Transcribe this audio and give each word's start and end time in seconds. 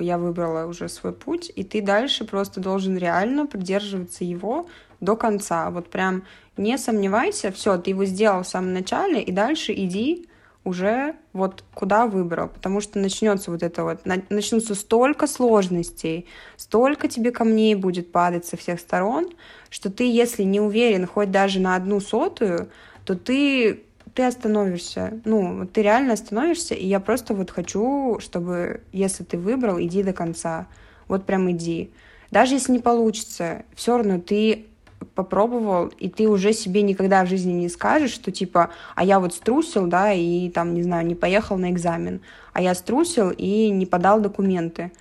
бы 0.00 0.04
я 0.04 0.16
выбрала 0.16 0.66
уже 0.66 0.88
свой 0.88 1.12
путь, 1.12 1.52
и 1.54 1.62
ты 1.62 1.82
дальше 1.82 2.24
просто 2.24 2.58
должен 2.58 2.96
реально 2.96 3.46
придерживаться 3.46 4.24
его 4.24 4.66
до 5.00 5.14
конца. 5.14 5.70
Вот 5.70 5.90
прям 5.90 6.22
не 6.56 6.78
сомневайся, 6.78 7.52
все, 7.52 7.76
ты 7.76 7.90
его 7.90 8.06
сделал 8.06 8.42
в 8.42 8.48
самом 8.48 8.72
начале, 8.72 9.22
и 9.22 9.30
дальше 9.30 9.74
иди 9.74 10.26
уже 10.64 11.16
вот 11.34 11.64
куда 11.74 12.06
выбрал, 12.06 12.48
потому 12.48 12.80
что 12.80 12.98
начнется 12.98 13.50
вот 13.50 13.62
это 13.62 13.84
вот, 13.84 14.00
начнутся 14.30 14.74
столько 14.74 15.26
сложностей, 15.26 16.26
столько 16.56 17.08
тебе 17.08 17.30
камней 17.30 17.74
будет 17.74 18.10
падать 18.10 18.46
со 18.46 18.56
всех 18.56 18.80
сторон, 18.80 19.28
что 19.68 19.90
ты, 19.90 20.10
если 20.10 20.44
не 20.44 20.60
уверен 20.60 21.06
хоть 21.06 21.30
даже 21.30 21.60
на 21.60 21.76
одну 21.76 22.00
сотую, 22.00 22.70
то 23.04 23.14
ты 23.14 23.84
ты 24.20 24.26
остановишься. 24.26 25.18
Ну, 25.24 25.66
ты 25.66 25.80
реально 25.80 26.12
остановишься, 26.12 26.74
и 26.74 26.86
я 26.86 27.00
просто 27.00 27.32
вот 27.32 27.50
хочу, 27.50 28.18
чтобы, 28.20 28.82
если 28.92 29.24
ты 29.24 29.38
выбрал, 29.38 29.80
иди 29.80 30.02
до 30.02 30.12
конца. 30.12 30.66
Вот 31.08 31.24
прям 31.24 31.50
иди. 31.50 31.90
Даже 32.30 32.56
если 32.56 32.72
не 32.72 32.80
получится, 32.80 33.62
все 33.74 33.96
равно 33.96 34.20
ты 34.20 34.66
попробовал, 35.14 35.86
и 35.86 36.10
ты 36.10 36.28
уже 36.28 36.52
себе 36.52 36.82
никогда 36.82 37.24
в 37.24 37.30
жизни 37.30 37.52
не 37.52 37.70
скажешь, 37.70 38.10
что 38.10 38.30
типа, 38.30 38.68
а 38.94 39.04
я 39.04 39.20
вот 39.20 39.32
струсил, 39.32 39.86
да, 39.86 40.12
и 40.12 40.50
там, 40.50 40.74
не 40.74 40.82
знаю, 40.82 41.06
не 41.06 41.14
поехал 41.14 41.56
на 41.56 41.70
экзамен, 41.70 42.20
а 42.52 42.60
я 42.60 42.74
струсил 42.74 43.30
и 43.30 43.70
не 43.70 43.86
подал 43.86 44.20
документы. 44.20 44.92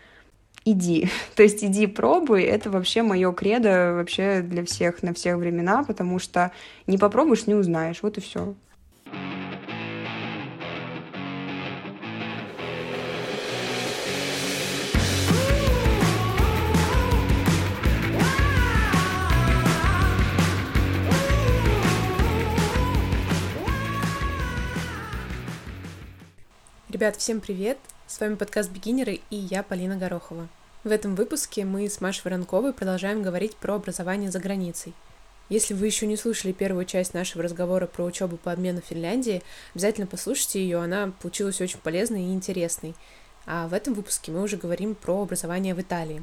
Иди. 0.63 1.09
То 1.35 1.43
есть 1.43 1.61
иди 1.61 1.87
пробуй, 1.87 2.43
это 2.43 2.69
вообще 2.69 3.01
мое 3.01 3.33
кредо 3.33 3.95
вообще 3.95 4.39
для 4.39 4.63
всех 4.63 5.03
на 5.03 5.13
всех 5.13 5.35
времена, 5.35 5.83
потому 5.83 6.19
что 6.19 6.53
не 6.87 6.97
попробуешь, 6.97 7.47
не 7.47 7.55
узнаешь. 7.55 8.01
Вот 8.01 8.17
и 8.17 8.21
все. 8.21 8.55
Ребят, 26.99 27.15
всем 27.15 27.39
привет! 27.39 27.77
С 28.07 28.19
вами 28.19 28.35
подкаст 28.35 28.69
«Бигинеры» 28.71 29.21
и 29.29 29.37
я, 29.37 29.63
Полина 29.63 29.95
Горохова. 29.95 30.49
В 30.83 30.91
этом 30.91 31.15
выпуске 31.15 31.63
мы 31.63 31.87
с 31.87 32.01
Машей 32.01 32.23
Воронковой 32.25 32.73
продолжаем 32.73 33.23
говорить 33.23 33.55
про 33.55 33.75
образование 33.75 34.29
за 34.29 34.39
границей. 34.39 34.93
Если 35.47 35.73
вы 35.73 35.85
еще 35.85 36.07
не 36.07 36.17
слушали 36.17 36.51
первую 36.51 36.83
часть 36.83 37.13
нашего 37.13 37.41
разговора 37.41 37.87
про 37.87 38.03
учебу 38.03 38.35
по 38.35 38.51
обмену 38.51 38.81
в 38.81 38.85
Финляндии, 38.85 39.41
обязательно 39.73 40.07
послушайте 40.07 40.61
ее, 40.61 40.79
она 40.79 41.13
получилась 41.21 41.61
очень 41.61 41.79
полезной 41.79 42.23
и 42.23 42.33
интересной. 42.33 42.93
А 43.45 43.69
в 43.69 43.73
этом 43.73 43.93
выпуске 43.93 44.33
мы 44.33 44.41
уже 44.41 44.57
говорим 44.57 44.93
про 44.93 45.21
образование 45.21 45.73
в 45.75 45.79
Италии. 45.79 46.21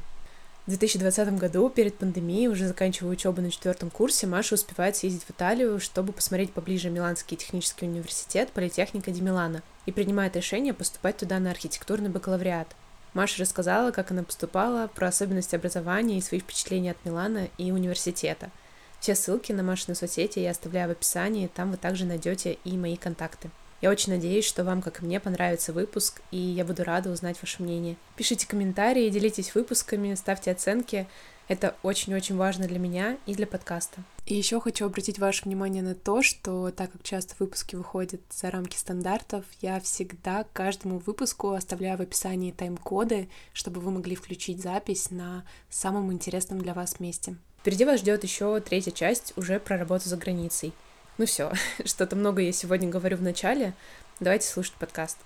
В 0.67 0.71
2020 0.71 1.39
году, 1.39 1.71
перед 1.71 1.97
пандемией, 1.97 2.49
уже 2.49 2.67
заканчивая 2.67 3.13
учебу 3.13 3.41
на 3.41 3.53
четвертом 3.53 3.89
курсе, 3.89 4.27
Маша 4.27 4.57
успевает 4.57 4.97
съездить 4.97 5.23
в 5.23 5.31
Италию, 5.31 5.79
чтобы 5.79 6.13
посмотреть 6.13 6.53
поближе 6.53 6.91
Миланский 6.91 7.37
технический 7.37 7.87
университет, 7.87 8.51
политехника 8.51 9.13
Ди 9.13 9.21
Милана, 9.21 9.63
и 9.87 9.93
принимает 9.93 10.35
решение 10.35 10.75
поступать 10.75 11.19
туда 11.19 11.39
на 11.39 11.53
архитектурный 11.53 12.09
бакалавриат. 12.09 12.67
Маша 13.15 13.43
рассказала, 13.43 13.93
как 13.93 14.11
она 14.11 14.25
поступала, 14.25 14.89
про 14.89 15.07
особенности 15.07 15.55
образования 15.55 16.19
и 16.19 16.21
свои 16.21 16.41
впечатления 16.41 16.91
от 16.91 17.05
Милана 17.05 17.49
и 17.59 17.71
университета. 17.71 18.51
Все 18.99 19.15
ссылки 19.15 19.53
на 19.53 19.63
Машины 19.63 19.95
соцсети 19.95 20.41
я 20.41 20.51
оставляю 20.51 20.89
в 20.89 20.93
описании, 20.93 21.47
там 21.47 21.71
вы 21.71 21.77
также 21.77 22.07
найдете 22.07 22.59
и 22.65 22.77
мои 22.77 22.97
контакты. 22.97 23.51
Я 23.81 23.91
очень 23.91 24.13
надеюсь, 24.13 24.47
что 24.47 24.65
вам, 24.65 24.81
как 24.81 25.03
и 25.03 25.05
мне, 25.05 25.21
понравится 25.21 25.73
выпуск, 25.73 26.23
и 26.31 26.39
я 26.39 26.65
буду 26.65 26.83
рада 26.83 27.11
узнать 27.11 27.37
ваше 27.43 27.63
мнение. 27.63 27.97
Пишите 28.17 28.47
комментарии, 28.47 29.11
делитесь 29.11 29.55
выпусками, 29.55 30.15
ставьте 30.15 30.51
оценки. 30.51 31.07
Это 31.49 31.77
очень-очень 31.83 32.37
важно 32.37 32.67
для 32.67 32.79
меня 32.79 33.19
и 33.27 33.35
для 33.35 33.47
подкаста. 33.47 34.03
И 34.25 34.35
еще 34.35 34.61
хочу 34.61 34.87
обратить 34.87 35.21
ваше 35.21 35.45
внимание 35.45 35.83
на 35.83 35.95
то, 35.95 36.21
что 36.23 36.73
так 36.73 36.91
как 36.91 37.05
часто 37.05 37.35
выпуски 37.39 37.77
выходят 37.77 38.21
за 38.31 38.51
рамки 38.51 38.77
стандартов, 38.77 39.45
я 39.61 39.79
всегда 39.79 40.43
к 40.43 40.53
каждому 40.53 40.99
выпуску 40.99 41.51
оставляю 41.51 41.99
в 41.99 42.01
описании 42.01 42.51
тайм-коды, 42.51 43.29
чтобы 43.53 43.81
вы 43.81 43.93
могли 43.93 44.17
включить 44.17 44.61
запись 44.61 45.13
на 45.13 45.45
самом 45.71 46.13
интересном 46.13 46.61
для 46.61 46.75
вас 46.75 46.99
месте. 46.99 47.37
Впереди 47.61 47.85
вас 47.85 48.01
ждет 48.01 48.25
еще 48.25 48.59
третья 48.61 48.91
часть 48.91 49.33
уже 49.37 49.61
про 49.61 49.79
работу 49.79 50.09
за 50.09 50.17
границей. 50.17 50.73
Ну 51.19 51.25
все, 51.25 51.51
что-то 51.85 52.15
много 52.15 52.43
я 52.43 52.53
сегодня 52.53 52.89
говорю 52.89 53.17
в 53.17 53.23
начале. 53.23 53.73
Давайте 54.21 54.49
слушать 54.49 54.75
подкаст. 54.75 55.17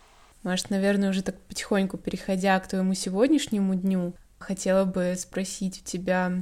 Маш, 0.44 0.68
наверное, 0.68 1.10
уже 1.10 1.22
так 1.22 1.36
потихоньку 1.40 1.98
переходя 1.98 2.58
к 2.60 2.68
твоему 2.68 2.94
сегодняшнему 2.94 3.74
дню, 3.74 4.14
хотела 4.38 4.84
бы 4.84 5.14
спросить 5.18 5.82
у 5.82 5.84
тебя, 5.84 6.32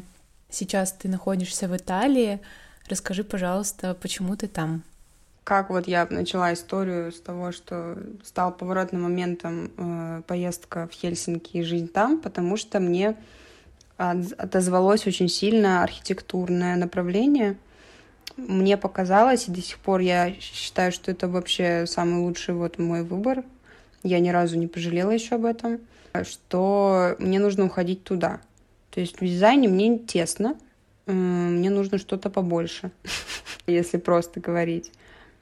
сейчас 0.50 0.92
ты 0.92 1.08
находишься 1.08 1.66
в 1.66 1.76
Италии, 1.76 2.41
расскажи, 2.88 3.25
пожалуйста, 3.25 3.94
почему 3.94 4.37
ты 4.37 4.48
там? 4.48 4.82
Как 5.44 5.70
вот 5.70 5.88
я 5.88 6.06
начала 6.10 6.53
историю 6.53 7.10
с 7.10 7.19
того, 7.19 7.50
что 7.50 7.98
стал 8.22 8.53
поворотным 8.53 9.03
моментом 9.03 9.72
э, 9.78 10.22
поездка 10.26 10.87
в 10.88 10.92
Хельсинки 10.92 11.56
и 11.56 11.62
жизнь 11.62 11.88
там, 11.88 12.20
потому 12.20 12.58
что 12.58 12.81
мне 12.81 13.16
отозвалось 13.97 15.06
очень 15.06 15.28
сильно 15.28 15.82
архитектурное 15.82 16.76
направление— 16.76 17.56
мне 18.38 18.76
показалось, 18.76 19.49
и 19.49 19.53
до 19.53 19.60
сих 19.60 19.78
пор 19.78 20.00
я 20.00 20.32
считаю, 20.41 20.93
что 20.93 21.10
это 21.10 21.28
вообще 21.28 21.87
самый 21.87 22.21
лучший 22.21 22.54
вот 22.54 22.78
мой 22.78 23.03
выбор. 23.03 23.44
Я 24.03 24.21
ни 24.21 24.31
разу 24.31 24.56
не 24.56 24.69
пожалела 24.69 25.10
еще 25.10 25.34
об 25.34 25.44
этом, 25.44 25.81
что 26.22 27.16
мне 27.19 27.41
нужно 27.41 27.66
уходить 27.66 28.04
туда. 28.04 28.41
То 28.91 29.00
есть 29.00 29.21
в 29.21 29.25
дизайне 29.25 29.69
мне 29.69 29.99
тесно, 29.99 30.56
мне 31.06 31.71
нужно 31.71 31.99
что-то 31.99 32.31
побольше, 32.31 32.93
если 33.66 33.97
просто 33.97 34.41
говорить. 34.41 34.93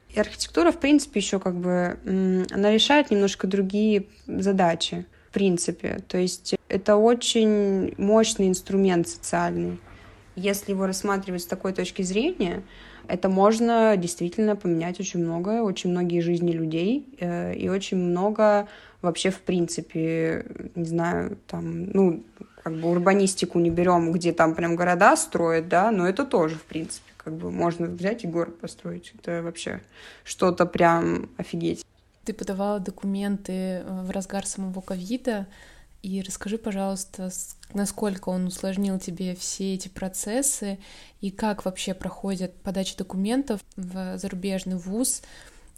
И 0.09 0.19
архитектура, 0.19 0.71
в 0.71 0.79
принципе, 0.79 1.19
еще 1.19 1.39
как 1.39 1.55
бы, 1.55 1.99
она 2.51 2.71
решает 2.71 3.11
немножко 3.11 3.45
другие 3.45 4.07
задачи, 4.25 5.05
в 5.29 5.33
принципе. 5.33 5.99
То 6.07 6.17
есть 6.17 6.55
это 6.69 6.95
очень 6.95 7.93
мощный 7.97 8.47
инструмент 8.47 9.07
социальный. 9.07 9.79
Если 10.35 10.71
его 10.71 10.85
рассматривать 10.87 11.41
с 11.43 11.45
такой 11.45 11.73
точки 11.73 12.01
зрения, 12.01 12.63
это 13.07 13.29
можно 13.29 13.95
действительно 13.97 14.55
поменять 14.55 14.99
очень 14.99 15.19
многое, 15.21 15.61
очень 15.61 15.91
многие 15.91 16.21
жизни 16.21 16.51
людей 16.51 17.07
э, 17.19 17.53
и 17.55 17.69
очень 17.69 17.97
много 17.97 18.67
вообще 19.01 19.29
в 19.29 19.41
принципе, 19.41 20.45
не 20.75 20.85
знаю, 20.85 21.37
там, 21.47 21.91
ну, 21.91 22.23
как 22.63 22.73
бы 22.73 22.89
урбанистику 22.89 23.59
не 23.59 23.69
берем, 23.69 24.11
где 24.11 24.33
там 24.33 24.55
прям 24.55 24.75
города 24.75 25.15
строят, 25.15 25.69
да, 25.69 25.91
но 25.91 26.07
это 26.07 26.25
тоже, 26.25 26.55
в 26.55 26.63
принципе, 26.63 27.11
как 27.17 27.33
бы 27.33 27.51
можно 27.51 27.87
взять 27.87 28.23
и 28.23 28.27
город 28.27 28.59
построить. 28.59 29.13
Это 29.17 29.41
вообще 29.41 29.81
что-то 30.23 30.65
прям 30.65 31.29
офигеть. 31.37 31.85
Ты 32.25 32.33
подавала 32.33 32.79
документы 32.79 33.51
э, 33.53 34.01
в 34.03 34.11
разгар 34.11 34.45
самого 34.45 34.81
ковида, 34.81 35.47
и 36.01 36.21
расскажи, 36.21 36.57
пожалуйста, 36.57 37.29
насколько 37.73 38.29
он 38.29 38.47
усложнил 38.47 38.99
тебе 38.99 39.35
все 39.35 39.73
эти 39.73 39.87
процессы 39.87 40.79
и 41.21 41.31
как 41.31 41.65
вообще 41.65 41.93
проходит 41.93 42.55
подача 42.61 42.97
документов 42.97 43.61
в 43.75 44.17
зарубежный 44.17 44.77
вуз, 44.77 45.21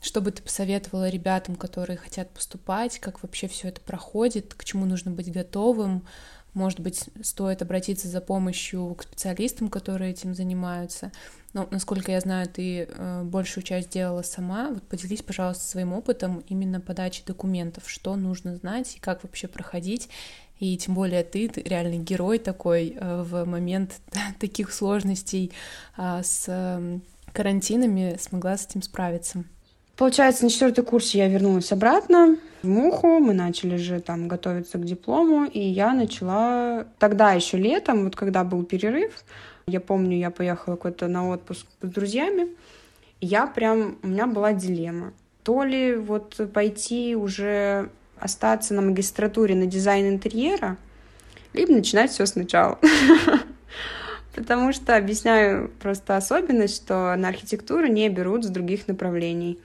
что 0.02 0.22
бы 0.22 0.32
ты 0.32 0.42
посоветовала 0.42 1.10
ребятам, 1.10 1.56
которые 1.56 1.98
хотят 1.98 2.30
поступать, 2.30 3.00
как 3.00 3.22
вообще 3.22 3.48
все 3.48 3.70
это 3.70 3.82
проходит, 3.82 4.54
к 4.54 4.64
чему 4.64 4.86
нужно 4.86 5.12
быть 5.12 5.32
готовым, 5.32 6.06
может 6.54 6.80
быть, 6.80 7.10
стоит 7.22 7.62
обратиться 7.62 8.08
за 8.08 8.22
помощью 8.22 8.96
к 8.96 9.04
специалистам, 9.04 9.70
которые 9.70 10.12
этим 10.12 10.34
занимаются. 10.34 11.12
Но, 11.54 11.68
насколько 11.72 12.12
я 12.12 12.20
знаю, 12.20 12.48
ты 12.48 12.88
э, 12.90 13.24
большую 13.24 13.64
часть 13.64 13.90
делала 13.90 14.22
сама. 14.22 14.70
Вот 14.70 14.84
поделись, 14.84 15.24
пожалуйста, 15.24 15.64
своим 15.66 15.94
опытом 15.94 16.44
именно 16.48 16.80
подачи 16.80 17.24
документов, 17.26 17.90
что 17.90 18.16
нужно 18.16 18.56
знать 18.56 18.96
и 18.96 19.00
как 19.00 19.24
вообще 19.24 19.48
проходить. 19.48 20.10
И 20.60 20.78
тем 20.78 20.94
более 20.94 21.24
ты, 21.24 21.48
ты 21.48 21.62
реальный 21.62 22.00
герой 22.00 22.38
такой 22.38 22.96
э, 22.96 23.24
в 23.24 23.46
момент 23.46 24.00
таких 24.40 24.72
сложностей 24.74 25.52
э, 25.98 26.22
с 26.24 26.46
э, 26.48 27.00
карантинами 27.32 28.18
смогла 28.20 28.58
с 28.58 28.66
этим 28.66 28.82
справиться. 28.82 29.44
Получается, 30.00 30.46
на 30.46 30.50
четвертый 30.50 30.86
курсе 30.86 31.18
я 31.18 31.28
вернулась 31.28 31.74
обратно 31.74 32.38
в 32.62 32.68
Муху, 32.70 33.20
мы 33.20 33.34
начали 33.34 33.76
же 33.76 34.00
там 34.00 34.30
готовиться 34.30 34.78
к 34.78 34.86
диплому, 34.86 35.44
и 35.44 35.60
я 35.60 35.94
начала 35.94 36.88
тогда 37.00 37.34
еще 37.34 37.58
летом, 37.58 38.06
вот 38.06 38.16
когда 38.16 38.46
был 38.46 38.64
перерыв, 38.64 39.12
я 39.68 39.82
помню, 39.82 40.18
я 40.18 40.32
поехала 40.32 40.78
куда-то 40.78 41.10
на 41.10 41.28
отпуск 41.28 41.68
с 41.82 41.86
друзьями, 41.86 42.48
я 43.20 43.46
прям, 43.46 43.98
у 44.02 44.08
меня 44.08 44.26
была 44.26 44.54
дилемма. 44.54 45.12
То 45.44 45.66
ли 45.66 45.98
вот 45.98 46.50
пойти 46.54 47.18
уже 47.18 47.90
остаться 48.18 48.74
на 48.74 48.82
магистратуре 48.82 49.54
на 49.54 49.66
дизайн 49.66 50.08
интерьера, 50.08 50.78
либо 51.52 51.74
начинать 51.74 52.12
все 52.12 52.26
сначала. 52.26 52.80
Потому 54.34 54.72
что 54.72 54.96
объясняю 54.96 55.70
просто 55.82 56.16
особенность, 56.16 56.78
что 56.78 57.14
на 57.18 57.28
архитектуру 57.28 57.88
не 57.88 58.08
берут 58.08 58.46
с 58.46 58.48
других 58.48 58.88
направлений. 58.88 59.60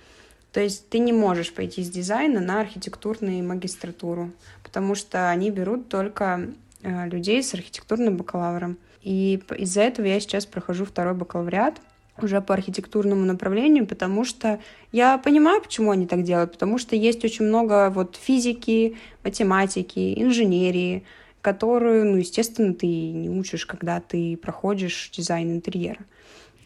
То 0.54 0.60
есть 0.60 0.88
ты 0.88 1.00
не 1.00 1.12
можешь 1.12 1.52
пойти 1.52 1.82
с 1.82 1.90
дизайна 1.90 2.40
на 2.40 2.60
архитектурную 2.60 3.42
магистратуру, 3.42 4.30
потому 4.62 4.94
что 4.94 5.28
они 5.28 5.50
берут 5.50 5.88
только 5.88 6.48
э, 6.82 7.08
людей 7.08 7.42
с 7.42 7.54
архитектурным 7.54 8.16
бакалавром. 8.16 8.78
И 9.02 9.42
из-за 9.58 9.80
этого 9.80 10.06
я 10.06 10.20
сейчас 10.20 10.46
прохожу 10.46 10.84
второй 10.84 11.14
бакалавриат 11.14 11.80
уже 12.22 12.40
по 12.40 12.54
архитектурному 12.54 13.24
направлению, 13.24 13.84
потому 13.84 14.24
что 14.24 14.60
я 14.92 15.18
понимаю, 15.18 15.60
почему 15.60 15.90
они 15.90 16.06
так 16.06 16.22
делают, 16.22 16.52
потому 16.52 16.78
что 16.78 16.94
есть 16.94 17.24
очень 17.24 17.46
много 17.46 17.90
вот 17.90 18.14
физики, 18.14 18.96
математики, 19.24 20.14
инженерии, 20.22 21.04
которую, 21.40 22.04
ну, 22.06 22.18
естественно, 22.18 22.74
ты 22.74 22.86
не 22.86 23.28
учишь, 23.28 23.66
когда 23.66 24.00
ты 24.00 24.36
проходишь 24.36 25.10
дизайн 25.12 25.50
интерьера. 25.50 25.98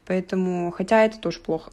Поэтому, 0.08 0.70
хотя 0.70 1.04
это 1.04 1.18
тоже 1.18 1.38
плохо. 1.38 1.70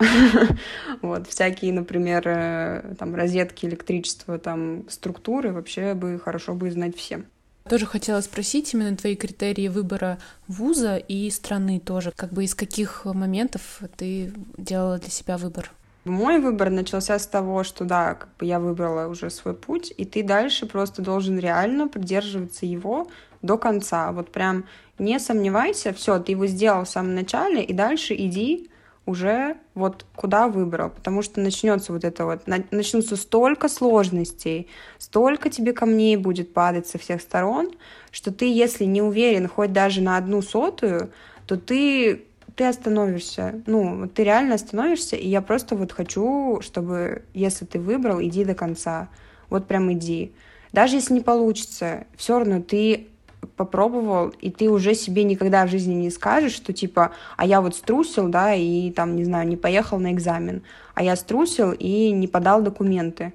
вот, 1.01 1.25
всякие, 1.27 1.71
например, 1.71 2.23
э, 2.27 2.95
там, 2.99 3.15
розетки, 3.15 3.65
электричество, 3.65 4.37
там, 4.37 4.83
структуры 4.89 5.53
вообще 5.53 5.93
бы 5.93 6.19
хорошо 6.19 6.53
бы 6.53 6.69
знать 6.69 6.97
всем. 6.97 7.27
Тоже 7.69 7.85
хотела 7.85 8.19
спросить 8.19 8.73
именно 8.73 8.97
твои 8.97 9.15
критерии 9.15 9.69
выбора 9.69 10.19
вуза 10.49 10.97
и 10.97 11.29
страны 11.29 11.79
тоже. 11.79 12.11
Как 12.13 12.33
бы 12.33 12.43
из 12.43 12.55
каких 12.55 13.05
моментов 13.05 13.79
ты 13.95 14.33
делала 14.57 14.97
для 14.97 15.09
себя 15.09 15.38
выбор? 15.38 15.71
Мой 16.03 16.39
выбор 16.39 16.69
начался 16.69 17.17
с 17.17 17.25
того, 17.25 17.63
что 17.63 17.85
да, 17.85 18.15
как 18.15 18.29
бы 18.38 18.45
я 18.45 18.59
выбрала 18.59 19.07
уже 19.07 19.29
свой 19.29 19.53
путь, 19.53 19.93
и 19.95 20.03
ты 20.03 20.23
дальше 20.23 20.65
просто 20.65 21.01
должен 21.01 21.39
реально 21.39 21.88
придерживаться 21.88 22.65
его 22.65 23.07
до 23.41 23.57
конца. 23.57 24.11
Вот 24.11 24.31
прям 24.31 24.65
не 24.97 25.19
сомневайся, 25.19 25.94
все, 25.94 26.19
ты 26.19 26.31
его 26.33 26.47
сделал 26.47 26.86
в 26.86 26.89
самом 26.89 27.15
начале, 27.15 27.63
и 27.63 27.74
дальше 27.74 28.15
иди 28.15 28.69
уже 29.06 29.57
вот 29.75 30.06
куда 30.15 30.47
выбрал, 30.47 30.89
потому 30.89 31.21
что 31.21 31.39
начнется 31.39 31.94
вот 31.94 32.03
это 32.03 32.25
вот, 32.25 32.47
начнутся 32.47 33.15
столько 33.15 33.69
сложностей, 33.69 34.68
столько 34.97 35.50
тебе 35.50 35.74
камней 35.74 36.18
будет 36.18 36.53
падать 36.53 36.88
со 36.88 36.97
всех 36.97 37.21
сторон, 37.21 37.71
что 38.12 38.31
ты, 38.31 38.51
если 38.51 38.86
не 38.86 39.01
уверен 39.01 39.47
хоть 39.47 39.74
даже 39.74 40.01
на 40.01 40.18
одну 40.18 40.42
сотую, 40.42 41.12
то 41.45 41.57
ты 41.57 42.25
ты 42.56 42.63
остановишься. 42.63 43.62
Ну, 43.65 44.07
ты 44.07 44.24
реально 44.24 44.56
остановишься, 44.56 45.18
и 45.18 45.27
я 45.27 45.41
просто 45.41 45.75
вот 45.75 45.91
хочу, 45.91 46.62
чтобы, 46.62 47.24
если 47.33 47.65
ты 47.65 47.80
выбрал, 47.80 48.21
иди 48.21 48.45
до 48.45 48.56
конца. 48.56 49.09
Вот 49.50 49.68
прям 49.68 49.91
иди. 49.91 50.31
Даже 50.71 50.95
если 50.95 51.15
не 51.15 51.21
получится, 51.21 52.07
все 52.15 52.39
равно 52.39 52.62
ты 52.62 53.07
попробовал, 53.55 54.29
и 54.41 54.51
ты 54.51 54.69
уже 54.69 54.93
себе 54.93 55.23
никогда 55.23 55.65
в 55.65 55.69
жизни 55.69 55.93
не 55.93 56.09
скажешь, 56.09 56.53
что 56.53 56.73
типа, 56.73 57.11
а 57.37 57.45
я 57.45 57.61
вот 57.61 57.75
струсил, 57.75 58.27
да, 58.27 58.53
и 58.53 58.91
там, 58.91 59.15
не 59.15 59.23
знаю, 59.23 59.47
не 59.47 59.57
поехал 59.57 59.99
на 59.99 60.11
экзамен, 60.11 60.63
а 60.93 61.03
я 61.03 61.15
струсил 61.15 61.71
и 61.71 62.11
не 62.11 62.27
подал 62.27 62.61
документы. 62.61 63.33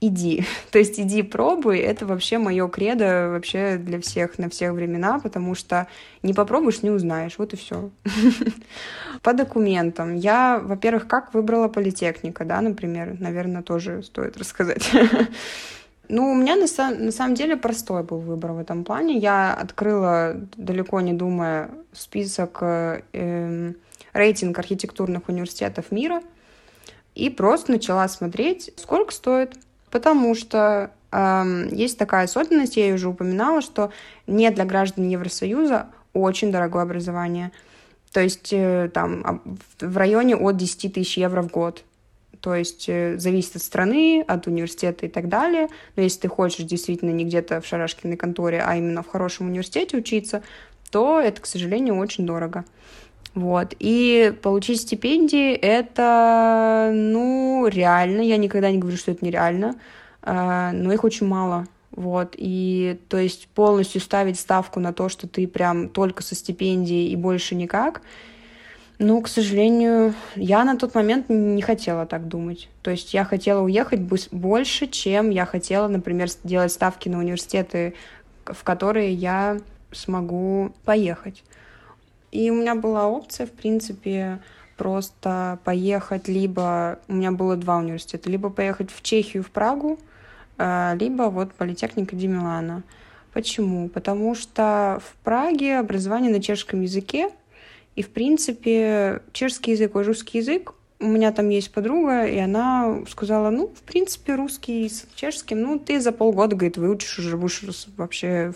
Иди. 0.00 0.44
То 0.70 0.78
есть 0.78 1.00
иди 1.00 1.22
пробуй, 1.22 1.78
это 1.78 2.06
вообще 2.06 2.38
мое 2.38 2.68
кредо 2.68 3.30
вообще 3.30 3.76
для 3.78 4.00
всех 4.00 4.38
на 4.38 4.48
всех 4.48 4.72
времена, 4.72 5.18
потому 5.18 5.54
что 5.54 5.88
не 6.22 6.34
попробуешь, 6.34 6.82
не 6.82 6.90
узнаешь, 6.90 7.38
вот 7.38 7.52
и 7.52 7.56
все. 7.56 7.90
По 9.22 9.32
документам. 9.32 10.14
Я, 10.14 10.60
во-первых, 10.62 11.08
как 11.08 11.34
выбрала 11.34 11.68
политехника, 11.68 12.44
да, 12.44 12.60
например, 12.60 13.16
наверное, 13.18 13.62
тоже 13.62 14.02
стоит 14.02 14.36
рассказать. 14.38 14.88
Ну, 16.08 16.30
у 16.30 16.34
меня 16.34 16.56
на, 16.56 16.66
сам, 16.66 17.04
на 17.04 17.12
самом 17.12 17.34
деле 17.34 17.56
простой 17.56 18.02
был 18.02 18.18
выбор 18.18 18.52
в 18.52 18.58
этом 18.58 18.84
плане. 18.84 19.18
Я 19.18 19.52
открыла, 19.52 20.36
далеко 20.56 21.00
не 21.00 21.12
думая, 21.12 21.70
список, 21.92 22.58
э, 22.62 23.72
рейтинг 24.14 24.58
архитектурных 24.58 25.28
университетов 25.28 25.90
мира 25.90 26.22
и 27.14 27.28
просто 27.28 27.72
начала 27.72 28.08
смотреть, 28.08 28.72
сколько 28.76 29.12
стоит. 29.12 29.56
Потому 29.90 30.34
что 30.34 30.90
э, 31.12 31.68
есть 31.72 31.98
такая 31.98 32.24
особенность, 32.24 32.76
я 32.76 32.86
ее 32.86 32.94
уже 32.94 33.08
упоминала, 33.08 33.60
что 33.60 33.92
не 34.26 34.50
для 34.50 34.64
граждан 34.64 35.08
Евросоюза 35.08 35.88
очень 36.14 36.50
дорогое 36.50 36.84
образование. 36.84 37.52
То 38.12 38.20
есть 38.20 38.52
э, 38.52 38.90
там 38.92 39.42
в 39.80 39.96
районе 39.96 40.36
от 40.36 40.56
10 40.56 40.94
тысяч 40.94 41.18
евро 41.18 41.42
в 41.42 41.50
год. 41.50 41.84
То 42.40 42.54
есть 42.54 42.88
э, 42.88 43.18
зависит 43.18 43.56
от 43.56 43.62
страны, 43.62 44.24
от 44.26 44.46
университета 44.46 45.06
и 45.06 45.08
так 45.08 45.28
далее. 45.28 45.68
Но 45.96 46.02
если 46.02 46.20
ты 46.20 46.28
хочешь 46.28 46.64
действительно 46.64 47.10
не 47.10 47.24
где-то 47.24 47.60
в 47.60 47.66
шарашкиной 47.66 48.16
конторе, 48.16 48.62
а 48.64 48.76
именно 48.76 49.02
в 49.02 49.08
хорошем 49.08 49.48
университете 49.48 49.96
учиться, 49.96 50.42
то 50.90 51.20
это, 51.20 51.40
к 51.40 51.46
сожалению, 51.46 51.96
очень 51.96 52.26
дорого. 52.26 52.64
Вот. 53.34 53.74
И 53.78 54.32
получить 54.42 54.80
стипендии— 54.80 55.52
это, 55.54 56.90
ну, 56.94 57.66
реально. 57.70 58.22
Я 58.22 58.36
никогда 58.36 58.70
не 58.70 58.78
говорю, 58.78 58.96
что 58.96 59.10
это 59.10 59.24
нереально, 59.24 59.74
а, 60.22 60.72
но 60.72 60.92
их 60.92 61.04
очень 61.04 61.26
мало. 61.26 61.66
Вот, 61.90 62.34
и 62.36 63.00
то 63.08 63.16
есть 63.16 63.48
полностью 63.48 64.00
ставить 64.00 64.38
ставку 64.38 64.78
на 64.78 64.92
то, 64.92 65.08
что 65.08 65.26
ты 65.26 65.48
прям 65.48 65.88
только 65.88 66.22
со 66.22 66.36
стипендией 66.36 67.10
и 67.10 67.16
больше 67.16 67.56
никак, 67.56 68.02
ну, 68.98 69.22
к 69.22 69.28
сожалению, 69.28 70.14
я 70.34 70.64
на 70.64 70.76
тот 70.76 70.94
момент 70.94 71.28
не 71.28 71.62
хотела 71.62 72.04
так 72.04 72.26
думать. 72.26 72.68
То 72.82 72.90
есть 72.90 73.14
я 73.14 73.24
хотела 73.24 73.62
уехать 73.62 74.00
больше, 74.00 74.88
чем 74.88 75.30
я 75.30 75.46
хотела, 75.46 75.86
например, 75.86 76.28
делать 76.42 76.72
ставки 76.72 77.08
на 77.08 77.18
университеты, 77.18 77.94
в 78.44 78.64
которые 78.64 79.12
я 79.12 79.58
смогу 79.92 80.72
поехать. 80.84 81.44
И 82.32 82.50
у 82.50 82.54
меня 82.54 82.74
была 82.74 83.08
опция, 83.08 83.46
в 83.46 83.52
принципе, 83.52 84.40
просто 84.76 85.58
поехать 85.64 86.26
либо... 86.26 86.98
У 87.06 87.14
меня 87.14 87.30
было 87.30 87.56
два 87.56 87.78
университета. 87.78 88.28
Либо 88.28 88.50
поехать 88.50 88.90
в 88.90 89.02
Чехию, 89.02 89.44
в 89.44 89.50
Прагу, 89.50 89.98
э, 90.58 90.96
либо 90.98 91.24
вот 91.24 91.52
политехника 91.52 92.16
Ди 92.16 92.26
Милана. 92.26 92.82
Почему? 93.32 93.88
Потому 93.88 94.34
что 94.34 95.00
в 95.04 95.24
Праге 95.24 95.78
образование 95.78 96.32
на 96.32 96.42
чешском 96.42 96.80
языке, 96.80 97.30
и, 97.98 98.02
в 98.02 98.10
принципе, 98.10 99.22
чешский 99.32 99.72
язык 99.72 99.96
и 99.96 99.98
русский 99.98 100.38
язык 100.38 100.72
у 101.00 101.06
меня 101.06 101.32
там 101.32 101.48
есть 101.48 101.72
подруга, 101.72 102.26
и 102.26 102.38
она 102.38 103.00
сказала, 103.08 103.50
ну, 103.50 103.72
в 103.74 103.82
принципе, 103.82 104.36
русский 104.36 104.88
с 104.88 105.04
чешским, 105.16 105.60
ну, 105.60 105.80
ты 105.80 106.00
за 106.00 106.12
полгода, 106.12 106.54
говорит, 106.54 106.76
выучишь 106.76 107.18
уже, 107.18 107.36
будешь 107.36 107.64
вообще 107.96 108.52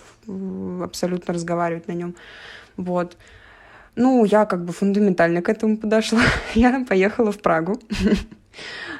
абсолютно 0.80 1.34
разговаривать 1.34 1.88
на 1.88 1.92
нем. 1.92 2.14
Вот. 2.76 3.16
Ну, 3.96 4.24
я 4.24 4.44
как 4.44 4.64
бы 4.64 4.72
фундаментально 4.72 5.42
к 5.42 5.48
этому 5.48 5.76
подошла. 5.76 6.20
я 6.54 6.84
поехала 6.88 7.32
в 7.32 7.38
Прагу. 7.42 7.80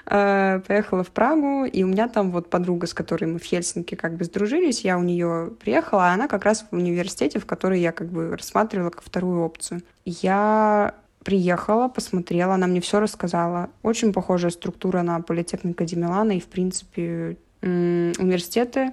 Э, 0.07 0.61
поехала 0.67 1.05
в 1.05 1.11
Прагу, 1.11 1.65
и 1.65 1.83
у 1.83 1.87
меня 1.87 2.09
там 2.09 2.31
вот 2.31 2.51
подруга, 2.51 2.87
с 2.87 2.95
которой 2.95 3.27
мы 3.27 3.39
в 3.39 3.45
Хельсинки 3.45 3.95
как 3.95 4.17
бы 4.17 4.25
сдружились, 4.25 4.83
я 4.83 4.99
у 4.99 5.03
нее 5.03 5.53
приехала, 5.61 6.09
а 6.09 6.15
она 6.15 6.29
как 6.29 6.45
раз 6.45 6.67
в 6.71 6.75
университете, 6.75 7.39
в 7.39 7.47
который 7.47 7.81
я 7.81 7.93
как 7.93 8.09
бы 8.09 8.37
рассматривала 8.37 8.91
как 8.91 9.03
вторую 9.03 9.43
опцию. 9.43 9.83
Я 10.05 10.95
приехала, 11.25 11.89
посмотрела, 11.89 12.55
она 12.55 12.67
мне 12.67 12.81
все 12.81 13.01
рассказала. 13.01 13.71
Очень 13.83 14.13
похожая 14.13 14.51
структура 14.51 15.03
на 15.03 15.21
политехника 15.21 15.85
Демилана 15.85 16.33
и, 16.33 16.41
в 16.41 16.47
принципе, 16.47 17.37
университеты, 17.63 18.93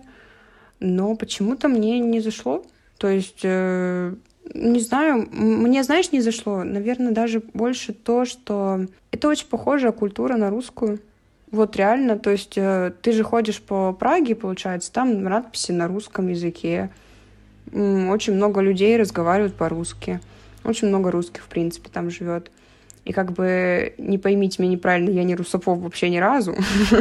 но 0.80 1.16
почему-то 1.16 1.68
мне 1.68 2.00
не 2.00 2.20
зашло. 2.20 2.63
То 2.98 3.08
есть, 3.08 3.42
э, 3.44 4.13
не 4.53 4.79
знаю, 4.79 5.27
мне, 5.32 5.84
знаешь, 5.84 6.12
не 6.12 6.22
зашло. 6.22 6.63
Наверное, 6.63 7.12
даже 7.12 7.41
больше 7.53 7.94
то, 7.94 8.25
что 8.25 8.86
это 9.12 9.27
очень 9.27 9.48
похожая 9.48 9.91
культура 9.91 10.38
на 10.38 10.50
русскую. 10.50 11.00
Вот 11.51 11.75
реально, 11.75 12.18
то 12.18 12.29
есть 12.29 12.58
э, 12.58 12.91
ты 13.01 13.12
же 13.12 13.24
ходишь 13.24 13.62
по 13.62 13.91
Праге, 13.94 14.36
получается, 14.36 14.91
там 14.91 15.24
надписи 15.24 15.72
на 15.72 15.88
русском 15.88 16.27
языке. 16.27 16.89
Очень 17.74 18.34
много 18.34 18.62
людей 18.62 18.98
разговаривают 18.98 19.56
по-русски. 19.56 20.20
Очень 20.63 20.89
много 20.89 21.12
русских, 21.12 21.44
в 21.44 21.48
принципе, 21.48 21.89
там 21.91 22.10
живет. 22.10 22.51
И 23.10 23.12
как 23.12 23.32
бы, 23.32 23.96
не 23.98 24.20
поймите 24.20 24.62
меня 24.62 24.74
неправильно, 24.74 25.10
я 25.10 25.24
не 25.24 25.34
русофоб 25.34 25.80
вообще 25.80 26.12
ни 26.12 26.18
разу. 26.18 26.56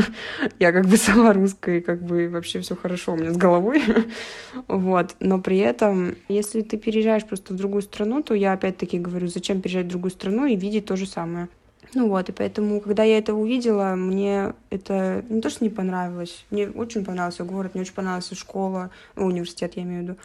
я 0.58 0.72
как 0.72 0.86
бы 0.86 0.96
сама 0.96 1.34
русская, 1.34 1.80
и 1.80 1.80
как 1.82 2.02
бы 2.02 2.30
вообще 2.30 2.60
все 2.60 2.74
хорошо 2.76 3.12
у 3.12 3.16
меня 3.16 3.30
с 3.30 3.36
головой. 3.36 3.82
вот. 4.68 5.16
Но 5.20 5.38
при 5.38 5.58
этом, 5.58 6.16
если 6.30 6.62
ты 6.62 6.78
переезжаешь 6.78 7.26
просто 7.26 7.52
в 7.52 7.56
другую 7.58 7.82
страну, 7.82 8.22
то 8.22 8.32
я 8.32 8.54
опять-таки 8.54 8.98
говорю, 8.98 9.26
зачем 9.26 9.60
переезжать 9.60 9.84
в 9.84 9.90
другую 9.90 10.10
страну 10.10 10.46
и 10.46 10.56
видеть 10.56 10.86
то 10.86 10.96
же 10.96 11.04
самое. 11.04 11.48
Ну 11.92 12.08
вот, 12.08 12.30
и 12.30 12.32
поэтому, 12.32 12.80
когда 12.80 13.02
я 13.02 13.18
это 13.18 13.34
увидела, 13.34 13.94
мне 13.94 14.54
это 14.70 15.22
не 15.28 15.42
то, 15.42 15.50
что 15.50 15.62
не 15.62 15.70
понравилось, 15.70 16.46
мне 16.50 16.70
очень 16.70 17.04
понравился 17.04 17.44
город, 17.44 17.74
мне 17.74 17.82
очень 17.82 17.92
понравилась 17.92 18.32
школа, 18.32 18.90
ну, 19.14 19.26
университет, 19.26 19.74
я 19.76 19.82
имею 19.82 20.00
в 20.00 20.02
виду. 20.04 20.16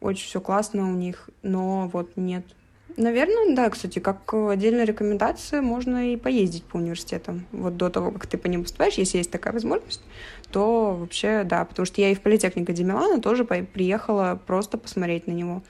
Очень 0.00 0.26
все 0.26 0.40
классно 0.40 0.88
у 0.88 0.94
них, 0.94 1.30
но 1.42 1.90
вот 1.92 2.12
нет, 2.14 2.44
Наверное, 2.96 3.54
да, 3.54 3.70
кстати, 3.70 3.98
как 3.98 4.32
отдельная 4.34 4.84
рекомендация 4.84 5.62
можно 5.62 6.12
и 6.12 6.16
поездить 6.16 6.64
по 6.64 6.76
университетам. 6.76 7.46
Вот 7.52 7.76
до 7.76 7.90
того, 7.90 8.10
как 8.10 8.26
ты 8.26 8.36
по 8.36 8.46
ним 8.46 8.62
поступаешь, 8.62 8.94
если 8.94 9.18
есть 9.18 9.30
такая 9.30 9.52
возможность, 9.52 10.02
то 10.50 10.96
вообще 10.98 11.44
да, 11.44 11.64
потому 11.64 11.86
что 11.86 12.00
я 12.00 12.10
и 12.10 12.14
в 12.14 12.20
политехнику 12.20 12.72
Демилана 12.72 13.20
тоже 13.20 13.44
приехала 13.44 14.40
просто 14.46 14.78
посмотреть 14.78 15.26
на 15.26 15.32
него. 15.32 15.62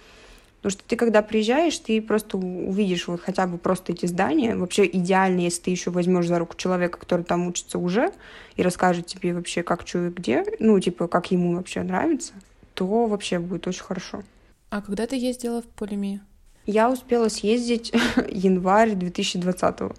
Потому 0.62 0.78
что 0.78 0.84
ты, 0.86 0.94
когда 0.94 1.22
приезжаешь, 1.22 1.76
ты 1.78 2.00
просто 2.00 2.38
увидишь 2.38 3.08
вот 3.08 3.20
хотя 3.20 3.48
бы 3.48 3.58
просто 3.58 3.92
эти 3.92 4.06
здания. 4.06 4.54
Вообще 4.54 4.86
идеально, 4.86 5.40
если 5.40 5.62
ты 5.62 5.70
еще 5.72 5.90
возьмешь 5.90 6.28
за 6.28 6.38
руку 6.38 6.56
человека, 6.56 6.98
который 6.98 7.24
там 7.24 7.48
учится 7.48 7.80
уже, 7.80 8.12
и 8.54 8.62
расскажет 8.62 9.06
тебе 9.06 9.34
вообще, 9.34 9.64
как, 9.64 9.86
что 9.86 10.06
и 10.06 10.10
где, 10.10 10.44
ну, 10.60 10.78
типа, 10.78 11.08
как 11.08 11.32
ему 11.32 11.56
вообще 11.56 11.82
нравится, 11.82 12.32
то 12.74 13.06
вообще 13.06 13.40
будет 13.40 13.66
очень 13.66 13.82
хорошо. 13.82 14.22
А 14.70 14.80
когда 14.82 15.08
ты 15.08 15.16
ездила 15.16 15.62
в 15.62 15.66
Полеми? 15.66 16.20
Я 16.66 16.90
успела 16.90 17.28
съездить 17.28 17.92
январь 18.30 18.94
2020 18.94 19.80
-го. 19.80 19.96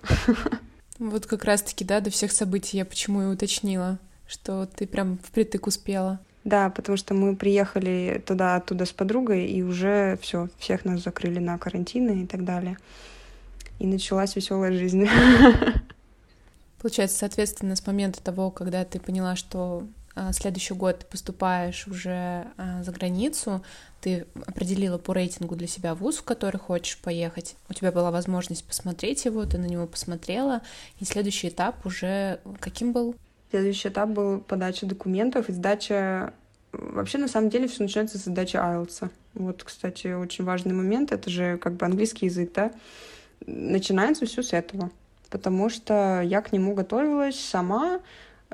Вот 0.99 1.25
как 1.25 1.43
раз-таки, 1.43 1.83
да, 1.83 1.99
до 1.99 2.09
всех 2.09 2.31
событий 2.31 2.77
я 2.77 2.85
почему 2.85 3.23
и 3.23 3.25
уточнила, 3.25 3.99
что 4.27 4.65
ты 4.65 4.87
прям 4.87 5.17
впритык 5.17 5.67
успела. 5.67 6.19
Да, 6.43 6.69
потому 6.69 6.97
что 6.97 7.13
мы 7.13 7.35
приехали 7.35 8.21
туда 8.25 8.55
оттуда 8.57 8.85
с 8.85 8.91
подругой, 8.91 9.45
и 9.45 9.61
уже 9.63 10.17
все, 10.21 10.49
всех 10.57 10.85
нас 10.85 11.01
закрыли 11.03 11.39
на 11.39 11.57
карантины 11.57 12.23
и 12.23 12.25
так 12.25 12.43
далее. 12.43 12.77
И 13.79 13.87
началась 13.87 14.35
веселая 14.35 14.71
жизнь. 14.71 15.07
Получается, 16.81 17.17
соответственно, 17.17 17.75
с 17.75 17.87
момента 17.87 18.21
того, 18.21 18.51
когда 18.51 18.83
ты 18.83 18.99
поняла, 18.99 19.35
что 19.35 19.87
следующий 20.31 20.73
год 20.73 20.99
ты 20.99 21.05
поступаешь 21.05 21.87
уже 21.87 22.47
а, 22.57 22.83
за 22.83 22.91
границу, 22.91 23.63
ты 24.01 24.27
определила 24.45 24.97
по 24.97 25.13
рейтингу 25.13 25.55
для 25.55 25.67
себя 25.67 25.95
вуз, 25.95 26.17
в 26.17 26.23
который 26.23 26.57
хочешь 26.57 26.97
поехать, 26.99 27.55
у 27.69 27.73
тебя 27.73 27.91
была 27.91 28.11
возможность 28.11 28.65
посмотреть 28.65 29.25
его, 29.25 29.45
ты 29.45 29.57
на 29.57 29.65
него 29.65 29.87
посмотрела, 29.87 30.61
и 30.99 31.05
следующий 31.05 31.49
этап 31.49 31.85
уже 31.85 32.39
каким 32.59 32.91
был? 32.91 33.15
Следующий 33.49 33.89
этап 33.89 34.09
был 34.09 34.39
подача 34.39 34.85
документов 34.85 35.49
и 35.49 35.53
сдача... 35.53 36.33
Вообще, 36.71 37.19
на 37.19 37.27
самом 37.27 37.51
деле, 37.51 37.67
все 37.67 37.83
начинается 37.83 38.17
с 38.17 38.23
сдачи 38.23 38.55
IELTS. 38.55 39.11
Вот, 39.35 39.63
кстати, 39.63 40.07
очень 40.07 40.43
важный 40.43 40.73
момент. 40.73 41.11
Это 41.11 41.29
же 41.29 41.59
как 41.59 41.73
бы 41.73 41.85
английский 41.85 42.25
язык, 42.25 42.51
да? 42.51 42.71
Начинается 43.45 44.25
все 44.25 44.41
с 44.41 44.53
этого. 44.53 44.89
Потому 45.29 45.69
что 45.69 46.21
я 46.21 46.41
к 46.41 46.51
нему 46.51 46.73
готовилась 46.73 47.39
сама, 47.39 47.97
э, 47.97 47.99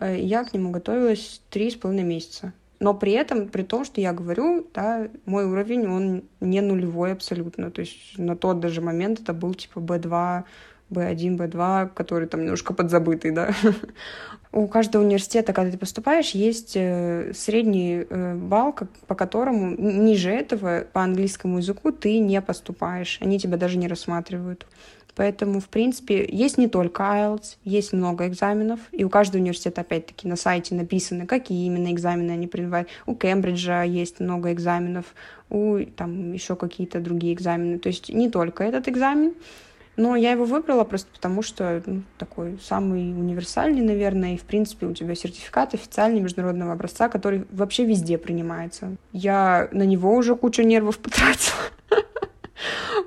я 0.07 0.43
к 0.43 0.53
нему 0.53 0.71
готовилась 0.71 1.41
три 1.49 1.71
с 1.71 1.75
половиной 1.75 2.03
месяца. 2.03 2.53
Но 2.79 2.93
при 2.93 3.11
этом, 3.11 3.49
при 3.49 3.63
том, 3.63 3.83
что 3.83 3.99
я 3.99 4.13
говорю, 4.13 4.65
да, 4.73 5.09
мой 5.25 5.45
уровень, 5.45 5.87
он 5.87 6.23
не 6.39 6.61
нулевой 6.61 7.11
абсолютно. 7.11 7.71
То 7.71 7.81
есть 7.81 8.17
на 8.17 8.37
тот 8.37 8.61
даже 8.61 8.81
момент 8.81 9.19
это 9.19 9.33
был 9.33 9.53
типа 9.53 9.79
B2, 9.79 10.43
B1, 10.89 11.37
B2, 11.37 11.89
который 11.93 12.27
там 12.27 12.41
немножко 12.41 12.73
подзабытый, 12.73 13.31
да. 13.31 13.53
У 14.51 14.67
каждого 14.67 15.03
университета, 15.03 15.53
когда 15.53 15.71
ты 15.71 15.77
поступаешь, 15.77 16.31
есть 16.31 16.73
э, 16.75 17.33
средний 17.35 18.07
э, 18.09 18.35
балл, 18.35 18.75
по 19.07 19.13
которому 19.13 19.75
ниже 19.77 20.31
этого 20.31 20.85
по 20.91 21.03
английскому 21.03 21.59
языку 21.59 21.91
ты 21.91 22.17
не 22.17 22.41
поступаешь. 22.41 23.19
Они 23.21 23.37
тебя 23.37 23.57
даже 23.57 23.77
не 23.77 23.87
рассматривают. 23.87 24.65
Поэтому, 25.19 25.59
в 25.59 25.67
принципе, 25.67 26.25
есть 26.31 26.57
не 26.57 26.69
только 26.69 27.03
IELTS, 27.03 27.57
есть 27.65 27.91
много 27.91 28.25
экзаменов, 28.25 28.79
и 28.93 29.03
у 29.03 29.09
каждого 29.09 29.41
университета, 29.41 29.81
опять-таки, 29.81 30.29
на 30.29 30.38
сайте 30.38 30.75
написано, 30.75 31.27
какие 31.27 31.65
именно 31.65 31.91
экзамены 31.91 32.31
они 32.31 32.47
принимают. 32.47 32.88
У 33.05 33.15
Кембриджа 33.15 33.83
есть 33.83 34.21
много 34.21 34.53
экзаменов, 34.53 35.07
у 35.49 35.79
там 35.97 36.31
еще 36.31 36.55
какие-то 36.55 37.01
другие 37.01 37.33
экзамены. 37.33 37.79
То 37.79 37.88
есть 37.88 38.07
не 38.07 38.29
только 38.29 38.63
этот 38.63 38.88
экзамен, 38.88 39.33
но 39.97 40.15
я 40.15 40.31
его 40.31 40.45
выбрала 40.45 40.85
просто 40.85 41.09
потому, 41.13 41.41
что 41.41 41.83
ну, 41.85 42.03
такой 42.17 42.57
самый 42.63 43.11
универсальный, 43.11 43.81
наверное, 43.81 44.35
и, 44.35 44.38
в 44.38 44.43
принципе, 44.43 44.85
у 44.85 44.93
тебя 44.93 45.15
сертификат 45.15 45.73
официальный 45.73 46.21
международного 46.21 46.71
образца, 46.71 47.09
который 47.09 47.45
вообще 47.51 47.83
везде 47.83 48.17
принимается. 48.17 48.95
Я 49.11 49.67
на 49.73 49.83
него 49.83 50.15
уже 50.15 50.38
кучу 50.38 50.61
нервов 50.61 50.97
потратила, 50.99 51.59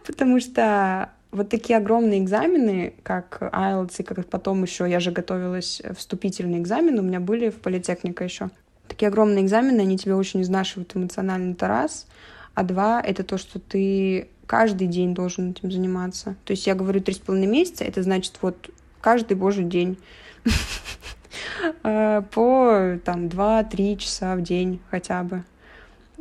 потому 0.06 0.40
что 0.40 1.08
вот 1.32 1.48
такие 1.48 1.78
огромные 1.78 2.20
экзамены, 2.20 2.92
как 3.02 3.38
IELTS, 3.40 3.94
и 3.98 4.02
как 4.02 4.26
потом 4.26 4.62
еще 4.62 4.88
я 4.88 5.00
же 5.00 5.10
готовилась 5.10 5.80
вступительный 5.96 6.58
экзамен, 6.58 6.98
у 6.98 7.02
меня 7.02 7.20
были 7.20 7.48
в 7.48 7.56
политехника 7.56 8.22
еще. 8.22 8.50
Такие 8.86 9.08
огромные 9.08 9.42
экзамены, 9.42 9.80
они 9.80 9.96
тебя 9.96 10.16
очень 10.16 10.42
изнашивают 10.42 10.94
эмоционально, 10.94 11.52
это 11.52 11.66
раз. 11.66 12.06
А 12.54 12.62
два— 12.62 13.00
это 13.04 13.24
то, 13.24 13.38
что 13.38 13.58
ты 13.58 14.28
каждый 14.46 14.86
день 14.86 15.14
должен 15.14 15.52
этим 15.52 15.72
заниматься. 15.72 16.36
То 16.44 16.50
есть 16.50 16.66
я 16.66 16.74
говорю 16.74 17.00
три 17.00 17.14
с 17.14 17.18
половиной 17.18 17.50
месяца, 17.50 17.84
это 17.84 18.02
значит 18.02 18.36
вот 18.42 18.68
каждый 19.00 19.34
божий 19.34 19.64
день 19.64 19.96
э, 21.82 22.22
по 22.30 22.98
там 23.06 23.30
два-три 23.30 23.96
часа 23.96 24.36
в 24.36 24.42
день 24.42 24.80
хотя 24.90 25.22
бы. 25.22 25.44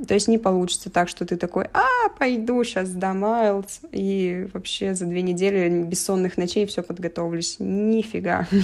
То 0.07 0.13
есть 0.13 0.27
не 0.27 0.37
получится 0.37 0.89
так, 0.89 1.09
что 1.09 1.25
ты 1.25 1.37
такой, 1.37 1.65
а, 1.73 2.09
пойду 2.17 2.63
сейчас 2.63 2.89
сдам 2.89 3.23
IELTS, 3.23 3.89
и 3.91 4.47
вообще 4.53 4.95
за 4.95 5.05
две 5.05 5.21
недели 5.21 5.83
бессонных 5.83 6.37
ночей 6.37 6.65
все 6.65 6.81
подготовлюсь. 6.81 7.57
Нифига. 7.59 8.47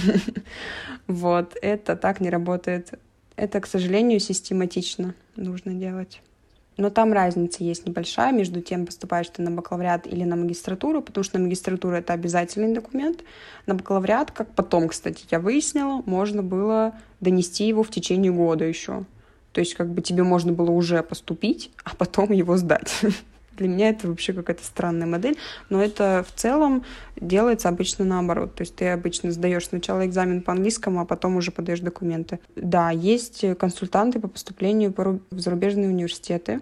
Вот, 1.06 1.56
это 1.62 1.96
так 1.96 2.20
не 2.20 2.28
работает. 2.28 2.92
Это, 3.34 3.62
к 3.62 3.66
сожалению, 3.66 4.20
систематично 4.20 5.14
нужно 5.36 5.72
делать. 5.72 6.20
Но 6.78 6.90
там 6.90 7.12
разница 7.12 7.64
есть 7.64 7.86
небольшая 7.86 8.32
между 8.32 8.60
тем, 8.60 8.86
поступаешь 8.86 9.28
ты 9.28 9.42
на 9.42 9.50
бакалавриат 9.50 10.06
или 10.06 10.22
на 10.24 10.36
магистратуру, 10.36 11.02
потому 11.02 11.24
что 11.24 11.38
на 11.38 11.44
магистратуру 11.44 11.96
это 11.96 12.12
обязательный 12.12 12.72
документ. 12.72 13.24
На 13.66 13.74
бакалавриат, 13.74 14.30
как 14.30 14.54
потом, 14.54 14.88
кстати, 14.88 15.24
я 15.30 15.40
выяснила, 15.40 16.02
можно 16.06 16.42
было 16.42 16.94
донести 17.20 17.66
его 17.66 17.82
в 17.82 17.90
течение 17.90 18.30
года 18.30 18.64
еще. 18.64 19.04
То 19.52 19.60
есть 19.60 19.74
как 19.74 19.88
бы 19.90 20.02
тебе 20.02 20.22
можно 20.22 20.52
было 20.52 20.70
уже 20.70 21.02
поступить, 21.02 21.70
а 21.84 21.94
потом 21.94 22.32
его 22.32 22.56
сдать. 22.56 23.00
Для 23.56 23.68
меня 23.68 23.88
это 23.88 24.06
вообще 24.06 24.32
какая-то 24.32 24.64
странная 24.64 25.06
модель, 25.06 25.36
но 25.68 25.82
это 25.82 26.24
в 26.28 26.38
целом 26.38 26.84
делается 27.16 27.68
обычно 27.68 28.04
наоборот. 28.04 28.54
То 28.54 28.62
есть 28.62 28.76
ты 28.76 28.88
обычно 28.88 29.32
сдаешь 29.32 29.66
сначала 29.66 30.06
экзамен 30.06 30.42
по 30.42 30.52
английскому, 30.52 31.00
а 31.00 31.04
потом 31.04 31.36
уже 31.36 31.50
подаешь 31.50 31.80
документы. 31.80 32.38
Да, 32.54 32.90
есть 32.90 33.44
консультанты 33.58 34.20
по 34.20 34.28
поступлению 34.28 34.94
в 34.96 35.40
зарубежные 35.40 35.88
университеты. 35.88 36.60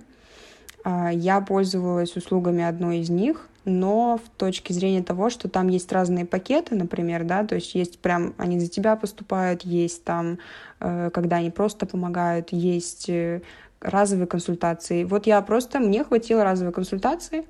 А, 0.85 1.11
я 1.13 1.41
пользовалась 1.41 2.17
услугами 2.17 2.65
одной 2.65 3.01
из 3.01 3.11
них, 3.11 3.47
но 3.67 4.19
в 4.25 4.29
точке 4.39 4.73
зрения 4.73 5.03
того, 5.03 5.29
что 5.29 5.49
там 5.49 5.69
есть 5.69 5.91
разные 5.93 6.25
пакеты, 6.25 6.77
например, 6.77 7.25
да, 7.25 7.45
то 7.45 7.57
есть 7.57 7.75
есть 7.75 7.99
прям 7.99 8.33
они 8.39 8.61
за 8.61 8.69
тебя 8.69 8.95
поступают, 8.95 9.63
есть 9.63 10.05
там, 10.05 10.39
э, 10.81 11.11
когда 11.13 11.37
они 11.37 11.51
просто 11.51 11.85
помогают, 11.85 12.53
есть 12.53 13.09
э, 13.09 13.43
разовые 13.81 14.29
консультации. 14.29 15.03
Вот 15.03 15.27
я 15.27 15.43
просто, 15.43 15.81
мне 15.81 16.05
хватило 16.05 16.45
разовой 16.45 16.73
консультации, 16.73 17.45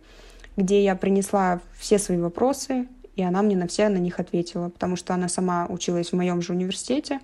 где 0.56 0.82
я 0.82 0.96
принесла 0.96 1.60
все 1.78 1.98
свои 1.98 2.18
вопросы, 2.18 2.88
и 3.14 3.22
она 3.22 3.42
мне 3.42 3.56
на 3.56 3.66
все 3.68 3.88
на 3.90 3.98
них 3.98 4.18
ответила, 4.18 4.70
потому 4.70 4.96
что 4.96 5.12
она 5.12 5.28
сама 5.28 5.66
училась 5.68 6.12
в 6.12 6.16
моем 6.16 6.40
же 6.40 6.54
университете, 6.54 7.20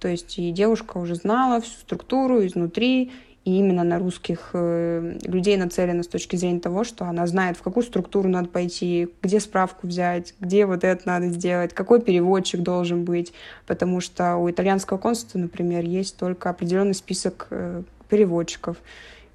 то 0.00 0.08
есть 0.08 0.38
и 0.38 0.50
девушка 0.52 0.96
уже 0.96 1.16
знала 1.16 1.60
всю 1.60 1.78
структуру 1.80 2.44
изнутри, 2.46 3.12
и 3.44 3.58
именно 3.58 3.82
на 3.82 3.98
русских 3.98 4.50
э, 4.52 5.18
людей 5.24 5.56
нацелена 5.56 6.02
с 6.02 6.06
точки 6.06 6.36
зрения 6.36 6.60
того, 6.60 6.84
что 6.84 7.06
она 7.06 7.26
знает, 7.26 7.56
в 7.56 7.62
какую 7.62 7.84
структуру 7.84 8.28
надо 8.28 8.48
пойти, 8.48 9.08
где 9.20 9.40
справку 9.40 9.88
взять, 9.88 10.34
где 10.38 10.64
вот 10.64 10.84
это 10.84 11.02
надо 11.06 11.28
сделать, 11.28 11.74
какой 11.74 12.00
переводчик 12.00 12.60
должен 12.60 13.04
быть, 13.04 13.32
потому 13.66 14.00
что 14.00 14.36
у 14.36 14.48
итальянского 14.48 14.98
консульства, 14.98 15.38
например, 15.38 15.84
есть 15.84 16.16
только 16.16 16.50
определенный 16.50 16.94
список 16.94 17.48
э, 17.50 17.82
переводчиков. 18.08 18.76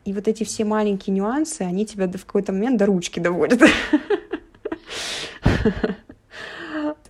И 0.05 0.13
вот 0.13 0.29
эти 0.29 0.45
все 0.45 0.63
маленькие 0.63 1.13
нюансы, 1.13 1.63
они 1.63 1.85
тебя 1.85 2.07
в 2.07 2.25
какой-то 2.25 2.53
момент 2.53 2.77
до 2.77 2.85
ручки 2.85 3.19
доводят. 3.19 3.61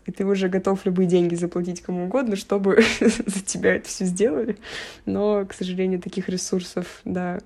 И 0.07 0.11
ты 0.11 0.25
уже 0.25 0.49
готов 0.49 0.85
любые 0.85 1.07
деньги 1.07 1.35
заплатить 1.35 1.81
кому 1.81 2.05
угодно, 2.05 2.35
чтобы 2.35 2.83
за 2.99 3.41
тебя 3.41 3.75
это 3.75 3.87
все 3.87 4.05
сделали. 4.05 4.57
Но, 5.05 5.45
к 5.45 5.53
сожалению, 5.53 6.01
таких 6.01 6.29
ресурсов, 6.29 7.01
да, 7.05 7.39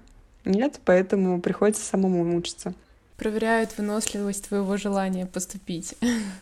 нет, 0.45 0.79
поэтому 0.85 1.41
приходится 1.41 1.83
самому 1.83 2.23
мучиться. 2.23 2.73
Проверяют 3.17 3.77
выносливость 3.77 4.47
твоего 4.47 4.77
желания 4.77 5.25
поступить. 5.25 5.95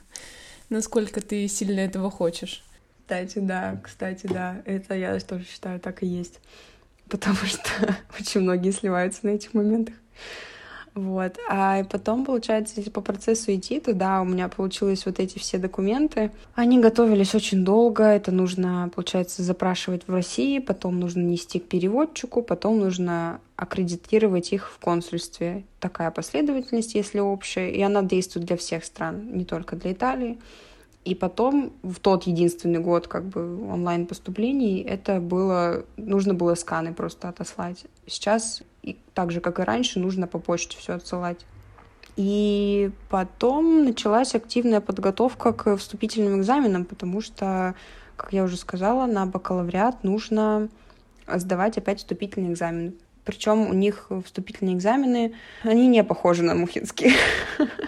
Насколько 0.70 1.20
ты 1.20 1.48
сильно 1.48 1.80
этого 1.80 2.12
хочешь. 2.12 2.64
Кстати, 3.02 3.40
да, 3.40 3.82
кстати, 3.84 4.28
да, 4.28 4.62
это 4.66 4.94
я 4.94 5.20
тоже 5.20 5.44
считаю, 5.46 5.80
так 5.80 6.04
и 6.04 6.06
есть 6.06 6.40
потому 7.10 7.38
что 7.46 7.98
очень 8.20 8.42
многие 8.42 8.72
сливаются 8.72 9.26
на 9.26 9.32
этих 9.32 9.54
моментах. 9.54 9.96
Вот. 10.96 11.38
А 11.50 11.84
потом, 11.86 12.26
получается, 12.26 12.76
если 12.78 12.90
по 12.90 13.02
процессу 13.02 13.54
идти, 13.54 13.80
то 13.80 13.94
да, 13.94 14.22
у 14.22 14.26
меня 14.26 14.50
получилось 14.50 15.06
вот 15.06 15.20
эти 15.20 15.38
все 15.38 15.58
документы. 15.58 16.32
Они 16.56 16.80
готовились 16.80 17.36
очень 17.36 17.64
долго. 17.64 18.04
Это 18.04 18.32
нужно, 18.32 18.92
получается, 18.94 19.44
запрашивать 19.44 20.08
в 20.08 20.14
России, 20.14 20.60
потом 20.60 21.00
нужно 21.00 21.22
нести 21.22 21.60
к 21.60 21.68
переводчику, 21.68 22.42
потом 22.42 22.80
нужно 22.80 23.40
аккредитировать 23.56 24.52
их 24.54 24.72
в 24.72 24.80
консульстве. 24.80 25.64
Такая 25.80 26.12
последовательность, 26.12 26.96
если 26.96 27.20
общая, 27.20 27.72
и 27.72 27.82
она 27.82 28.02
действует 28.02 28.48
для 28.48 28.58
всех 28.58 28.86
стран, 28.86 29.36
не 29.36 29.46
только 29.46 29.76
для 29.76 29.92
Италии. 29.92 30.40
И 31.06 31.16
потом, 31.16 31.74
в 31.82 32.00
тот 32.00 32.24
единственный 32.24 32.80
год 32.80 33.08
как 33.08 33.26
бы 33.26 33.68
онлайн-поступлений, 33.72 34.82
это 34.82 35.20
было, 35.20 35.86
нужно 35.98 36.34
было 36.34 36.56
сканы 36.56 36.94
просто 36.94 37.30
отослать. 37.30 37.86
Сейчас, 38.06 38.64
и 38.84 38.98
так 39.14 39.32
же, 39.32 39.42
как 39.42 39.60
и 39.60 39.64
раньше, 39.64 40.00
нужно 40.00 40.28
по 40.28 40.40
почте 40.40 40.78
все 40.78 40.94
отсылать. 40.94 41.46
И 42.16 42.92
потом 43.10 43.86
началась 43.86 44.36
активная 44.36 44.82
подготовка 44.82 45.54
к 45.54 45.78
вступительным 45.78 46.40
экзаменам, 46.40 46.86
потому 46.86 47.22
что, 47.22 47.76
как 48.18 48.34
я 48.34 48.44
уже 48.44 48.58
сказала, 48.58 49.06
на 49.06 49.26
бакалавриат 49.26 50.04
нужно 50.04 50.70
сдавать 51.28 51.78
опять 51.78 52.00
вступительный 52.00 52.52
экзамен. 52.52 52.96
Причем 53.24 53.70
у 53.70 53.74
них 53.74 54.10
вступительные 54.26 54.76
экзамены, 54.76 55.36
они 55.64 55.88
не 55.88 56.04
похожи 56.04 56.44
на 56.44 56.56
мухинские. 56.56 57.14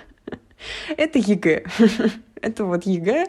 Это 0.98 1.19
ЕГЭ. 1.19 1.65
Это 2.41 2.65
вот 2.65 2.86
ЕГЭ 2.86 3.25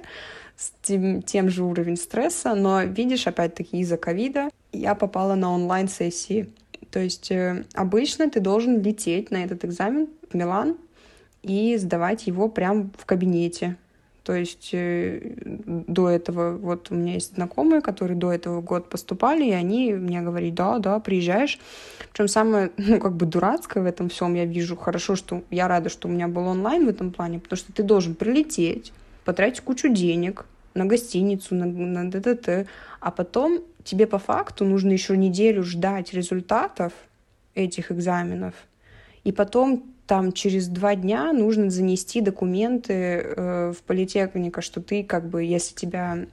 с 0.57 0.73
тем, 0.83 1.23
тем 1.23 1.49
же 1.49 1.65
уровень 1.65 1.97
стресса, 1.97 2.55
но 2.55 2.83
видишь, 2.83 3.27
опять-таки 3.27 3.79
из-за 3.79 3.97
ковида 3.97 4.51
я 4.73 4.95
попала 4.95 5.35
на 5.35 5.53
онлайн-сессии. 5.53 6.53
То 6.93 7.01
есть 7.01 7.33
э, 7.33 7.65
обычно 7.75 8.31
ты 8.31 8.39
должен 8.41 8.83
лететь 8.83 9.31
на 9.31 9.43
этот 9.43 9.65
экзамен 9.65 10.09
в 10.31 10.35
Милан 10.35 10.77
и 11.43 11.77
сдавать 11.79 12.27
его 12.27 12.49
прямо 12.49 12.91
в 12.99 13.07
кабинете. 13.07 13.77
То 14.25 14.35
есть 14.35 14.71
э, 14.73 15.33
до 15.47 16.09
этого, 16.11 16.57
вот 16.57 16.91
у 16.91 16.95
меня 16.95 17.15
есть 17.15 17.35
знакомые, 17.35 17.81
которые 17.81 18.17
до 18.17 18.31
этого 18.31 18.61
год 18.61 18.89
поступали, 18.91 19.47
и 19.47 19.53
они 19.53 19.95
мне 19.95 20.21
говорят, 20.21 20.55
да, 20.55 20.79
да, 20.79 21.01
приезжаешь. 21.01 21.59
Причем 22.13 22.29
самое, 22.29 22.71
ну, 22.77 23.01
как 23.01 23.15
бы 23.15 23.25
дурацкое 23.25 23.83
в 23.83 23.87
этом 23.87 24.11
всем 24.11 24.35
я 24.35 24.45
вижу, 24.45 24.77
хорошо, 24.77 25.17
что 25.17 25.43
я 25.51 25.69
рада, 25.69 25.89
что 25.89 26.09
у 26.09 26.11
меня 26.11 26.29
был 26.29 26.47
онлайн 26.47 26.87
в 26.87 26.91
этом 26.91 27.11
плане, 27.11 27.41
потому 27.41 27.57
что 27.57 27.73
ты 27.73 27.83
должен 27.83 28.15
прилететь, 28.15 28.93
потратить 29.25 29.63
кучу 29.63 29.89
денег 29.89 30.45
на 30.75 30.85
гостиницу, 30.85 31.55
на, 31.55 31.67
на 31.67 32.11
ДДТ, 32.11 32.69
а 33.01 33.11
потом 33.11 33.61
тебе 33.85 34.07
по 34.07 34.19
факту 34.19 34.65
нужно 34.65 34.91
еще 34.91 35.17
неделю 35.17 35.63
ждать 35.63 36.13
результатов 36.13 36.93
этих 37.55 37.93
экзаменов, 37.93 38.55
и 39.25 39.33
потом 39.33 39.85
там 40.07 40.33
через 40.33 40.69
два 40.69 40.95
дня 40.95 41.33
нужно 41.33 41.71
занести 41.71 42.21
документы 42.21 42.93
э, 42.93 43.73
в 43.77 43.83
политехника, 43.83 44.61
что 44.61 44.81
ты 44.81 45.05
как 45.05 45.29
бы, 45.29 45.45
если 45.45 45.75
тебя, 45.75 46.27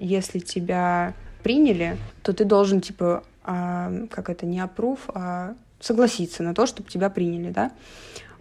если 0.00 0.38
тебя 0.38 1.14
приняли, 1.42 1.96
то 2.22 2.32
ты 2.32 2.44
должен 2.44 2.80
типа, 2.80 3.22
а, 3.44 3.92
как 4.10 4.30
это, 4.30 4.46
не 4.46 4.60
опруф, 4.60 5.08
а 5.08 5.54
согласиться 5.80 6.42
на 6.42 6.54
то, 6.54 6.66
чтобы 6.66 6.90
тебя 6.90 7.10
приняли, 7.10 7.50
да. 7.50 7.72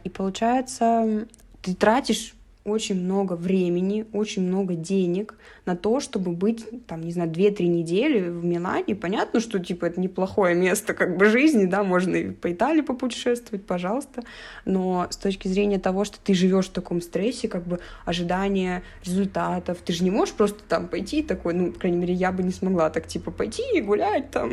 И 0.04 0.10
получается, 0.10 1.28
ты 1.62 1.76
тратишь 1.76 2.34
очень 2.70 2.96
много 2.96 3.34
времени, 3.34 4.06
очень 4.14 4.44
много 4.44 4.76
денег 4.76 5.36
на 5.66 5.76
то, 5.76 6.00
чтобы 6.00 6.32
быть, 6.32 6.66
там, 6.88 7.02
не 7.02 7.12
знаю, 7.12 7.30
2-3 7.30 7.68
недели 7.68 8.30
в 8.30 8.44
Милане. 8.44 8.96
Понятно, 8.96 9.40
что, 9.40 9.60
типа, 9.60 9.86
это 9.86 10.00
неплохое 10.00 10.56
место 10.56 10.94
как 10.94 11.18
бы 11.18 11.26
жизни, 11.26 11.66
да, 11.66 11.84
можно 11.84 12.16
и 12.16 12.32
по 12.32 12.52
Италии 12.52 12.82
попутешествовать, 12.82 13.66
пожалуйста, 13.66 14.24
но 14.66 15.08
с 15.10 15.18
точки 15.18 15.48
зрения 15.48 15.80
того, 15.80 16.06
что 16.06 16.18
ты 16.20 16.34
живешь 16.34 16.68
в 16.68 16.72
таком 16.72 17.02
стрессе, 17.02 17.48
как 17.48 17.68
бы 17.68 17.80
ожидания 18.06 18.84
результатов, 19.04 19.78
ты 19.84 19.94
же 19.94 20.04
не 20.04 20.12
можешь 20.12 20.34
просто 20.34 20.60
там 20.68 20.88
пойти 20.88 21.24
такой, 21.24 21.54
ну, 21.54 21.72
по 21.72 21.80
крайней 21.80 21.98
мере, 21.98 22.14
я 22.14 22.32
бы 22.32 22.44
не 22.44 22.52
смогла 22.52 22.90
так, 22.90 23.08
типа, 23.08 23.32
пойти 23.32 23.64
и 23.74 23.82
гулять 23.82 24.32
там, 24.32 24.52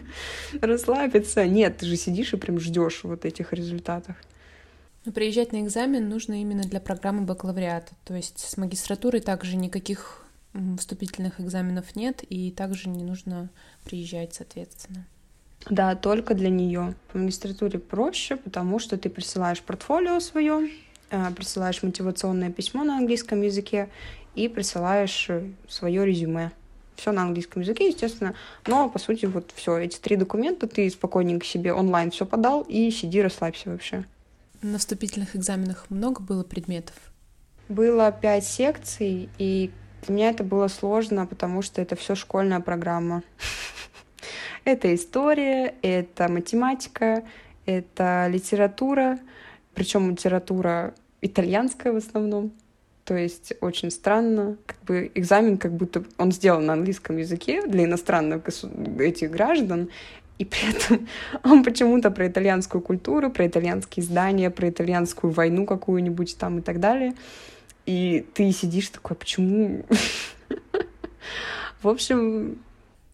расслабиться. 0.60 1.46
Нет, 1.46 1.78
ты 1.78 1.86
же 1.86 1.96
сидишь 1.96 2.32
и 2.32 2.36
прям 2.36 2.60
ждешь 2.60 3.00
вот 3.02 3.24
этих 3.24 3.52
результатов. 3.52 4.16
Приезжать 5.14 5.52
на 5.52 5.62
экзамен 5.62 6.08
нужно 6.08 6.40
именно 6.40 6.62
для 6.62 6.80
программы 6.80 7.22
бакалавриата. 7.22 7.92
То 8.04 8.14
есть 8.14 8.40
с 8.40 8.56
магистратурой 8.56 9.20
также 9.20 9.56
никаких 9.56 10.26
вступительных 10.78 11.40
экзаменов 11.40 11.96
нет, 11.96 12.22
и 12.28 12.50
также 12.50 12.88
не 12.88 13.04
нужно 13.04 13.50
приезжать, 13.84 14.34
соответственно. 14.34 15.06
Да, 15.68 15.94
только 15.96 16.34
для 16.34 16.48
нее. 16.48 16.94
В 17.12 17.18
магистратуре 17.18 17.78
проще, 17.78 18.36
потому 18.36 18.78
что 18.78 18.96
ты 18.96 19.08
присылаешь 19.08 19.60
портфолио 19.62 20.20
свое, 20.20 20.70
э, 21.10 21.30
присылаешь 21.32 21.82
мотивационное 21.82 22.50
письмо 22.50 22.84
на 22.84 22.98
английском 22.98 23.42
языке 23.42 23.88
и 24.34 24.48
присылаешь 24.48 25.26
э, 25.28 25.50
свое 25.68 26.06
резюме. 26.06 26.52
Все 26.94 27.12
на 27.12 27.22
английском 27.22 27.62
языке, 27.62 27.88
естественно. 27.88 28.34
Но, 28.66 28.88
по 28.88 28.98
сути, 28.98 29.26
вот 29.26 29.50
все, 29.54 29.76
эти 29.76 29.98
три 29.98 30.16
документа 30.16 30.66
ты 30.66 30.88
спокойненько 30.88 31.44
себе 31.44 31.72
онлайн 31.72 32.10
все 32.10 32.24
подал 32.24 32.62
и 32.62 32.90
сиди, 32.90 33.20
расслабься 33.20 33.70
вообще. 33.70 34.04
На 34.66 34.78
вступительных 34.78 35.36
экзаменах 35.36 35.86
много 35.90 36.20
было 36.20 36.42
предметов? 36.42 36.96
Было 37.68 38.10
пять 38.10 38.44
секций, 38.44 39.28
и 39.38 39.70
для 40.02 40.14
меня 40.14 40.30
это 40.30 40.42
было 40.42 40.66
сложно, 40.66 41.24
потому 41.24 41.62
что 41.62 41.80
это 41.80 41.94
все 41.94 42.16
школьная 42.16 42.58
программа. 42.58 43.22
Это 44.64 44.92
история, 44.92 45.76
это 45.80 46.26
математика, 46.28 47.22
это 47.66 48.26
литература, 48.28 49.20
причем 49.74 50.10
литература 50.10 50.92
итальянская 51.20 51.92
в 51.92 51.96
основном. 51.98 52.50
То 53.04 53.16
есть 53.16 53.52
очень 53.60 53.92
странно, 53.92 54.56
как 54.66 54.82
бы 54.82 55.12
экзамен 55.14 55.58
как 55.58 55.72
будто 55.76 56.02
он 56.18 56.32
сделан 56.32 56.66
на 56.66 56.72
английском 56.72 57.18
языке 57.18 57.64
для 57.64 57.84
иностранных 57.84 58.42
этих 58.98 59.30
граждан, 59.30 59.90
и 60.38 60.44
при 60.44 60.70
этом 60.70 61.08
он 61.44 61.64
почему-то 61.64 62.10
про 62.10 62.28
итальянскую 62.28 62.82
культуру, 62.82 63.30
про 63.30 63.46
итальянские 63.46 64.04
здания, 64.04 64.50
про 64.50 64.68
итальянскую 64.68 65.32
войну 65.32 65.66
какую-нибудь 65.66 66.36
там 66.36 66.58
и 66.58 66.62
так 66.62 66.80
далее. 66.80 67.14
И 67.86 68.26
ты 68.34 68.50
сидишь 68.52 68.88
такой, 68.88 69.16
почему? 69.16 69.84
В 71.82 71.88
общем... 71.88 72.58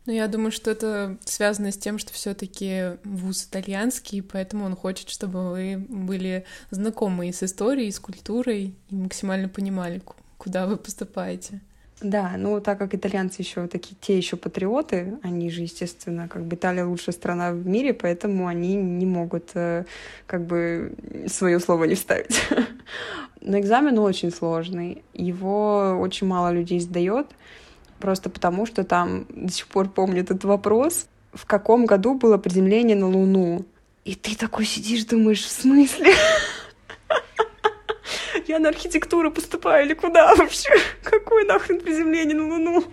Ну, 0.05 0.13
я 0.13 0.27
думаю, 0.27 0.51
что 0.51 0.69
это 0.69 1.17
связано 1.25 1.71
с 1.71 1.79
тем, 1.79 1.99
что 1.99 2.13
все 2.13 2.35
таки 2.35 2.97
вуз 3.05 3.45
итальянский, 3.45 4.21
поэтому 4.21 4.65
он 4.65 4.75
хочет, 4.75 5.09
чтобы 5.09 5.51
вы 5.51 5.77
были 5.77 6.45
знакомы 6.71 7.33
с 7.33 7.45
историей, 7.45 7.93
с 7.93 8.01
культурой 8.01 8.75
и 8.89 8.95
максимально 8.95 9.49
понимали, 9.49 10.03
куда 10.39 10.67
вы 10.67 10.77
поступаете. 10.77 11.61
Да, 12.03 12.33
ну 12.37 12.61
так 12.61 12.79
как 12.79 12.95
итальянцы 12.95 13.43
еще 13.43 13.69
такие, 13.69 13.95
те 14.01 14.17
еще 14.17 14.37
патриоты, 14.37 15.19
они 15.23 15.51
же, 15.51 15.63
естественно, 15.63 16.27
как 16.27 16.45
бы 16.45 16.57
Италия 16.57 16.85
лучшая 16.85 17.15
страна 17.15 17.53
в 17.53 17.65
мире, 17.65 17.95
поэтому 17.95 18.49
они 18.49 18.75
не 18.75 19.07
могут 19.07 19.51
э, 19.55 19.85
как 20.27 20.45
бы 20.45 20.95
свое 21.29 21.61
слово 21.61 21.85
не 21.85 21.95
вставить. 21.95 22.43
Но 23.41 23.59
экзамен 23.59 23.99
очень 23.99 24.33
сложный, 24.33 25.05
его 25.15 25.97
очень 26.01 26.27
мало 26.27 26.53
людей 26.53 26.81
сдает, 26.81 27.29
просто 28.01 28.31
потому 28.31 28.67
что 28.67 28.83
там 28.83 29.27
до 29.29 29.53
сих 29.53 29.69
пор 29.69 29.89
помню 29.89 30.23
этот 30.23 30.43
вопрос, 30.43 31.07
в 31.33 31.47
каком 31.47 31.87
году 31.87 32.15
было 32.15 32.37
приземление 32.37 32.97
на 32.97 33.09
Луну. 33.09 33.65
И 34.05 34.17
ты 34.17 34.37
такой 34.37 34.65
сидишь, 34.65 35.05
думаешь, 35.05 35.45
в 35.45 35.51
смысле? 35.51 36.13
Я 38.53 38.59
на 38.59 38.69
архитектуру 38.69 39.31
поступаю 39.31 39.87
или 39.87 39.95
куда 39.95 40.35
вообще? 40.35 40.69
Какое 41.03 41.47
нахрен 41.47 41.81
приземление 41.81 42.37
на 42.37 42.49
Луну? 42.49 42.85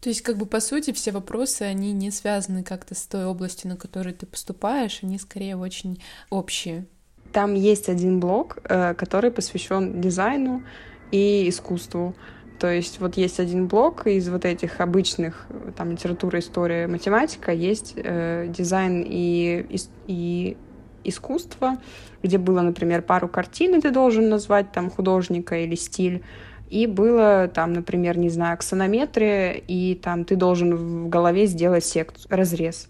То 0.00 0.08
есть, 0.08 0.22
как 0.22 0.38
бы, 0.38 0.46
по 0.46 0.58
сути, 0.58 0.92
все 0.92 1.12
вопросы, 1.12 1.62
они 1.62 1.92
не 1.92 2.10
связаны 2.10 2.62
как-то 2.62 2.94
с 2.94 3.02
той 3.02 3.26
областью, 3.26 3.68
на 3.68 3.76
которую 3.76 4.14
ты 4.14 4.24
поступаешь, 4.24 5.00
они 5.02 5.18
скорее 5.18 5.58
очень 5.58 6.02
общие. 6.30 6.86
Там 7.30 7.52
есть 7.52 7.90
один 7.90 8.20
блок, 8.20 8.56
э, 8.64 8.94
который 8.94 9.30
посвящен 9.30 10.00
дизайну 10.00 10.62
и 11.10 11.46
искусству. 11.46 12.14
То 12.58 12.72
есть 12.72 12.98
вот 12.98 13.18
есть 13.18 13.38
один 13.38 13.68
блок 13.68 14.06
из 14.06 14.30
вот 14.30 14.46
этих 14.46 14.80
обычных, 14.80 15.46
там, 15.76 15.90
литература, 15.90 16.38
история, 16.38 16.86
математика, 16.86 17.52
есть 17.52 17.92
э, 17.96 18.46
дизайн 18.48 19.04
и, 19.06 19.66
и, 19.68 19.78
и 20.06 20.56
искусство, 21.04 21.78
где 22.22 22.38
было, 22.38 22.60
например, 22.60 23.02
пару 23.02 23.28
картин, 23.28 23.76
и 23.76 23.80
ты 23.80 23.90
должен 23.90 24.28
назвать 24.28 24.72
там 24.72 24.90
художника 24.90 25.56
или 25.56 25.74
стиль, 25.74 26.22
и 26.70 26.86
было 26.86 27.50
там, 27.52 27.72
например, 27.74 28.16
не 28.16 28.30
знаю, 28.30 28.54
аксонометрия, 28.54 29.52
и 29.52 29.94
там 29.94 30.24
ты 30.24 30.36
должен 30.36 30.74
в 30.74 31.08
голове 31.08 31.46
сделать 31.46 31.84
секцию, 31.84 32.26
разрез. 32.30 32.88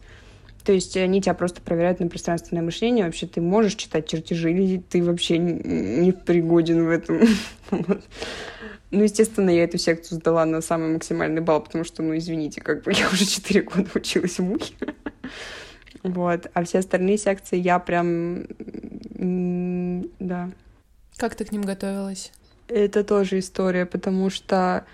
То 0.64 0.72
есть 0.72 0.96
они 0.96 1.20
тебя 1.20 1.34
просто 1.34 1.60
проверяют 1.60 1.98
на 1.98 2.06
пространственное 2.06 2.62
мышление. 2.62 3.04
Вообще 3.04 3.26
ты 3.26 3.40
можешь 3.40 3.74
читать 3.74 4.06
чертежи, 4.06 4.52
или 4.52 4.78
ты 4.78 5.02
вообще 5.02 5.38
не 5.38 6.12
пригоден 6.12 6.86
в 6.86 6.90
этом. 6.90 7.20
Ну, 8.94 9.04
естественно, 9.04 9.48
я 9.48 9.64
эту 9.64 9.78
секцию 9.78 10.18
сдала 10.18 10.44
на 10.44 10.60
самый 10.60 10.92
максимальный 10.92 11.40
балл, 11.40 11.62
потому 11.62 11.82
что, 11.82 12.02
ну, 12.02 12.14
извините, 12.14 12.60
как 12.60 12.82
бы 12.82 12.92
я 12.92 13.08
уже 13.08 13.24
четыре 13.24 13.62
года 13.62 13.88
училась 13.94 14.38
в 14.38 14.42
МУХе. 14.42 14.74
Вот. 16.02 16.50
А 16.54 16.64
все 16.64 16.78
остальные 16.78 17.18
секции 17.18 17.58
я 17.58 17.78
прям... 17.78 18.44
Да. 20.18 20.50
Как 21.16 21.34
ты 21.34 21.44
к 21.44 21.52
ним 21.52 21.62
готовилась? 21.62 22.32
Это 22.68 23.04
тоже 23.04 23.38
история, 23.38 23.86
потому 23.86 24.30
что, 24.30 24.84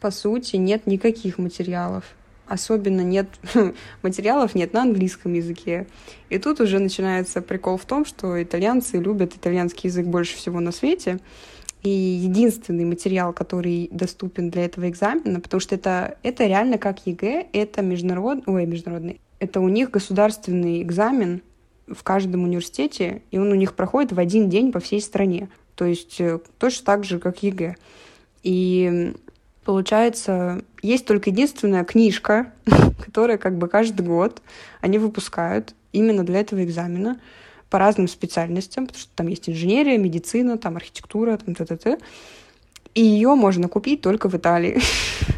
по 0.00 0.10
сути, 0.10 0.56
нет 0.56 0.86
никаких 0.86 1.38
материалов. 1.38 2.04
Особенно 2.46 3.00
нет 3.00 3.28
материалов 4.02 4.54
нет 4.54 4.72
на 4.72 4.82
английском 4.82 5.32
языке. 5.32 5.86
И 6.28 6.38
тут 6.38 6.60
уже 6.60 6.78
начинается 6.78 7.40
прикол 7.40 7.76
в 7.78 7.84
том, 7.84 8.04
что 8.04 8.42
итальянцы 8.42 8.98
любят 8.98 9.34
итальянский 9.34 9.88
язык 9.88 10.06
больше 10.06 10.36
всего 10.36 10.60
на 10.60 10.72
свете. 10.72 11.20
И 11.82 11.88
единственный 11.88 12.84
материал, 12.84 13.32
который 13.32 13.88
доступен 13.90 14.50
для 14.50 14.66
этого 14.66 14.88
экзамена, 14.88 15.40
потому 15.40 15.60
что 15.60 15.74
это, 15.74 16.16
это 16.22 16.46
реально 16.46 16.78
как 16.78 17.06
ЕГЭ, 17.06 17.48
это 17.52 17.82
международный, 17.82 18.44
ой, 18.46 18.66
международный, 18.66 19.20
это 19.42 19.58
у 19.60 19.68
них 19.68 19.90
государственный 19.90 20.82
экзамен 20.82 21.42
в 21.88 22.04
каждом 22.04 22.44
университете, 22.44 23.22
и 23.32 23.38
он 23.38 23.50
у 23.50 23.56
них 23.56 23.74
проходит 23.74 24.12
в 24.12 24.20
один 24.20 24.48
день 24.48 24.70
по 24.70 24.78
всей 24.78 25.00
стране. 25.00 25.48
то 25.74 25.84
есть 25.84 26.20
э, 26.20 26.38
точно 26.58 26.86
так 26.86 27.04
же, 27.04 27.18
как 27.18 27.42
ЕГЭ. 27.42 27.74
И 28.44 29.12
получается, 29.64 30.62
есть 30.80 31.06
только 31.06 31.30
единственная 31.30 31.82
книжка, 31.82 32.52
которая 33.04 33.36
как 33.36 33.58
бы 33.58 33.66
каждый 33.66 34.06
год 34.06 34.42
они 34.80 34.98
выпускают 34.98 35.74
именно 35.90 36.22
для 36.22 36.38
этого 36.38 36.62
экзамена 36.62 37.18
по 37.68 37.80
разным 37.80 38.06
специальностям, 38.06 38.86
потому 38.86 39.00
что 39.00 39.10
там 39.16 39.26
есть 39.26 39.48
инженерия, 39.48 39.98
медицина, 39.98 40.56
там 40.56 40.76
архитектура, 40.76 41.36
там 41.36 41.56
т, 41.56 41.64
т, 41.64 41.76
т. 41.76 41.98
И 42.94 43.02
ее 43.02 43.34
можно 43.34 43.66
купить 43.66 44.02
только 44.02 44.28
в 44.28 44.36
Италии. 44.36 44.80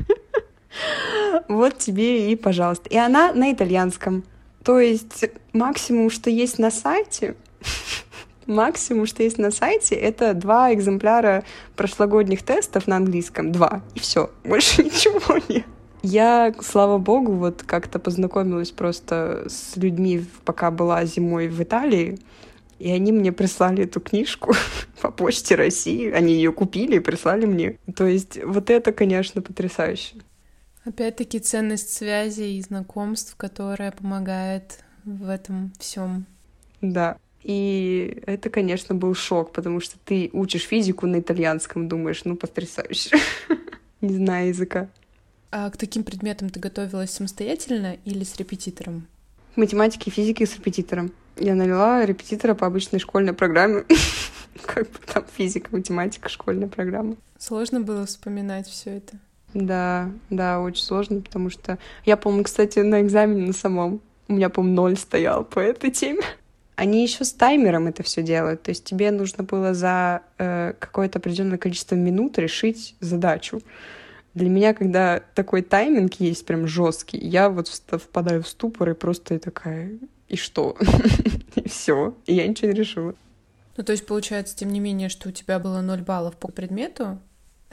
Вот 1.48 1.78
тебе 1.78 2.32
и 2.32 2.36
пожалуйста. 2.36 2.88
И 2.88 2.96
она 2.96 3.32
на 3.32 3.52
итальянском. 3.52 4.24
То 4.62 4.78
есть 4.78 5.24
максимум, 5.52 6.10
что 6.10 6.30
есть 6.30 6.58
на 6.58 6.70
сайте, 6.70 7.34
максимум, 8.46 9.06
что 9.06 9.22
есть 9.22 9.38
на 9.38 9.50
сайте, 9.50 9.94
это 9.94 10.34
два 10.34 10.72
экземпляра 10.72 11.44
прошлогодних 11.76 12.42
тестов 12.42 12.86
на 12.86 12.96
английском. 12.96 13.52
Два. 13.52 13.82
И 13.94 14.00
все. 14.00 14.30
Больше 14.44 14.82
ничего 14.84 15.38
нет. 15.48 15.64
Я, 16.02 16.54
слава 16.60 16.98
богу, 16.98 17.32
вот 17.32 17.62
как-то 17.62 17.98
познакомилась 17.98 18.70
просто 18.70 19.46
с 19.48 19.74
людьми, 19.76 20.26
пока 20.44 20.70
была 20.70 21.06
зимой 21.06 21.48
в 21.48 21.62
Италии, 21.62 22.18
и 22.78 22.90
они 22.90 23.10
мне 23.10 23.32
прислали 23.32 23.84
эту 23.84 24.00
книжку 24.00 24.54
по 25.00 25.10
почте 25.10 25.54
России. 25.54 26.10
Они 26.10 26.34
ее 26.34 26.52
купили 26.52 26.96
и 26.96 27.00
прислали 27.00 27.46
мне. 27.46 27.78
То 27.96 28.06
есть 28.06 28.38
вот 28.44 28.68
это, 28.68 28.92
конечно, 28.92 29.40
потрясающе. 29.40 30.16
Опять-таки 30.84 31.38
ценность 31.38 31.90
связи 31.90 32.42
и 32.42 32.62
знакомств, 32.62 33.34
которая 33.36 33.90
помогает 33.90 34.80
в 35.04 35.28
этом 35.28 35.72
всем. 35.78 36.26
Да. 36.80 37.16
И 37.42 38.22
это, 38.26 38.50
конечно, 38.50 38.94
был 38.94 39.14
шок, 39.14 39.52
потому 39.52 39.80
что 39.80 39.96
ты 40.04 40.30
учишь 40.32 40.62
физику 40.66 41.06
на 41.06 41.20
итальянском, 41.20 41.88
думаешь, 41.88 42.24
ну, 42.24 42.36
потрясающе. 42.36 43.16
Не 44.00 44.16
знаю 44.16 44.48
языка. 44.48 44.88
А 45.50 45.70
к 45.70 45.76
таким 45.76 46.04
предметам 46.04 46.50
ты 46.50 46.58
готовилась 46.58 47.10
самостоятельно 47.10 47.96
или 48.04 48.24
с 48.24 48.36
репетитором? 48.36 49.06
Математики 49.56 50.08
и 50.08 50.12
физики 50.12 50.44
с 50.44 50.56
репетитором. 50.56 51.12
Я 51.36 51.54
налила 51.54 52.04
репетитора 52.04 52.54
по 52.54 52.66
обычной 52.66 52.98
школьной 52.98 53.34
программе. 53.34 53.84
Как 54.62 54.90
бы 54.90 54.98
там 55.12 55.24
физика, 55.36 55.68
математика, 55.70 56.28
школьная 56.28 56.68
программа. 56.68 57.16
Сложно 57.38 57.80
было 57.80 58.06
вспоминать 58.06 58.66
все 58.66 58.96
это? 58.96 59.18
Да, 59.54 60.10
да, 60.30 60.60
очень 60.60 60.82
сложно, 60.82 61.20
потому 61.20 61.48
что 61.48 61.78
я, 62.04 62.16
по-моему, 62.16 62.44
кстати, 62.44 62.80
на 62.80 63.00
экзамене 63.00 63.46
на 63.46 63.52
самом 63.52 64.00
у 64.28 64.32
меня, 64.34 64.48
по-моему, 64.48 64.76
ноль 64.76 64.96
стоял 64.96 65.44
по 65.44 65.60
этой 65.60 65.90
теме. 65.90 66.22
Они 66.76 67.02
еще 67.02 67.24
с 67.24 67.32
таймером 67.32 67.86
это 67.86 68.02
все 68.02 68.22
делают. 68.22 68.62
То 68.62 68.70
есть 68.70 68.84
тебе 68.84 69.10
нужно 69.10 69.44
было 69.44 69.74
за 69.74 70.22
э, 70.38 70.74
какое-то 70.78 71.18
определенное 71.18 71.58
количество 71.58 71.94
минут 71.94 72.38
решить 72.38 72.96
задачу. 73.00 73.62
Для 74.34 74.48
меня, 74.48 74.74
когда 74.74 75.22
такой 75.34 75.62
тайминг 75.62 76.14
есть 76.14 76.44
прям 76.44 76.66
жесткий, 76.66 77.18
я 77.18 77.48
вот 77.48 77.68
впадаю 77.68 78.42
в 78.42 78.48
ступор 78.48 78.90
и 78.90 78.94
просто 78.94 79.38
такая, 79.38 79.92
и 80.28 80.36
что? 80.36 80.76
и 81.54 81.68
все. 81.68 82.14
И 82.26 82.34
я 82.34 82.48
ничего 82.48 82.72
не 82.72 82.76
решила. 82.76 83.14
Ну, 83.76 83.84
то 83.84 83.92
есть, 83.92 84.06
получается, 84.06 84.56
тем 84.56 84.70
не 84.70 84.80
менее, 84.80 85.08
что 85.08 85.28
у 85.28 85.32
тебя 85.32 85.60
было 85.60 85.80
ноль 85.80 86.02
баллов 86.02 86.36
по 86.36 86.48
предмету, 86.48 87.18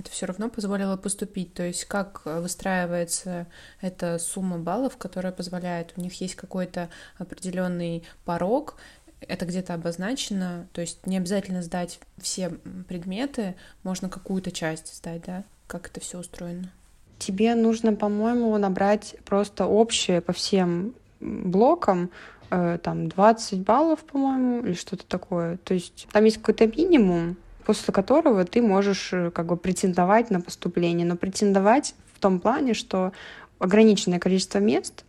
это 0.01 0.11
все 0.11 0.25
равно 0.25 0.49
позволило 0.49 0.97
поступить. 0.97 1.53
То 1.53 1.63
есть 1.63 1.85
как 1.85 2.21
э, 2.25 2.41
выстраивается 2.41 3.47
эта 3.79 4.19
сумма 4.19 4.57
баллов, 4.57 4.97
которая 4.97 5.31
позволяет, 5.31 5.93
у 5.95 6.01
них 6.01 6.19
есть 6.21 6.35
какой-то 6.35 6.89
определенный 7.17 8.03
порог, 8.25 8.75
это 9.21 9.45
где-то 9.45 9.75
обозначено, 9.75 10.67
то 10.73 10.81
есть 10.81 11.05
не 11.05 11.17
обязательно 11.17 11.61
сдать 11.61 11.99
все 12.17 12.49
предметы, 12.87 13.55
можно 13.83 14.09
какую-то 14.09 14.51
часть 14.51 14.95
сдать, 14.95 15.21
да? 15.25 15.43
Как 15.67 15.87
это 15.87 15.99
все 15.99 16.19
устроено? 16.19 16.71
Тебе 17.19 17.53
нужно, 17.53 17.93
по-моему, 17.93 18.57
набрать 18.57 19.15
просто 19.25 19.67
общее 19.67 20.21
по 20.21 20.33
всем 20.33 20.95
блокам, 21.19 22.09
э, 22.49 22.79
там 22.81 23.07
20 23.09 23.59
баллов, 23.59 23.99
по-моему, 23.99 24.65
или 24.65 24.73
что-то 24.73 25.05
такое. 25.05 25.57
То 25.57 25.75
есть 25.75 26.07
там 26.11 26.25
есть 26.25 26.37
какой-то 26.37 26.65
минимум, 26.65 27.37
после 27.65 27.93
которого 27.93 28.45
ты 28.45 28.61
можешь 28.61 29.13
э, 29.13 29.31
как 29.31 29.47
бы 29.47 29.57
претендовать 29.57 30.29
на 30.31 30.41
поступление. 30.41 31.05
Но 31.05 31.15
претендовать 31.15 31.95
в 32.13 32.19
том 32.19 32.39
плане, 32.39 32.73
что 32.73 33.11
ограниченное 33.59 34.19
количество 34.19 34.59
мест, 34.59 35.05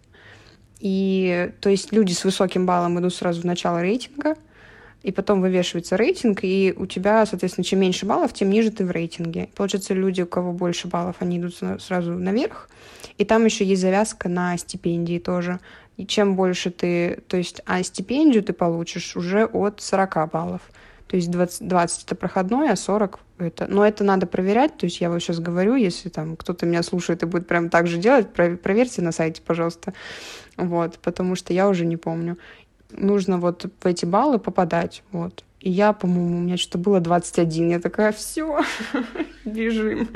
и 0.81 1.53
то 1.61 1.69
есть 1.69 1.93
люди 1.93 2.13
с 2.13 2.25
высоким 2.25 2.67
баллом 2.67 2.99
идут 2.99 3.15
сразу 3.15 3.43
в 3.43 3.45
начало 3.45 3.81
рейтинга, 3.81 4.37
и 5.03 5.11
потом 5.11 5.41
вывешивается 5.41 5.97
рейтинг, 5.97 6.41
и 6.43 6.75
у 6.77 6.87
тебя, 6.87 7.27
соответственно, 7.27 7.65
чем 7.65 7.81
меньше 7.81 8.07
баллов, 8.07 8.33
тем 8.33 8.51
ниже 8.51 8.71
ты 8.71 8.85
в 8.85 8.91
рейтинге. 8.91 9.49
Получается, 9.55 9.95
люди, 9.95 10.23
у 10.23 10.27
кого 10.27 10.53
больше 10.53 10.89
баллов, 10.89 11.17
они 11.21 11.39
идут 11.39 11.59
сразу 11.81 12.13
наверх, 12.13 12.69
и 13.19 13.25
там 13.25 13.45
еще 13.45 13.65
есть 13.65 13.83
завязка 13.83 14.29
на 14.29 14.57
стипендии 14.57 15.19
тоже. 15.19 15.61
И 15.97 16.07
чем 16.07 16.37
больше 16.37 16.71
ты, 16.71 17.23
то 17.29 17.37
есть, 17.37 17.61
а 17.67 17.83
стипендию 17.83 18.43
ты 18.43 18.53
получишь 18.53 19.17
уже 19.17 19.45
от 19.45 19.81
40 19.81 20.31
баллов. 20.31 20.63
То 21.13 21.17
есть 21.17 21.31
20, 21.31 21.69
20 21.69 22.05
это 22.05 22.15
проходной, 22.15 22.71
а 22.71 22.75
40 22.75 23.21
это... 23.37 23.67
Но 23.67 23.87
это 23.87 24.03
надо 24.03 24.27
проверять, 24.27 24.79
то 24.79 24.87
есть 24.87 25.03
я 25.03 25.11
вот 25.11 25.19
сейчас 25.19 25.41
говорю, 25.41 25.75
если 25.75 26.09
там 26.09 26.37
кто-то 26.37 26.65
меня 26.65 26.83
слушает 26.83 27.23
и 27.23 27.27
будет 27.27 27.47
прям 27.47 27.69
так 27.69 27.87
же 27.87 27.99
делать, 27.99 28.33
проверьте 28.33 29.03
на 29.03 29.13
сайте, 29.13 29.43
пожалуйста. 29.43 29.93
Вот, 30.57 30.99
потому 31.01 31.35
что 31.35 31.53
я 31.53 31.69
уже 31.69 31.85
не 31.85 31.99
помню. 31.99 32.39
Нужно 32.93 33.37
вот 33.37 33.67
в 33.83 33.87
эти 33.87 34.07
баллы 34.07 34.39
попадать, 34.39 35.03
вот. 35.13 35.45
И 35.61 35.71
я, 35.71 35.93
по-моему, 35.93 36.39
у 36.39 36.41
меня 36.41 36.57
что-то 36.57 36.79
было 36.79 36.99
21. 36.99 37.69
Я 37.69 37.79
такая, 37.79 38.13
все, 38.13 38.63
бежим. 39.45 40.09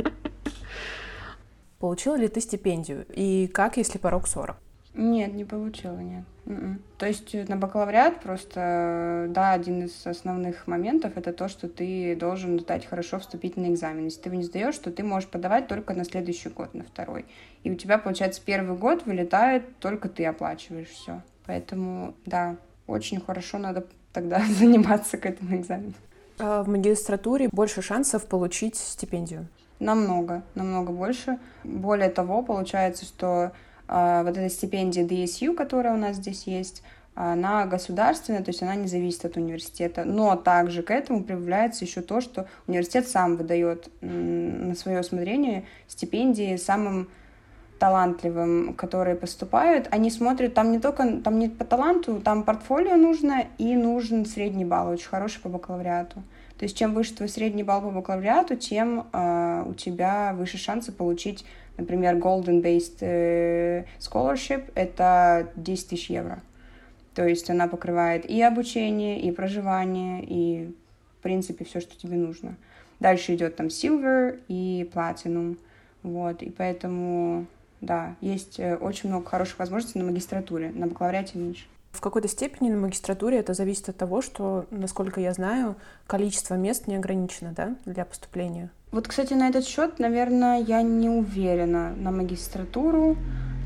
Получила 1.78 2.16
ли 2.16 2.28
ты 2.28 2.40
стипендию? 2.40 3.04
И 3.14 3.48
как, 3.48 3.76
если 3.76 3.98
порог 3.98 4.26
40? 4.26 4.56
Нет, 4.94 5.34
не 5.34 5.44
получила, 5.44 5.98
нет. 5.98 6.24
Mm-mm. 6.46 6.80
То 6.98 7.06
есть 7.06 7.34
э, 7.34 7.44
на 7.48 7.56
бакалавриат 7.56 8.20
просто, 8.20 9.26
да, 9.30 9.52
один 9.52 9.84
из 9.84 10.06
основных 10.06 10.66
моментов 10.68 11.16
это 11.16 11.32
то, 11.32 11.48
что 11.48 11.68
ты 11.68 12.16
должен 12.16 12.60
сдать 12.60 12.86
хорошо 12.86 13.18
вступительный 13.18 13.72
экзамен. 13.72 14.04
Если 14.04 14.20
ты 14.20 14.28
его 14.28 14.38
не 14.38 14.44
сдаешь, 14.44 14.78
то 14.78 14.92
ты 14.92 15.02
можешь 15.02 15.28
подавать 15.28 15.66
только 15.66 15.92
на 15.92 16.04
следующий 16.04 16.48
год, 16.48 16.72
на 16.72 16.84
второй. 16.84 17.26
И 17.64 17.70
у 17.70 17.74
тебя, 17.74 17.98
получается, 17.98 18.40
первый 18.44 18.78
год 18.78 19.06
вылетает, 19.06 19.76
только 19.80 20.08
ты 20.08 20.24
оплачиваешь 20.24 20.88
все. 20.88 21.22
Поэтому, 21.46 22.14
да, 22.24 22.56
очень 22.86 23.20
хорошо 23.20 23.58
надо 23.58 23.84
тогда 24.12 24.40
заниматься 24.48 25.18
к 25.18 25.26
этому 25.26 25.56
экзамену. 25.56 25.94
А 26.38 26.62
в 26.62 26.68
магистратуре 26.68 27.48
больше 27.50 27.82
шансов 27.82 28.26
получить 28.26 28.76
стипендию? 28.76 29.48
Намного, 29.80 30.42
намного 30.54 30.92
больше. 30.92 31.38
Более 31.64 32.08
того, 32.08 32.42
получается, 32.42 33.04
что 33.04 33.52
вот 33.88 34.36
эта 34.36 34.48
стипендия 34.48 35.04
DSU, 35.06 35.54
которая 35.54 35.94
у 35.94 35.98
нас 35.98 36.16
здесь 36.16 36.44
есть, 36.46 36.82
она 37.16 37.64
государственная, 37.64 38.42
то 38.42 38.50
есть 38.50 38.62
она 38.62 38.74
не 38.74 38.88
зависит 38.88 39.24
от 39.24 39.36
университета. 39.36 40.04
Но 40.04 40.36
также 40.36 40.82
к 40.82 40.90
этому 40.90 41.24
прибавляется 41.24 41.84
еще 41.84 42.02
то, 42.02 42.20
что 42.20 42.46
университет 42.66 43.08
сам 43.08 43.36
выдает 43.36 43.88
на 44.02 44.74
свое 44.74 45.00
усмотрение 45.00 45.64
стипендии 45.88 46.56
самым 46.56 47.08
талантливым, 47.78 48.74
которые 48.74 49.16
поступают, 49.16 49.88
они 49.90 50.10
смотрят, 50.10 50.54
там 50.54 50.72
не 50.72 50.78
только, 50.78 51.18
там 51.18 51.38
не 51.38 51.48
по 51.48 51.64
таланту, 51.64 52.20
там 52.20 52.42
портфолио 52.42 52.96
нужно 52.96 53.44
и 53.58 53.74
нужен 53.76 54.24
средний 54.24 54.64
балл, 54.64 54.88
очень 54.88 55.08
хороший 55.08 55.40
по 55.40 55.48
бакалавриату. 55.48 56.22
То 56.58 56.64
есть 56.64 56.76
чем 56.76 56.94
выше 56.94 57.14
твой 57.14 57.28
средний 57.28 57.62
балл 57.62 57.82
по 57.82 57.90
бакалавриату, 57.90 58.56
тем 58.56 59.06
э, 59.12 59.64
у 59.66 59.74
тебя 59.74 60.34
выше 60.34 60.56
шансы 60.56 60.90
получить 60.90 61.44
Например, 61.76 62.16
Golden 62.16 62.62
Based 62.62 62.98
э, 63.00 63.84
Scholarship— 63.98 64.70
это 64.74 65.48
10 65.56 65.88
тысяч 65.88 66.10
евро. 66.10 66.40
То 67.14 67.26
есть 67.26 67.48
она 67.50 67.68
покрывает 67.68 68.24
и 68.26 68.42
обучение, 68.42 69.20
и 69.20 69.30
проживание, 69.30 70.22
и, 70.22 70.74
в 71.18 71.22
принципе, 71.22 71.64
все, 71.64 71.80
что 71.80 71.96
тебе 71.96 72.16
нужно. 72.16 72.56
Дальше 73.00 73.34
идет 73.34 73.56
там 73.56 73.66
Silver 73.66 74.40
и 74.48 74.88
Platinum. 74.92 75.58
Вот, 76.02 76.42
и 76.42 76.50
поэтому, 76.50 77.46
да, 77.80 78.14
есть 78.20 78.60
э, 78.60 78.76
очень 78.76 79.08
много 79.08 79.26
хороших 79.26 79.58
возможностей 79.58 79.98
на 79.98 80.04
магистратуре, 80.04 80.70
на 80.70 80.86
бакалавриате 80.86 81.38
меньше. 81.38 81.66
В 81.90 82.00
какой-то 82.00 82.28
степени 82.28 82.68
на 82.68 82.76
магистратуре 82.76 83.38
это 83.38 83.54
зависит 83.54 83.88
от 83.88 83.96
того, 83.96 84.20
что, 84.20 84.66
насколько 84.70 85.18
я 85.18 85.32
знаю, 85.32 85.76
количество 86.06 86.54
мест 86.54 86.86
не 86.86 86.96
ограничено, 86.96 87.52
да, 87.56 87.76
для 87.86 88.04
поступления. 88.04 88.70
Вот, 88.96 89.08
кстати, 89.08 89.34
на 89.34 89.50
этот 89.50 89.66
счет, 89.66 89.98
наверное, 89.98 90.58
я 90.58 90.80
не 90.80 91.10
уверена 91.10 91.94
на 91.96 92.10
магистратуру. 92.10 93.18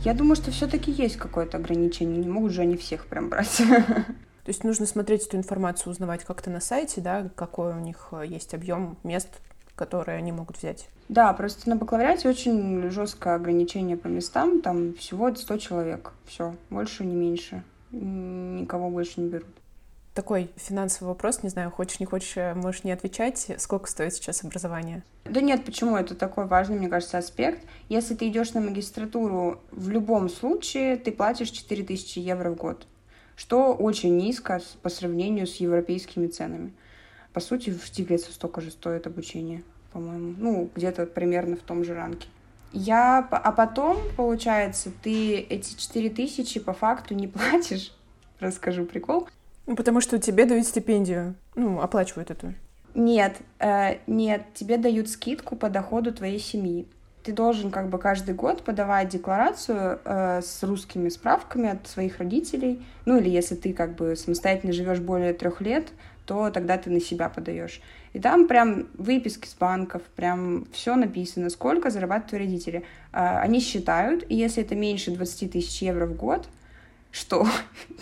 Я 0.04 0.12
думаю, 0.12 0.34
что 0.34 0.50
все-таки 0.50 0.90
есть 0.90 1.18
какое-то 1.18 1.58
ограничение. 1.58 2.18
Не 2.18 2.28
могут 2.28 2.50
же 2.50 2.62
они 2.62 2.76
всех 2.76 3.06
прям 3.06 3.28
брать. 3.28 3.58
То 3.58 4.48
есть 4.48 4.64
нужно 4.64 4.86
смотреть 4.86 5.28
эту 5.28 5.36
информацию, 5.36 5.92
узнавать 5.92 6.24
как-то 6.24 6.50
на 6.50 6.58
сайте, 6.58 7.00
да, 7.00 7.30
какой 7.36 7.74
у 7.74 7.78
них 7.78 8.08
э, 8.10 8.24
есть 8.26 8.54
объем 8.54 8.96
мест, 9.04 9.28
которые 9.76 10.18
они 10.18 10.32
могут 10.32 10.58
взять. 10.58 10.88
Да, 11.08 11.32
просто 11.32 11.70
на 11.70 11.76
бакалавриате 11.76 12.28
очень 12.28 12.90
жесткое 12.90 13.36
ограничение 13.36 13.96
по 13.96 14.08
местам, 14.08 14.60
там 14.62 14.94
всего 14.94 15.32
100 15.32 15.58
человек, 15.58 16.10
все, 16.26 16.56
больше 16.70 17.04
не 17.04 17.14
меньше 17.14 17.62
никого 17.92 18.90
больше 18.90 19.20
не 19.20 19.28
берут. 19.28 19.48
Такой 20.20 20.50
финансовый 20.56 21.08
вопрос, 21.08 21.42
не 21.42 21.48
знаю, 21.48 21.70
хочешь, 21.70 21.98
не 21.98 22.04
хочешь, 22.04 22.36
э, 22.36 22.52
можешь 22.52 22.84
не 22.84 22.92
отвечать. 22.92 23.52
Сколько 23.56 23.88
стоит 23.88 24.12
сейчас 24.12 24.44
образование? 24.44 25.02
Да 25.24 25.40
нет, 25.40 25.64
почему? 25.64 25.96
Это 25.96 26.14
такой 26.14 26.44
важный, 26.44 26.76
мне 26.76 26.90
кажется, 26.90 27.16
аспект. 27.16 27.66
Если 27.88 28.14
ты 28.14 28.28
идешь 28.28 28.52
на 28.52 28.60
магистратуру, 28.60 29.62
в 29.70 29.88
любом 29.88 30.28
случае 30.28 30.98
ты 30.98 31.10
платишь 31.10 31.48
4000 31.48 32.18
евро 32.18 32.50
в 32.50 32.56
год, 32.56 32.86
что 33.34 33.72
очень 33.72 34.18
низко 34.18 34.60
по 34.82 34.90
сравнению 34.90 35.46
с 35.46 35.56
европейскими 35.56 36.26
ценами. 36.26 36.74
По 37.32 37.40
сути, 37.40 37.70
в 37.70 37.82
Штиглице 37.82 38.30
столько 38.30 38.60
же 38.60 38.70
стоит 38.70 39.06
обучение, 39.06 39.62
по-моему. 39.90 40.34
Ну, 40.36 40.70
где-то 40.76 41.06
примерно 41.06 41.56
в 41.56 41.60
том 41.60 41.82
же 41.82 41.94
ранке. 41.94 42.28
Я, 42.74 43.26
а 43.30 43.52
потом, 43.52 43.96
получается, 44.18 44.90
ты 45.02 45.36
эти 45.36 45.74
4000 45.78 46.60
по 46.60 46.74
факту 46.74 47.14
не 47.14 47.26
платишь. 47.26 47.94
Расскажу 48.38 48.84
прикол. 48.84 49.26
Ну, 49.70 49.76
потому 49.76 50.00
что 50.00 50.18
тебе 50.18 50.46
дают 50.46 50.66
стипендию, 50.66 51.36
ну, 51.54 51.80
оплачивают 51.80 52.32
эту. 52.32 52.54
Нет, 52.96 53.36
э, 53.60 53.98
нет, 54.08 54.42
тебе 54.52 54.78
дают 54.78 55.08
скидку 55.08 55.54
по 55.54 55.70
доходу 55.70 56.12
твоей 56.12 56.40
семьи. 56.40 56.88
Ты 57.22 57.30
должен 57.30 57.70
как 57.70 57.88
бы 57.88 57.98
каждый 57.98 58.34
год 58.34 58.64
подавать 58.64 59.10
декларацию 59.10 60.00
э, 60.04 60.40
с 60.42 60.64
русскими 60.64 61.08
справками 61.08 61.68
от 61.68 61.86
своих 61.86 62.18
родителей. 62.18 62.84
Ну 63.04 63.18
или 63.18 63.28
если 63.28 63.54
ты 63.54 63.72
как 63.72 63.94
бы 63.94 64.16
самостоятельно 64.16 64.72
живешь 64.72 64.98
более 64.98 65.34
трех 65.34 65.60
лет, 65.60 65.92
то 66.26 66.50
тогда 66.50 66.76
ты 66.76 66.90
на 66.90 67.00
себя 67.00 67.28
подаешь. 67.28 67.80
И 68.12 68.18
там 68.18 68.48
прям 68.48 68.88
выписки 68.94 69.46
с 69.46 69.54
банков, 69.54 70.02
прям 70.16 70.66
все 70.72 70.96
написано, 70.96 71.48
сколько 71.48 71.90
зарабатывают 71.90 72.30
твои 72.30 72.40
родители. 72.40 72.82
Э, 73.12 73.38
они 73.38 73.60
считают, 73.60 74.24
и 74.28 74.34
если 74.34 74.64
это 74.64 74.74
меньше 74.74 75.12
20 75.12 75.52
тысяч 75.52 75.80
евро 75.80 76.06
в 76.06 76.16
год, 76.16 76.48
что 77.10 77.46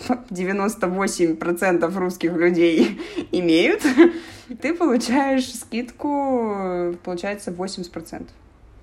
98% 0.29 1.97
русских 1.97 2.33
людей 2.33 3.01
имеют, 3.31 3.83
ты 4.61 4.73
получаешь 4.73 5.53
скидку, 5.53 6.95
получается, 7.03 7.51
80%. 7.51 8.27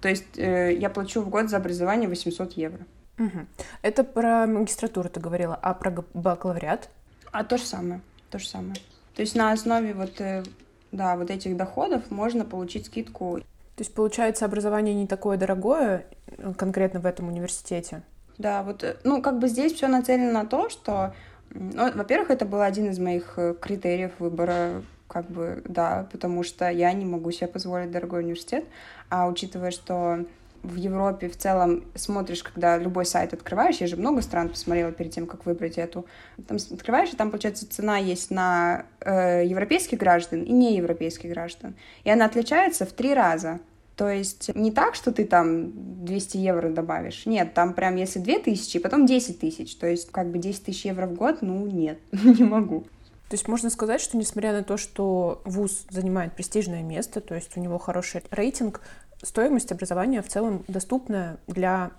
То 0.01 0.09
есть 0.09 0.39
э, 0.39 0.75
я 0.75 0.91
плачу 0.91 1.21
в 1.21 1.29
год 1.29 1.49
за 1.49 1.57
образование 1.57 2.09
800 2.09 2.53
евро. 2.53 2.81
Угу. 3.19 3.47
Это 3.83 4.05
про 4.05 4.47
магистратуру 4.47 5.09
ты 5.09 5.21
говорила, 5.21 5.59
а 5.61 5.75
про 5.75 6.05
бакалавриат? 6.15 6.91
А 7.33 7.45
то 7.45 7.57
же 7.57 7.65
самое, 7.65 8.01
то 8.31 8.39
же 8.39 8.47
самое. 8.47 8.77
То 9.15 9.23
есть 9.23 9.35
на 9.35 9.53
основе 9.53 9.95
вот, 9.95 10.21
э, 10.21 10.45
да, 10.93 11.17
вот 11.17 11.31
этих 11.31 11.57
доходов 11.57 12.11
можно 12.11 12.45
получить 12.45 12.87
скидку. 12.87 13.41
То 13.41 13.83
есть, 13.83 13.95
получается, 13.95 14.45
образование 14.45 14.95
не 14.95 15.07
такое 15.07 15.37
дорогое 15.37 16.07
э, 16.27 16.53
конкретно 16.57 17.01
в 17.01 17.07
этом 17.07 17.29
университете? 17.29 18.03
Да, 18.39 18.63
вот, 18.63 18.85
э, 18.85 18.97
ну, 19.05 19.23
как 19.23 19.39
бы 19.39 19.49
здесь 19.49 19.73
все 19.73 19.89
нацелено 19.89 20.33
на 20.33 20.47
то, 20.47 20.69
что, 20.69 21.15
ну, 21.51 21.93
во-первых, 21.93 22.31
это 22.31 22.45
был 22.45 22.61
один 22.61 22.91
из 22.91 22.99
моих 22.99 23.35
э, 23.39 23.55
критериев 23.55 24.13
выбора, 24.19 24.83
как 25.09 25.31
бы, 25.31 25.63
да, 25.67 26.07
потому 26.13 26.43
что 26.43 26.69
я 26.69 26.93
не 26.93 27.05
могу 27.05 27.31
себе 27.31 27.47
позволить 27.47 27.91
дорогой 27.91 28.23
университет, 28.23 28.65
а 29.09 29.29
учитывая, 29.29 29.71
что 29.71 30.27
в 30.63 30.77
Европе 30.77 31.29
в 31.29 31.37
целом 31.37 31.85
смотришь, 31.95 32.43
когда 32.43 32.77
любой 32.77 33.07
сайт 33.07 33.33
открываешь, 33.33 33.77
я 33.77 33.87
же 33.87 33.97
много 33.97 34.21
стран 34.21 34.49
посмотрела 34.49 34.91
перед 34.91 35.13
тем, 35.13 35.27
как 35.27 35.47
выбрать 35.47 35.79
эту, 35.79 36.07
там 36.49 36.59
открываешь, 36.73 37.13
и 37.13 37.17
там, 37.17 37.31
получается, 37.31 37.69
цена 37.69 37.99
есть 37.99 38.31
на 38.31 38.85
э, 39.01 39.47
европейских 39.47 39.99
граждан 39.99 40.43
и 40.43 40.53
неевропейских 40.53 41.31
граждан, 41.31 41.77
и 42.05 42.11
она 42.11 42.25
отличается 42.25 42.85
в 42.85 42.93
три 42.93 43.15
раза. 43.15 43.61
То 43.97 44.11
есть 44.11 44.55
не 44.55 44.71
так, 44.71 44.95
что 44.95 45.11
ты 45.11 45.25
там 45.25 46.05
200 46.05 46.37
евро 46.37 46.69
добавишь. 46.69 47.25
Нет, 47.25 47.55
там 47.55 47.73
прям 47.73 47.97
если 47.97 48.19
2000, 48.19 48.79
потом 48.81 49.07
10 49.07 49.41
тысяч. 49.41 49.75
То 49.77 49.87
есть 49.87 50.11
как 50.11 50.31
бы 50.31 50.39
10 50.39 50.65
тысяч 50.65 50.85
евро 50.85 51.07
в 51.07 51.15
год, 51.15 51.39
ну 51.41 51.67
нет, 51.67 51.99
не 52.13 52.45
могу. 52.45 52.83
То 53.29 53.35
есть 53.35 53.49
можно 53.49 53.71
сказать, 53.71 54.01
что 54.01 54.17
несмотря 54.17 54.53
на 54.53 54.63
то, 54.63 54.77
что 54.77 55.41
вуз 55.45 55.87
занимает 55.91 56.35
престижное 56.35 56.83
место, 56.83 57.21
то 57.21 57.35
есть 57.35 57.57
у 57.57 57.61
него 57.61 57.79
хороший 57.79 58.23
рейтинг, 58.31 58.83
стоимость 59.23 59.73
образования 59.73 60.23
в 60.23 60.29
целом 60.29 60.63
доступна 60.69 61.39
для 61.49 61.91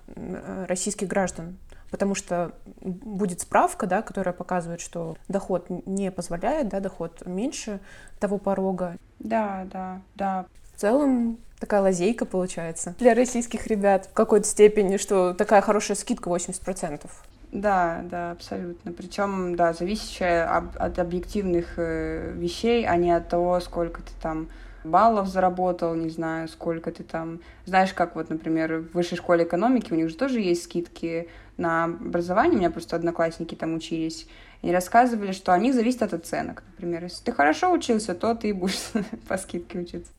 российских 0.67 1.07
граждан, 1.07 1.57
потому 1.89 2.15
что 2.15 2.53
будет 2.81 3.41
справка, 3.41 3.88
да, 3.88 4.01
которая 4.03 4.33
показывает, 4.33 4.79
что 4.79 5.17
доход 5.27 5.65
не 5.86 6.12
позволяет, 6.12 6.69
да, 6.69 6.79
доход 6.79 7.25
меньше 7.25 7.79
того 8.19 8.38
порога. 8.38 8.97
Да, 9.19 9.67
да, 9.71 10.01
да. 10.15 10.45
В 10.77 10.79
целом 10.79 11.39
такая 11.59 11.81
лазейка 11.81 12.27
получается 12.27 12.93
для 12.99 13.15
российских 13.15 13.65
ребят 13.65 14.05
в 14.05 14.13
какой-то 14.13 14.45
степени, 14.45 14.97
что 14.97 15.33
такая 15.33 15.61
хорошая 15.61 15.97
скидка 15.97 16.29
80%. 16.29 17.09
Да, 17.51 18.01
да, 18.03 18.29
абсолютно. 18.29 18.91
Причем, 18.91 19.55
да, 19.55 19.73
зависящая 19.73 20.47
от 20.47 20.99
объективных 20.99 21.73
э, 21.77 22.31
вещей, 22.35 22.85
а 22.85 22.95
не 22.95 23.11
от 23.11 23.27
того, 23.27 23.59
сколько 23.59 24.03
ты 24.03 24.11
там 24.21 24.49
баллов 24.83 25.29
заработал, 25.29 25.95
не 25.95 26.11
знаю, 26.11 26.47
сколько 26.47 26.91
ты 26.91 27.03
там... 27.03 27.39
Знаешь, 27.65 27.93
как 27.93 28.15
вот, 28.15 28.29
например, 28.29 28.81
в 28.81 28.93
высшей 28.93 29.17
школе 29.17 29.45
экономики 29.45 29.91
у 29.91 29.95
них 29.95 30.09
же 30.09 30.15
тоже 30.15 30.41
есть 30.41 30.65
скидки 30.65 31.27
на 31.57 31.85
образование, 31.85 32.53
у 32.53 32.59
меня 32.59 32.69
просто 32.69 32.95
одноклассники 32.95 33.55
там 33.55 33.73
учились, 33.73 34.27
и 34.61 34.71
рассказывали, 34.71 35.31
что 35.31 35.53
они 35.53 35.73
зависят 35.73 36.03
от 36.03 36.13
оценок, 36.13 36.61
например. 36.73 37.05
Если 37.05 37.23
ты 37.23 37.31
хорошо 37.31 37.71
учился, 37.71 38.13
то 38.13 38.35
ты 38.35 38.53
будешь 38.53 38.91
по 39.27 39.39
скидке 39.39 39.79
учиться. 39.79 40.11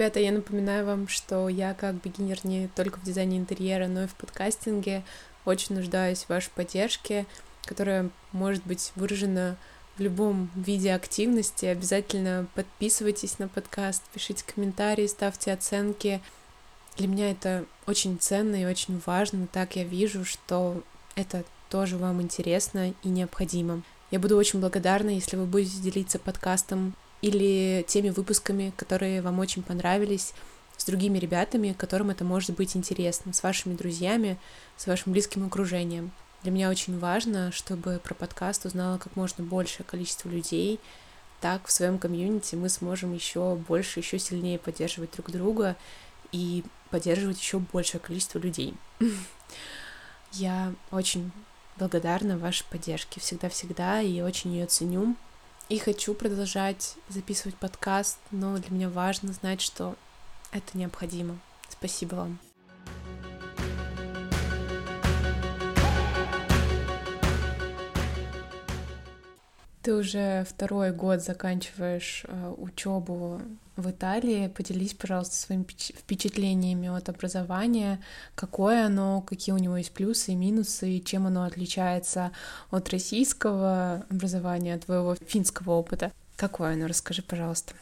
Ребята, 0.00 0.18
я 0.18 0.32
напоминаю 0.32 0.86
вам, 0.86 1.08
что 1.08 1.50
я 1.50 1.74
как 1.74 1.96
бигинер 1.96 2.38
не 2.44 2.68
только 2.68 2.98
в 2.98 3.02
дизайне 3.02 3.36
интерьера, 3.36 3.86
но 3.86 4.04
и 4.04 4.06
в 4.06 4.14
подкастинге 4.14 5.02
очень 5.44 5.74
нуждаюсь 5.74 6.24
в 6.24 6.30
вашей 6.30 6.48
поддержке, 6.54 7.26
которая 7.66 8.08
может 8.32 8.64
быть 8.64 8.92
выражена 8.96 9.58
в 9.98 10.00
любом 10.00 10.50
виде 10.54 10.94
активности. 10.94 11.66
Обязательно 11.66 12.46
подписывайтесь 12.54 13.38
на 13.38 13.48
подкаст, 13.48 14.02
пишите 14.14 14.42
комментарии, 14.42 15.06
ставьте 15.06 15.52
оценки. 15.52 16.22
Для 16.96 17.06
меня 17.06 17.30
это 17.30 17.66
очень 17.86 18.18
ценно 18.18 18.56
и 18.56 18.64
очень 18.64 19.02
важно. 19.04 19.48
Так 19.48 19.76
я 19.76 19.84
вижу, 19.84 20.24
что 20.24 20.82
это 21.14 21.44
тоже 21.68 21.98
вам 21.98 22.22
интересно 22.22 22.94
и 23.02 23.08
необходимо. 23.10 23.82
Я 24.10 24.18
буду 24.18 24.38
очень 24.38 24.60
благодарна, 24.60 25.10
если 25.10 25.36
вы 25.36 25.44
будете 25.44 25.76
делиться 25.76 26.18
подкастом 26.18 26.94
или 27.22 27.84
теми 27.86 28.10
выпусками, 28.10 28.72
которые 28.76 29.22
вам 29.22 29.38
очень 29.38 29.62
понравились, 29.62 30.32
с 30.76 30.84
другими 30.84 31.18
ребятами, 31.18 31.74
которым 31.76 32.08
это 32.08 32.24
может 32.24 32.56
быть 32.56 32.74
интересно, 32.74 33.34
с 33.34 33.42
вашими 33.42 33.74
друзьями, 33.74 34.38
с 34.78 34.86
вашим 34.86 35.12
близким 35.12 35.46
окружением. 35.46 36.10
Для 36.42 36.52
меня 36.52 36.70
очень 36.70 36.98
важно, 36.98 37.52
чтобы 37.52 38.00
про 38.02 38.14
подкаст 38.14 38.64
узнало 38.64 38.96
как 38.96 39.14
можно 39.14 39.44
большее 39.44 39.84
количество 39.84 40.30
людей. 40.30 40.80
Так 41.42 41.66
в 41.66 41.72
своем 41.72 41.98
комьюнити 41.98 42.54
мы 42.54 42.70
сможем 42.70 43.12
еще 43.12 43.56
больше, 43.56 44.00
еще 44.00 44.18
сильнее 44.18 44.58
поддерживать 44.58 45.12
друг 45.12 45.30
друга 45.30 45.76
и 46.32 46.64
поддерживать 46.88 47.38
еще 47.38 47.58
большее 47.58 48.00
количество 48.00 48.38
людей. 48.38 48.74
Я 50.32 50.72
очень 50.90 51.30
благодарна 51.76 52.38
вашей 52.38 52.64
поддержке 52.70 53.20
всегда-всегда 53.20 54.00
и 54.00 54.22
очень 54.22 54.52
ее 54.52 54.66
ценю. 54.66 55.14
И 55.70 55.78
хочу 55.78 56.14
продолжать 56.14 56.96
записывать 57.08 57.54
подкаст, 57.54 58.18
но 58.32 58.58
для 58.58 58.74
меня 58.74 58.88
важно 58.88 59.32
знать, 59.32 59.60
что 59.60 59.94
это 60.50 60.76
необходимо. 60.76 61.38
Спасибо 61.68 62.16
вам. 62.16 62.49
Ты 69.82 69.94
уже 69.94 70.44
второй 70.46 70.92
год 70.92 71.22
заканчиваешь 71.22 72.24
э, 72.28 72.54
учебу 72.58 73.40
в 73.76 73.90
Италии. 73.90 74.48
Поделись, 74.48 74.92
пожалуйста, 74.92 75.36
своими 75.36 75.64
впечатлениями 75.64 76.88
от 76.94 77.08
образования. 77.08 77.98
Какое 78.34 78.84
оно, 78.84 79.22
какие 79.22 79.54
у 79.54 79.58
него 79.58 79.78
есть 79.78 79.92
плюсы 79.92 80.32
и 80.32 80.36
минусы, 80.36 80.90
и 80.90 81.02
чем 81.02 81.26
оно 81.26 81.44
отличается 81.44 82.30
от 82.70 82.90
российского 82.90 84.04
образования, 84.10 84.74
от 84.74 84.84
твоего 84.84 85.14
финского 85.14 85.72
опыта. 85.72 86.12
Какое 86.36 86.74
оно? 86.74 86.86
Расскажи, 86.86 87.22
пожалуйста. 87.22 87.72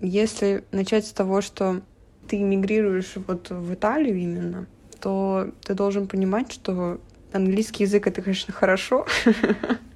Если 0.00 0.64
начать 0.72 1.06
с 1.06 1.12
того, 1.12 1.40
что 1.40 1.82
ты 2.26 2.38
мигрируешь 2.38 3.12
вот 3.28 3.50
в 3.50 3.74
Италию 3.74 4.16
именно, 4.16 4.66
то 5.00 5.52
ты 5.62 5.74
должен 5.74 6.08
понимать, 6.08 6.50
что 6.50 7.00
английский 7.32 7.84
язык— 7.84 8.06
это, 8.08 8.22
конечно, 8.22 8.52
хорошо, 8.52 9.06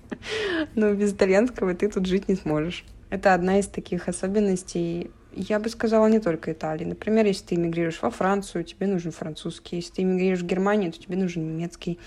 но 0.75 0.93
без 0.95 1.13
итальянского 1.13 1.75
ты 1.75 1.89
тут 1.89 2.07
жить 2.07 2.29
не 2.29 2.35
сможешь. 2.35 2.85
Это 3.11 3.35
одна 3.35 3.59
из 3.59 3.67
таких 3.67 4.09
особенностей, 4.09 5.11
я 5.33 5.59
бы 5.59 5.69
сказала, 5.69 6.07
не 6.09 6.19
только 6.19 6.53
Италии. 6.53 6.85
Например, 6.85 7.25
если 7.25 7.47
ты 7.47 7.55
эмигрируешь 7.55 8.03
во 8.03 8.11
Францию, 8.11 8.65
тебе 8.65 8.87
нужен 8.87 9.13
французский. 9.13 9.77
Если 9.77 9.95
ты 9.95 10.03
эмигрируешь 10.03 10.43
в 10.43 10.47
Германию, 10.47 10.93
то 10.93 10.99
тебе 10.99 11.17
нужен 11.17 11.45
немецкий. 11.45 11.99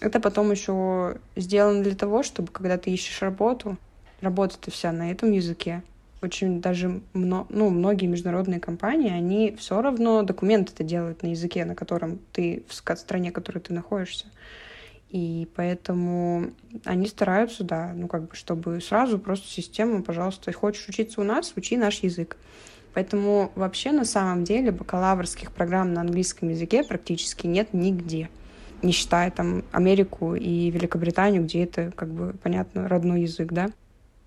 Это 0.00 0.20
потом 0.20 0.50
еще 0.50 1.18
сделано 1.36 1.82
для 1.82 1.94
того, 1.94 2.22
чтобы, 2.22 2.50
когда 2.52 2.76
ты 2.76 2.90
ищешь 2.90 3.20
работу, 3.22 3.76
работа-то 4.20 4.70
вся 4.70 4.92
на 4.92 5.10
этом 5.10 5.32
языке. 5.32 5.82
очень 6.22 6.60
даже 6.60 7.00
ну, 7.14 7.46
многие 7.48 8.06
международные 8.06 8.60
компании, 8.60 9.12
они 9.12 9.54
все 9.58 9.80
равно 9.80 10.22
документы 10.22 10.72
это 10.72 10.84
делают 10.84 11.22
на 11.22 11.28
языке, 11.28 11.64
на 11.64 11.74
котором 11.74 12.18
ты, 12.32 12.64
в 12.68 12.74
стране, 12.74 13.30
в 13.30 13.34
которой 13.34 13.60
ты 13.60 13.72
находишься. 13.72 14.26
И 15.10 15.48
поэтому 15.54 16.50
они 16.84 17.06
стараются, 17.06 17.64
да, 17.64 17.92
ну 17.94 18.08
как 18.08 18.28
бы, 18.28 18.36
чтобы 18.36 18.80
сразу 18.80 19.18
просто 19.18 19.48
систему, 19.48 20.02
пожалуйста, 20.02 20.52
хочешь 20.52 20.86
учиться 20.88 21.20
у 21.20 21.24
нас, 21.24 21.52
учи 21.56 21.76
наш 21.76 22.00
язык. 22.00 22.36
Поэтому 22.92 23.50
вообще 23.54 23.92
на 23.92 24.04
самом 24.04 24.44
деле 24.44 24.70
бакалаврских 24.70 25.52
программ 25.52 25.94
на 25.94 26.02
английском 26.02 26.48
языке 26.50 26.82
практически 26.82 27.46
нет 27.46 27.72
нигде. 27.72 28.28
Не 28.82 28.92
считая 28.92 29.30
там 29.30 29.64
Америку 29.72 30.34
и 30.34 30.70
Великобританию, 30.70 31.42
где 31.42 31.64
это, 31.64 31.90
как 31.96 32.08
бы, 32.08 32.34
понятно, 32.42 32.88
родной 32.88 33.22
язык, 33.22 33.52
да. 33.52 33.70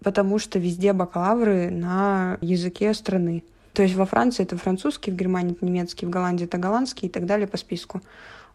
Потому 0.04 0.40
что 0.40 0.58
везде 0.58 0.94
бакалавры 0.94 1.70
на 1.70 2.38
языке 2.42 2.94
страны. 2.94 3.44
То 3.74 3.84
есть 3.84 3.96
во 3.96 4.06
Франции 4.06 4.44
это 4.44 4.58
французский, 4.58 5.12
в 5.12 5.16
Германии 5.16 5.54
это 5.54 5.66
немецкий, 5.66 6.06
в 6.06 6.10
Голландии 6.10 6.46
это 6.46 6.58
голландский 6.58 7.08
и 7.08 7.12
так 7.12 7.26
далее 7.26 7.48
по 7.48 7.58
списку. 7.58 8.02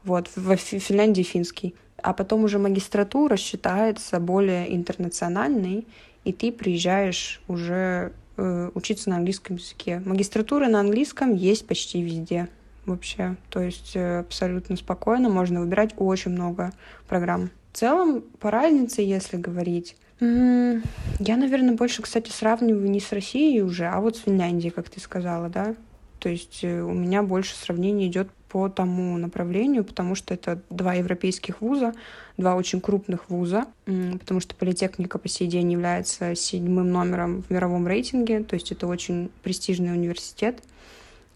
Вот, 0.07 0.31
в 0.35 0.57
Финляндии 0.57 1.23
финский 1.23 1.75
а 2.03 2.13
потом 2.13 2.45
уже 2.45 2.59
магистратура 2.59 3.37
считается 3.37 4.21
более 4.21 4.75
интернациональной, 4.75 5.87
и 6.25 6.33
ты 6.33 6.53
приезжаешь 6.53 7.41
уже 7.49 8.13
э, 8.37 8.71
учиться 8.75 9.11
на 9.11 9.17
английском 9.17 9.57
языке. 9.57 10.03
Магистратура 10.05 10.69
на 10.69 10.81
английском 10.81 11.35
есть 11.35 11.67
почти 11.67 12.03
везде 12.03 12.49
вообще. 12.85 13.37
То 13.51 13.61
есть 13.61 13.97
э, 13.97 14.21
абсолютно 14.21 14.77
спокойно 14.77 15.29
можно 15.29 15.61
выбирать 15.61 15.95
очень 15.97 16.33
много 16.33 16.73
программ. 17.09 17.51
В 17.73 17.79
целом, 17.79 18.23
по 18.41 18.51
разнице, 18.51 19.03
если 19.03 19.37
говорить, 19.37 19.97
я, 20.21 21.37
наверное, 21.37 21.75
больше, 21.75 22.01
кстати, 22.01 22.31
сравниваю 22.31 22.91
не 22.91 23.01
с 23.01 23.13
Россией 23.13 23.61
уже, 23.61 23.87
а 23.87 24.01
вот 24.01 24.17
с 24.17 24.21
Финляндией, 24.21 24.71
как 24.71 24.89
ты 24.89 24.99
сказала, 24.99 25.51
да. 25.51 25.75
То 26.21 26.29
есть 26.29 26.61
э, 26.63 26.83
у 26.83 26.93
меня 26.93 27.23
больше 27.23 27.55
сравнение 27.55 28.09
идет 28.09 28.29
по 28.49 28.69
тому 28.69 29.17
направлению, 29.19 29.85
потому 29.85 30.15
что 30.15 30.35
это 30.35 30.61
два 30.71 30.95
европейских 30.95 31.61
вуза, 31.61 31.95
два 32.37 32.55
очень 32.55 32.81
крупных 32.81 33.29
вуза, 33.29 33.67
потому 33.85 34.41
что 34.41 34.55
политехника 34.55 35.19
по 35.19 35.29
сей 35.29 35.49
день 35.49 35.73
является 35.73 36.35
седьмым 36.35 36.91
номером 36.91 37.43
в 37.43 37.51
мировом 37.51 37.87
рейтинге, 37.87 38.43
то 38.43 38.55
есть 38.55 38.73
это 38.73 38.87
очень 38.87 39.31
престижный 39.43 39.93
университет. 39.93 40.63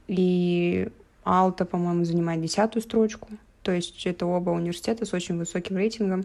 И 0.07 0.89
Алта, 1.25 1.65
по-моему, 1.65 2.05
занимает 2.05 2.43
десятую 2.43 2.83
строчку, 2.83 3.29
то 3.63 3.73
есть 3.73 4.07
это 4.07 4.27
оба 4.27 4.51
университета 4.51 5.05
с 5.05 5.13
очень 5.13 5.37
высоким 5.37 5.77
рейтингом. 5.77 6.25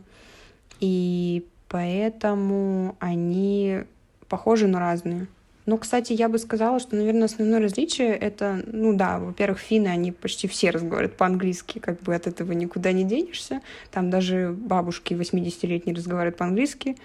И 0.80 1.45
поэтому 1.67 2.95
они 3.00 3.84
похожи, 4.28 4.67
но 4.67 4.80
разные. 4.80 5.28
Но, 5.65 5.78
кстати, 5.78 6.13
я 6.13 6.30
бы 6.30 6.38
сказала, 6.38 6.80
что, 6.80 6.95
наверное, 6.95 7.25
основное 7.25 7.60
различие— 7.60 8.10
это, 8.15 8.63
ну 8.67 8.95
да, 8.95 9.19
во-первых, 9.19 9.60
финны, 9.60 9.88
они 9.88 10.12
почти 10.12 10.47
все 10.47 10.69
разговаривают 10.69 11.17
по-английски, 11.17 11.80
как 11.80 12.01
бы 12.01 12.13
от 12.13 12.28
этого 12.28 12.51
никуда 12.51 12.91
не 12.91 13.04
денешься. 13.04 13.62
Там 13.91 14.10
даже 14.10 14.56
бабушки 14.56 15.13
80-летние 15.13 15.95
разговаривают 15.95 16.38
по-английски. 16.38 16.97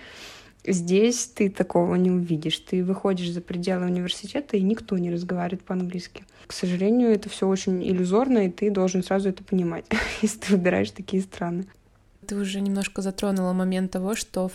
Здесь 0.66 1.26
ты 1.26 1.48
такого 1.48 1.94
не 1.94 2.10
увидишь. 2.10 2.58
Ты 2.58 2.84
выходишь 2.84 3.30
за 3.30 3.40
пределы 3.40 3.86
университета, 3.86 4.58
и 4.58 4.62
никто 4.62 4.98
не 4.98 5.10
разговаривает 5.10 5.64
по-английски. 5.64 6.24
К 6.46 6.52
сожалению, 6.52 7.10
это 7.10 7.30
все 7.30 7.48
очень 7.48 7.82
иллюзорно, 7.82 8.46
и 8.46 8.50
ты 8.50 8.70
должен 8.70 9.02
сразу 9.02 9.30
это 9.30 9.42
понимать, 9.42 9.86
если 10.22 10.38
ты 10.38 10.52
выбираешь 10.52 10.90
такие 10.90 11.22
страны 11.22 11.64
ты 12.30 12.36
уже 12.36 12.60
немножко 12.60 13.02
затронула 13.02 13.52
момент 13.52 13.90
того, 13.90 14.14
что 14.14 14.52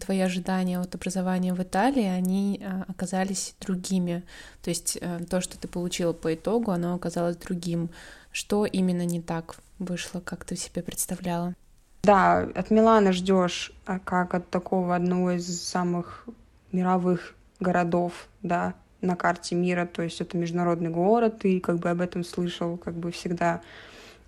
твои 0.00 0.20
ожидания 0.20 0.80
от 0.80 0.94
образования 0.94 1.52
в 1.52 1.62
Италии, 1.62 2.06
они 2.06 2.58
а, 2.64 2.86
оказались 2.88 3.54
другими. 3.60 4.22
То 4.62 4.70
есть 4.70 4.96
э, 4.98 5.20
то, 5.28 5.42
что 5.42 5.58
ты 5.58 5.68
получила 5.68 6.14
по 6.14 6.34
итогу, 6.34 6.70
оно 6.70 6.94
оказалось 6.94 7.36
другим. 7.36 7.90
Что 8.32 8.64
именно 8.64 9.04
не 9.04 9.20
так 9.20 9.56
вышло, 9.78 10.20
как 10.20 10.46
ты 10.46 10.56
себе 10.56 10.82
представляла? 10.82 11.54
Да, 12.02 12.48
от 12.54 12.70
Милана 12.70 13.12
ждешь 13.12 13.72
а, 13.84 13.98
как 13.98 14.32
от 14.32 14.48
такого 14.48 14.96
одного 14.96 15.32
из 15.32 15.62
самых 15.62 16.24
мировых 16.72 17.34
городов, 17.60 18.28
да, 18.42 18.72
на 19.02 19.16
карте 19.16 19.54
мира, 19.54 19.84
то 19.84 20.00
есть 20.00 20.22
это 20.22 20.38
международный 20.38 20.88
город, 20.88 21.40
ты 21.40 21.60
как 21.60 21.78
бы 21.78 21.90
об 21.90 22.00
этом 22.00 22.24
слышал 22.24 22.78
как 22.78 22.94
бы 22.94 23.10
всегда 23.10 23.60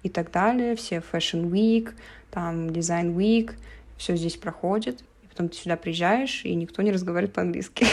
и 0.03 0.09
так 0.09 0.31
далее, 0.31 0.77
все 0.77 1.03
Fashion 1.13 1.51
Week, 1.51 1.93
там 2.31 2.69
Design 2.69 3.15
Week, 3.15 3.53
все 3.97 4.17
здесь 4.17 4.37
проходит, 4.37 5.03
и 5.23 5.27
потом 5.29 5.49
ты 5.49 5.57
сюда 5.57 5.77
приезжаешь, 5.77 6.45
и 6.45 6.55
никто 6.55 6.83
не 6.83 6.93
разговаривает 6.93 7.35
по-английски. 7.35 7.87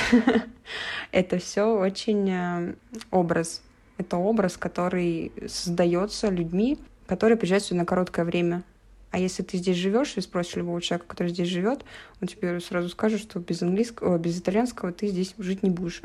Это 1.12 1.38
все 1.40 1.78
очень 1.78 2.30
э, 2.30 2.74
образ. 3.12 3.62
Это 3.98 4.18
образ, 4.18 4.58
который 4.58 5.32
создается 5.48 6.30
людьми, 6.30 6.78
которые 7.08 7.38
приезжают 7.38 7.64
сюда 7.64 7.82
на 7.82 7.86
короткое 7.86 8.26
время. 8.26 8.64
А 9.12 9.20
если 9.20 9.42
ты 9.42 9.58
здесь 9.58 9.78
живешь 9.78 10.14
и 10.18 10.22
спросишь 10.22 10.58
любого 10.58 10.82
человека, 10.82 11.08
который 11.08 11.30
здесь 11.30 11.48
живет, 11.48 11.86
он 12.22 12.28
тебе 12.28 12.60
сразу 12.60 12.90
скажет, 12.90 13.22
что 13.22 13.40
без 13.40 13.62
английского, 13.62 14.18
без 14.18 14.40
итальянского 14.40 14.92
ты 14.92 15.08
здесь 15.08 15.34
жить 15.38 15.64
не 15.64 15.70
будешь. 15.70 16.02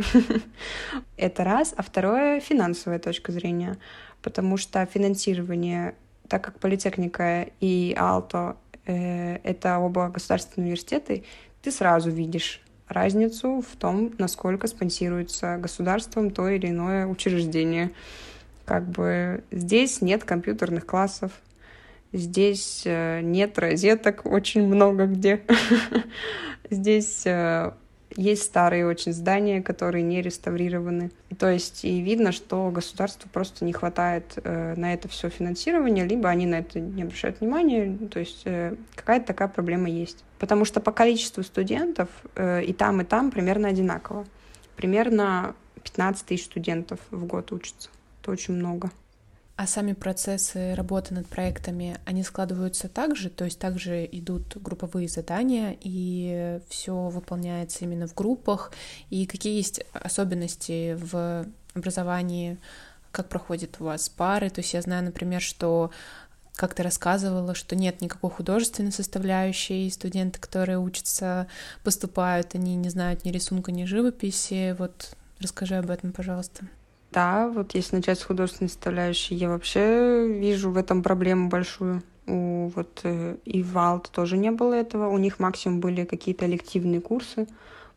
Это 1.17 1.45
раз. 1.45 1.75
А 1.77 1.83
второе— 1.83 2.41
финансовая 2.41 2.99
точка 2.99 3.33
зрения. 3.33 3.77
Потому 4.23 4.57
что 4.57 4.87
финансирование 4.87 5.95
так 6.33 6.43
как 6.43 6.59
политехника 6.61 7.49
и 7.61 7.95
Алто 7.99 8.57
э, 8.87 9.37
это 9.43 9.79
оба 9.79 10.09
государственные 10.09 10.69
университеты, 10.69 11.25
ты 11.61 11.71
сразу 11.71 12.11
видишь 12.11 12.63
разницу 12.89 13.61
в 13.61 13.77
том, 13.77 14.13
насколько 14.17 14.67
спонсируется 14.67 15.59
государством 15.59 16.31
то 16.31 16.49
или 16.49 16.69
иное 16.69 17.07
учреждение. 17.07 17.91
Как 18.65 18.89
бы 18.89 19.45
здесь 19.51 20.01
нет 20.01 20.25
компьютерных 20.25 20.87
классов, 20.87 21.33
здесь 22.13 22.83
э, 22.85 23.21
нет 23.23 23.59
розеток 23.59 24.23
очень 24.25 24.67
много 24.67 25.07
где. 25.07 25.43
Здесь 26.71 27.27
э, 27.27 27.73
есть 28.17 28.45
старые 28.45 28.87
очень 28.87 29.13
здания, 29.13 29.61
которые 29.61 30.03
не 30.03 30.23
реставрированы. 30.23 31.11
То 31.39 31.51
есть 31.51 31.85
и 31.85 32.01
видно, 32.01 32.33
что 32.33 32.71
государству 32.71 33.29
просто 33.31 33.65
не 33.65 33.73
хватает 33.73 34.39
э, 34.43 34.75
на 34.77 34.95
это 34.95 35.09
все 35.09 35.29
финансирование, 35.29 36.07
либо 36.07 36.29
они 36.29 36.47
на 36.47 36.61
это 36.61 36.81
не 36.81 37.03
обращают 37.03 37.41
внимания. 37.41 37.99
То 38.11 38.21
есть 38.21 38.45
какая-то 38.95 39.27
такая 39.27 39.49
проблема 39.49 39.91
есть. 39.91 40.25
Потому 40.39 40.65
что 40.65 40.81
по 40.81 40.93
количеству 40.93 41.43
студентов 41.43 42.09
и 42.37 42.75
там, 42.77 43.01
и 43.01 43.05
там 43.05 43.31
примерно 43.31 43.69
одинаково. 43.69 44.25
Примерно 44.77 45.55
15 45.83 46.27
тысяч 46.27 46.47
студентов 46.47 47.01
в 47.11 47.27
год 47.27 47.53
учатся. 47.53 47.91
Это 48.21 48.31
очень 48.31 48.55
много. 48.55 48.91
А 49.63 49.67
сами 49.69 49.93
процессы 49.93 50.75
работы 50.75 51.15
над 51.15 51.29
проектами, 51.29 51.97
они 52.05 52.25
складываются 52.25 52.89
так 52.89 53.15
же, 53.15 53.31
то 53.31 53.45
есть 53.45 53.61
также 53.61 54.05
идут 54.11 54.57
групповые 54.57 55.07
задания, 55.07 55.77
и 55.81 56.59
все 56.69 56.93
выполняется 57.09 57.85
именно 57.85 58.09
в 58.09 58.15
группах, 58.17 58.73
и 59.09 59.25
какие 59.25 59.55
есть 59.55 59.85
особенности 59.93 60.99
в 61.01 61.47
образовании, 61.77 62.59
как 63.13 63.29
проходят 63.29 63.77
у 63.79 63.85
вас 63.85 64.09
пары, 64.09 64.51
то 64.51 64.63
есть 64.63 64.75
я 64.75 64.83
знаю, 64.83 65.05
например, 65.05 65.41
что 65.41 65.93
как 66.57 66.75
ты 66.75 66.83
рассказывала, 66.83 67.55
что 67.55 67.77
нет 67.77 68.01
никакой 68.01 68.31
художественной 68.31 68.91
составляющей, 68.91 69.89
студенты, 69.91 70.41
которые 70.41 70.81
учатся, 70.81 71.47
поступают, 71.85 72.57
они 72.57 72.75
не 72.75 72.89
знают 72.89 73.25
ни 73.25 73.31
рисунка, 73.31 73.71
ни 73.71 73.85
живописи, 73.85 74.75
вот 74.77 75.17
расскажи 75.39 75.77
об 75.77 75.89
этом, 75.89 76.11
пожалуйста. 76.11 76.67
Да, 77.13 77.49
вот 77.49 77.75
если 77.75 77.97
начать 77.97 78.19
с 78.19 78.25
художественной 78.25 78.71
составляющей, 78.71 79.35
я 79.35 79.51
вообще 79.51 80.27
вижу 80.27 80.71
в 80.71 80.79
этом 80.79 81.03
проблему 81.03 81.49
большую. 81.49 82.03
У 82.27 82.71
вот 82.75 83.01
э, 83.03 83.37
и 83.45 83.63
в 83.63 83.77
Алт 83.77 84.11
тоже 84.11 84.39
не 84.39 84.51
было 84.51 84.75
этого. 84.75 85.09
У 85.09 85.19
них 85.19 85.39
максимум 85.39 85.81
были 85.81 86.05
какие-то 86.05 86.47
элективные 86.47 87.01
курсы 87.01 87.47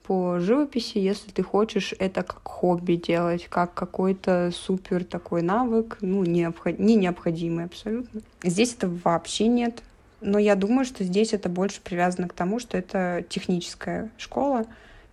по 0.04 0.40
живописи, 0.40 0.98
если 0.98 1.32
ты 1.32 1.44
хочешь 1.44 1.94
это 1.98 2.24
как 2.24 2.42
хобби 2.44 2.94
делать, 2.94 3.48
как 3.48 3.74
какой-то 3.74 4.52
супер 4.54 5.04
такой 5.04 5.42
навык, 5.42 5.98
ну, 6.02 6.24
необход... 6.24 6.78
не 6.78 6.96
необходимый 6.96 7.66
абсолютно. 7.66 8.22
Здесь 8.44 8.76
это 8.76 8.90
вообще 9.04 9.48
нет. 9.48 9.82
Но 10.22 10.40
я 10.40 10.56
думаю, 10.56 10.86
что 10.86 11.04
здесь 11.04 11.34
это 11.34 11.50
больше 11.50 11.82
привязано 11.82 12.28
к 12.28 12.34
тому, 12.34 12.60
что 12.60 12.78
это 12.78 13.24
техническая 13.30 14.12
школа. 14.18 14.66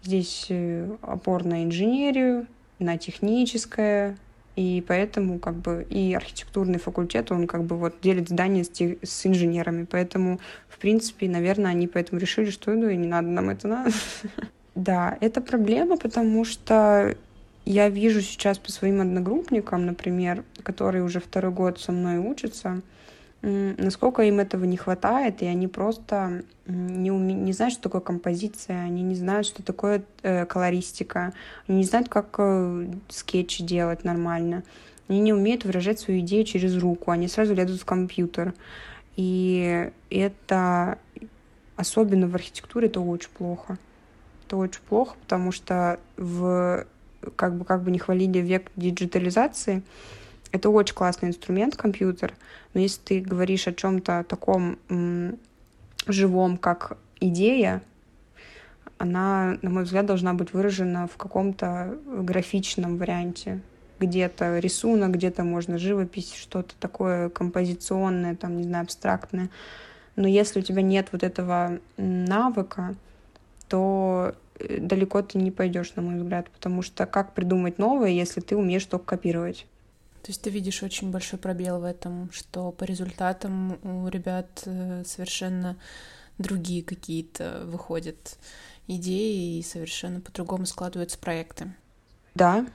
Здесь 0.03 0.47
э, 0.49 0.91
опор 1.03 1.45
на 1.45 1.65
инженерию, 1.65 2.47
на 2.83 2.99
техническое, 2.99 4.17
и 4.57 4.85
поэтому 4.87 5.39
как 5.39 5.55
бы 5.55 5.87
и 5.89 6.15
архитектурный 6.15 6.79
факультет, 6.79 7.33
он 7.33 7.47
как 7.47 7.65
бы 7.65 7.77
вот 7.77 7.95
делит 8.03 8.29
здание 8.29 8.65
с, 8.65 8.69
те, 8.69 8.99
с 9.03 9.27
инженерами, 9.27 9.87
поэтому, 9.91 10.41
в 10.69 10.79
принципе, 10.79 11.29
наверное, 11.29 11.71
они 11.71 11.87
поэтому 11.87 12.21
решили, 12.21 12.51
что 12.51 12.73
ну 12.73 12.89
и 12.89 12.97
не 12.97 13.07
надо 13.07 13.29
нам 13.29 13.51
это 13.51 13.69
надо. 13.69 13.91
Да, 14.75 15.19
это 15.21 15.43
проблема, 15.43 15.99
потому 15.99 16.47
что 16.47 17.15
я 17.67 17.91
вижу 17.91 18.23
сейчас 18.23 18.59
по 18.59 18.73
своим 18.73 19.03
одногруппникам, 19.03 19.85
например, 19.85 20.45
которые 20.63 21.05
уже 21.05 21.21
второй 21.21 21.53
год 21.53 21.79
со 21.79 21.93
мной 21.93 22.17
учатся, 22.17 22.81
насколько 23.43 24.23
им 24.23 24.39
этого 24.39 24.65
не 24.65 24.77
хватает, 24.77 25.43
и 25.43 25.47
они 25.47 25.67
просто 25.67 26.43
не, 26.67 27.11
уме... 27.11 27.35
не 27.35 27.53
знают, 27.53 27.75
что 27.75 27.83
такое 27.83 28.01
композиция, 28.01 28.83
они 28.85 29.03
не 29.03 29.17
знают, 29.17 29.47
что 29.47 29.63
такое 29.63 30.05
э, 30.23 30.47
колористика, 30.47 31.33
они 31.67 31.79
не 31.79 31.85
знают, 31.85 32.09
как 32.09 32.37
э, 32.39 32.87
скетчи 33.09 33.65
делать 33.65 34.05
нормально. 34.05 34.63
Они 35.09 35.21
не 35.21 35.33
умеют 35.33 35.65
выражать 35.65 35.99
свою 35.99 36.21
идею 36.21 36.45
через 36.45 36.77
руку, 36.79 37.11
они 37.11 37.27
сразу 37.27 37.55
лезут 37.55 37.81
в 37.81 37.85
компьютер. 37.85 38.55
И 39.17 39.91
это, 40.09 40.99
особенно 41.77 42.29
в 42.29 42.35
архитектуре, 42.37 42.87
это 42.87 43.01
очень 43.01 43.31
плохо. 43.31 43.77
Это 44.47 44.57
очень 44.57 44.81
плохо, 44.89 45.17
потому 45.21 45.51
что 45.51 45.99
в, 46.17 46.87
как 47.35 47.57
бы, 47.57 47.65
как 47.65 47.83
бы 47.83 47.91
не 47.91 47.99
хвалили 47.99 48.39
век 48.39 48.71
диджитализации, 48.77 49.83
это 50.53 50.71
очень 50.71 50.95
классный 50.95 51.31
инструмент, 51.31 51.77
компьютер, 51.77 52.35
но 52.75 52.81
если 52.81 53.01
ты 53.01 53.21
говоришь 53.21 53.67
о 53.67 53.73
чем-то 53.73 54.25
таком 54.29 54.79
живом, 56.07 56.57
как 56.57 56.99
идея, 57.21 57.83
она, 58.99 59.59
на 59.63 59.71
мой 59.71 59.83
взгляд, 59.85 60.07
должна 60.07 60.35
быть 60.35 60.53
выражена 60.53 61.09
в 61.09 61.17
каком-то 61.17 61.97
графичном 62.07 62.99
варианте. 62.99 63.61
Где-то 63.99 64.59
рисунок, 64.59 65.13
где-то 65.13 65.43
можно 65.43 65.79
живопись, 65.79 66.35
что-то 66.35 66.75
такое 66.79 67.29
композиционное, 67.29 68.37
там, 68.37 68.57
не 68.57 68.65
знаю, 68.65 68.85
абстрактное. 68.85 69.49
Но 70.15 70.29
если 70.29 70.61
у 70.61 70.63
тебя 70.63 70.83
нет 70.83 71.09
вот 71.13 71.23
этого 71.23 71.79
навыка, 71.97 72.95
то 73.69 74.35
э, 74.59 74.79
далеко 74.79 75.23
ты 75.23 75.39
не 75.39 75.51
пойдешь, 75.51 75.95
на 75.95 76.03
мой 76.03 76.17
взгляд, 76.17 76.51
потому 76.51 76.83
что 76.83 77.07
как 77.07 77.33
придумать 77.33 77.79
новое, 77.79 78.11
если 78.11 78.41
ты 78.41 78.57
умеешь 78.57 78.85
только 78.85 79.05
копировать? 79.05 79.67
То 80.23 80.31
есть 80.31 80.43
ты 80.43 80.51
видишь 80.51 80.83
очень 80.83 81.11
большой 81.11 81.39
пробел 81.39 81.81
в 81.81 81.85
этом, 81.85 82.31
что 82.33 82.71
по 82.71 82.85
результатам 82.85 83.79
у 83.83 84.07
ребят 84.09 84.63
э, 84.67 85.03
совершенно 85.05 85.77
другие 86.39 86.83
какие-то 86.83 87.63
выходят 87.67 88.39
идеи 88.87 89.59
и 89.59 89.63
совершенно 89.63 90.21
по-другому 90.21 90.67
складываются 90.67 91.19
проекты. 91.19 91.75
Да, 92.35 92.67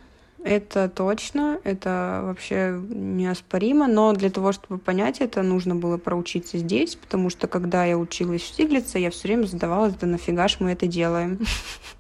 это 0.43 0.87
точно, 0.87 1.59
это 1.63 2.21
вообще 2.23 2.79
неоспоримо, 2.89 3.87
но 3.87 4.13
для 4.13 4.29
того, 4.29 4.51
чтобы 4.51 4.77
понять 4.77 5.19
это, 5.19 5.41
нужно 5.41 5.75
было 5.75 5.97
проучиться 5.97 6.57
здесь, 6.57 6.95
потому 6.95 7.29
что 7.29 7.47
когда 7.47 7.85
я 7.85 7.97
училась 7.97 8.43
в 8.43 8.47
Стиглице, 8.47 8.99
я 8.99 9.09
все 9.09 9.27
время 9.27 9.45
задавалась, 9.45 9.95
да 9.95 10.05
нафига 10.05 10.47
ж 10.47 10.57
мы 10.59 10.71
это 10.71 10.85
делаем? 10.85 11.39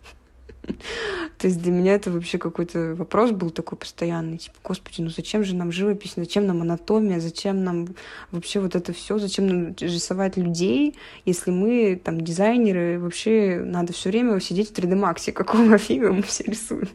То 1.37 1.47
есть 1.47 1.61
для 1.61 1.71
меня 1.71 1.93
это 1.93 2.11
вообще 2.11 2.37
какой-то 2.37 2.95
вопрос 2.95 3.31
был 3.31 3.49
такой 3.49 3.77
постоянный, 3.77 4.37
типа, 4.37 4.55
господи, 4.63 5.01
ну 5.01 5.09
зачем 5.09 5.43
же 5.43 5.55
нам 5.55 5.71
живопись, 5.71 6.13
зачем 6.15 6.45
нам 6.45 6.61
анатомия, 6.61 7.19
зачем 7.19 7.63
нам 7.63 7.87
вообще 8.31 8.59
вот 8.59 8.75
это 8.75 8.93
все, 8.93 9.19
зачем 9.19 9.47
нам 9.47 9.75
рисовать 9.79 10.37
людей, 10.37 10.95
если 11.25 11.51
мы 11.51 11.99
там 12.03 12.21
дизайнеры, 12.21 12.99
вообще 12.99 13.61
надо 13.63 13.93
все 13.93 14.09
время 14.09 14.39
сидеть 14.39 14.69
в 14.69 14.73
3D 14.73 14.93
Max, 14.93 15.31
какого 15.31 15.77
фига 15.77 16.11
мы 16.11 16.23
все 16.23 16.43
рисуем. 16.43 16.89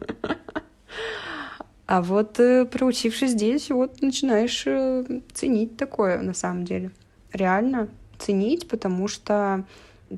А 1.85 2.01
вот 2.01 2.39
э, 2.39 2.65
проучившись 2.65 3.31
здесь, 3.31 3.69
вот 3.69 4.01
начинаешь 4.01 4.63
э, 4.65 5.03
ценить 5.33 5.75
такое 5.75 6.21
на 6.21 6.33
самом 6.33 6.63
деле. 6.63 6.91
Реально 7.33 7.89
ценить, 8.17 8.67
потому 8.67 9.07
что 9.07 9.65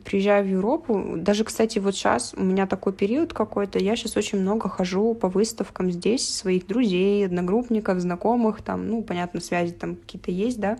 приезжаю 0.03 0.45
в 0.45 0.47
Европу, 0.47 1.15
даже, 1.17 1.43
кстати, 1.43 1.79
вот 1.79 1.95
сейчас 1.95 2.33
у 2.35 2.43
меня 2.43 2.67
такой 2.67 2.93
период 2.93 3.33
какой-то, 3.33 3.79
я 3.79 3.95
сейчас 3.95 4.17
очень 4.17 4.39
много 4.39 4.69
хожу 4.69 5.13
по 5.13 5.29
выставкам 5.29 5.91
здесь, 5.91 6.27
своих 6.27 6.67
друзей, 6.67 7.25
одногруппников, 7.25 7.99
знакомых, 7.99 8.61
там, 8.61 8.87
ну, 8.87 9.01
понятно, 9.01 9.41
связи 9.41 9.73
там 9.73 9.95
какие-то 9.95 10.31
есть, 10.31 10.59
да, 10.59 10.77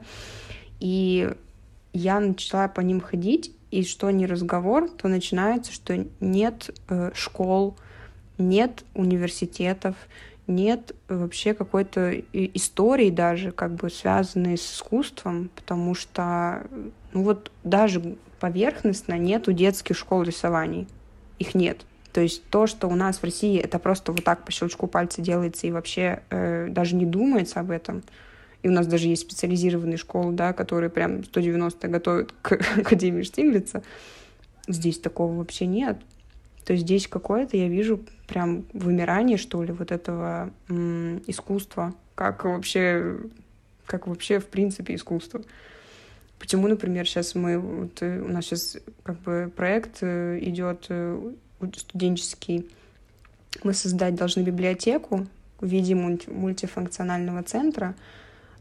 и 0.80 1.32
я 1.93 2.20
начала 2.20 2.68
по 2.68 2.82
ним 2.82 2.99
ходить, 2.99 3.51
и 3.72 3.84
что 3.84 4.11
не 4.11 4.26
разговор, 4.26 4.89
то 4.89 5.07
начинается, 5.07 5.72
что 5.72 6.05
нет 6.20 6.70
э, 6.89 7.11
школ, 7.13 7.76
нет 8.38 8.84
университетов, 8.93 9.95
нет 10.47 10.95
вообще 11.07 11.53
какой-то 11.53 12.13
истории 12.34 13.09
даже, 13.09 13.51
как 13.51 13.76
бы 13.76 13.89
связанной 13.89 14.57
с 14.57 14.76
искусством, 14.76 15.49
потому 15.55 15.95
что, 15.95 16.68
ну 17.13 17.24
вот 17.24 17.51
даже 17.63 18.16
поверхностно 18.46 19.18
нету 19.18 19.54
детских 19.54 19.98
школ 19.98 20.22
рисований. 20.22 20.88
Их 21.39 21.56
нет. 21.56 21.84
То 22.14 22.22
есть 22.22 22.43
то, 22.52 22.68
что 22.68 22.88
у 22.88 22.93
нас 22.93 23.18
в 23.18 23.24
России, 23.24 23.60
это 23.60 23.80
просто 23.80 24.12
вот 24.12 24.24
так 24.24 24.46
по 24.46 24.52
щелчку 24.52 24.86
пальца 24.86 25.20
делается 25.20 25.66
и 25.66 25.72
вообще 25.72 26.22
э, 26.30 26.68
даже 26.70 26.96
не 26.96 27.08
думается 27.08 27.60
об 27.60 27.72
этом. 27.72 28.04
И 28.62 28.68
у 28.68 28.72
нас 28.72 28.86
даже 28.86 29.08
есть 29.08 29.24
специализированные 29.24 29.98
школы, 29.98 30.32
да, 30.32 30.54
которые 30.54 30.91
прям 30.91 31.24
190 31.24 31.88
готовят 31.88 32.34
к 32.43 32.52
Академии 32.78 33.24
Штиглица. 33.24 33.82
Здесь 34.68 35.00
такого 35.00 35.34
вообще 35.34 35.66
нет. 35.66 35.98
То 36.66 36.74
есть 36.74 36.86
здесь 36.86 37.08
какое-то, 37.08 37.58
я 37.58 37.68
вижу, 37.68 38.00
прям 38.28 38.66
вымирание, 38.74 39.38
что 39.38 39.64
ли, 39.64 39.72
вот 39.72 39.91
этого 39.91 40.52
м- 40.70 41.24
искусства, 41.26 41.96
как 42.14 42.46
вообще, 42.46 43.18
как 43.88 44.06
вообще 44.06 44.39
в 44.39 44.46
принципе 44.46 44.93
искусство. 44.93 45.41
Почему, 46.46 46.68
например, 46.68 47.08
сейчас 47.08 47.34
мы, 47.34 47.58
вот, 47.58 48.04
э, 48.04 48.22
у 48.22 48.28
нас 48.28 48.46
сейчас 48.46 48.78
как 49.02 49.20
бы 49.22 49.52
проект 49.56 49.98
э, 50.02 50.38
идет 50.43 50.86
э, 50.89 51.32
студенческий, 51.76 52.70
мы 53.64 53.74
создать 53.74 54.14
должны 54.14 54.41
библиотеку 54.41 55.26
в 55.60 55.66
виде 55.66 55.96
мульти 55.96 56.30
мультифункционального 56.30 57.41
центра, 57.41 57.96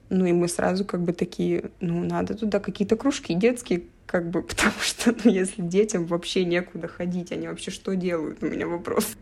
ну 0.09 0.25
и 0.25 0.33
мы 0.33 0.49
сразу 0.49 0.87
как 0.87 1.03
бы 1.03 1.13
такие, 1.13 1.73
ну 1.81 2.03
надо 2.05 2.35
туда 2.35 2.59
какие-то 2.59 2.97
кружки 2.97 3.35
детские, 3.35 3.83
как 4.07 4.31
бы, 4.31 4.41
потому 4.49 4.81
что, 4.81 5.15
ну, 5.23 5.31
если 5.31 5.61
детям 5.61 6.07
вообще 6.07 6.47
некуда 6.47 6.89
ходить, 6.89 7.33
они 7.33 7.49
вообще 7.49 7.71
что 7.71 7.95
делают, 7.95 8.43
у 8.43 8.47
меня 8.47 8.67
вопрос. 8.67 9.15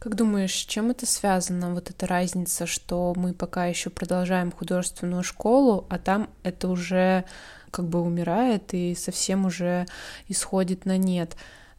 Как 0.00 0.16
думаешь, 0.16 0.54
с 0.54 0.66
чем 0.66 0.90
это 0.90 1.06
связано, 1.06 1.74
вот 1.74 1.90
эта 1.90 2.08
разница, 2.08 2.66
что 2.66 3.14
мы 3.16 3.34
пока 3.34 3.66
еще 3.66 3.88
продолжаем 3.88 4.50
художественную 4.50 5.22
школу, 5.22 5.86
а 5.90 5.98
там 5.98 6.28
это 6.42 6.68
уже 6.68 7.24
как 7.70 7.88
бы 7.88 8.00
умирает 8.00 8.74
и 8.74 8.94
совсем 8.94 9.46
уже 9.46 9.86
исходит 10.28 10.86
на 10.86 10.96
нет. 10.96 11.36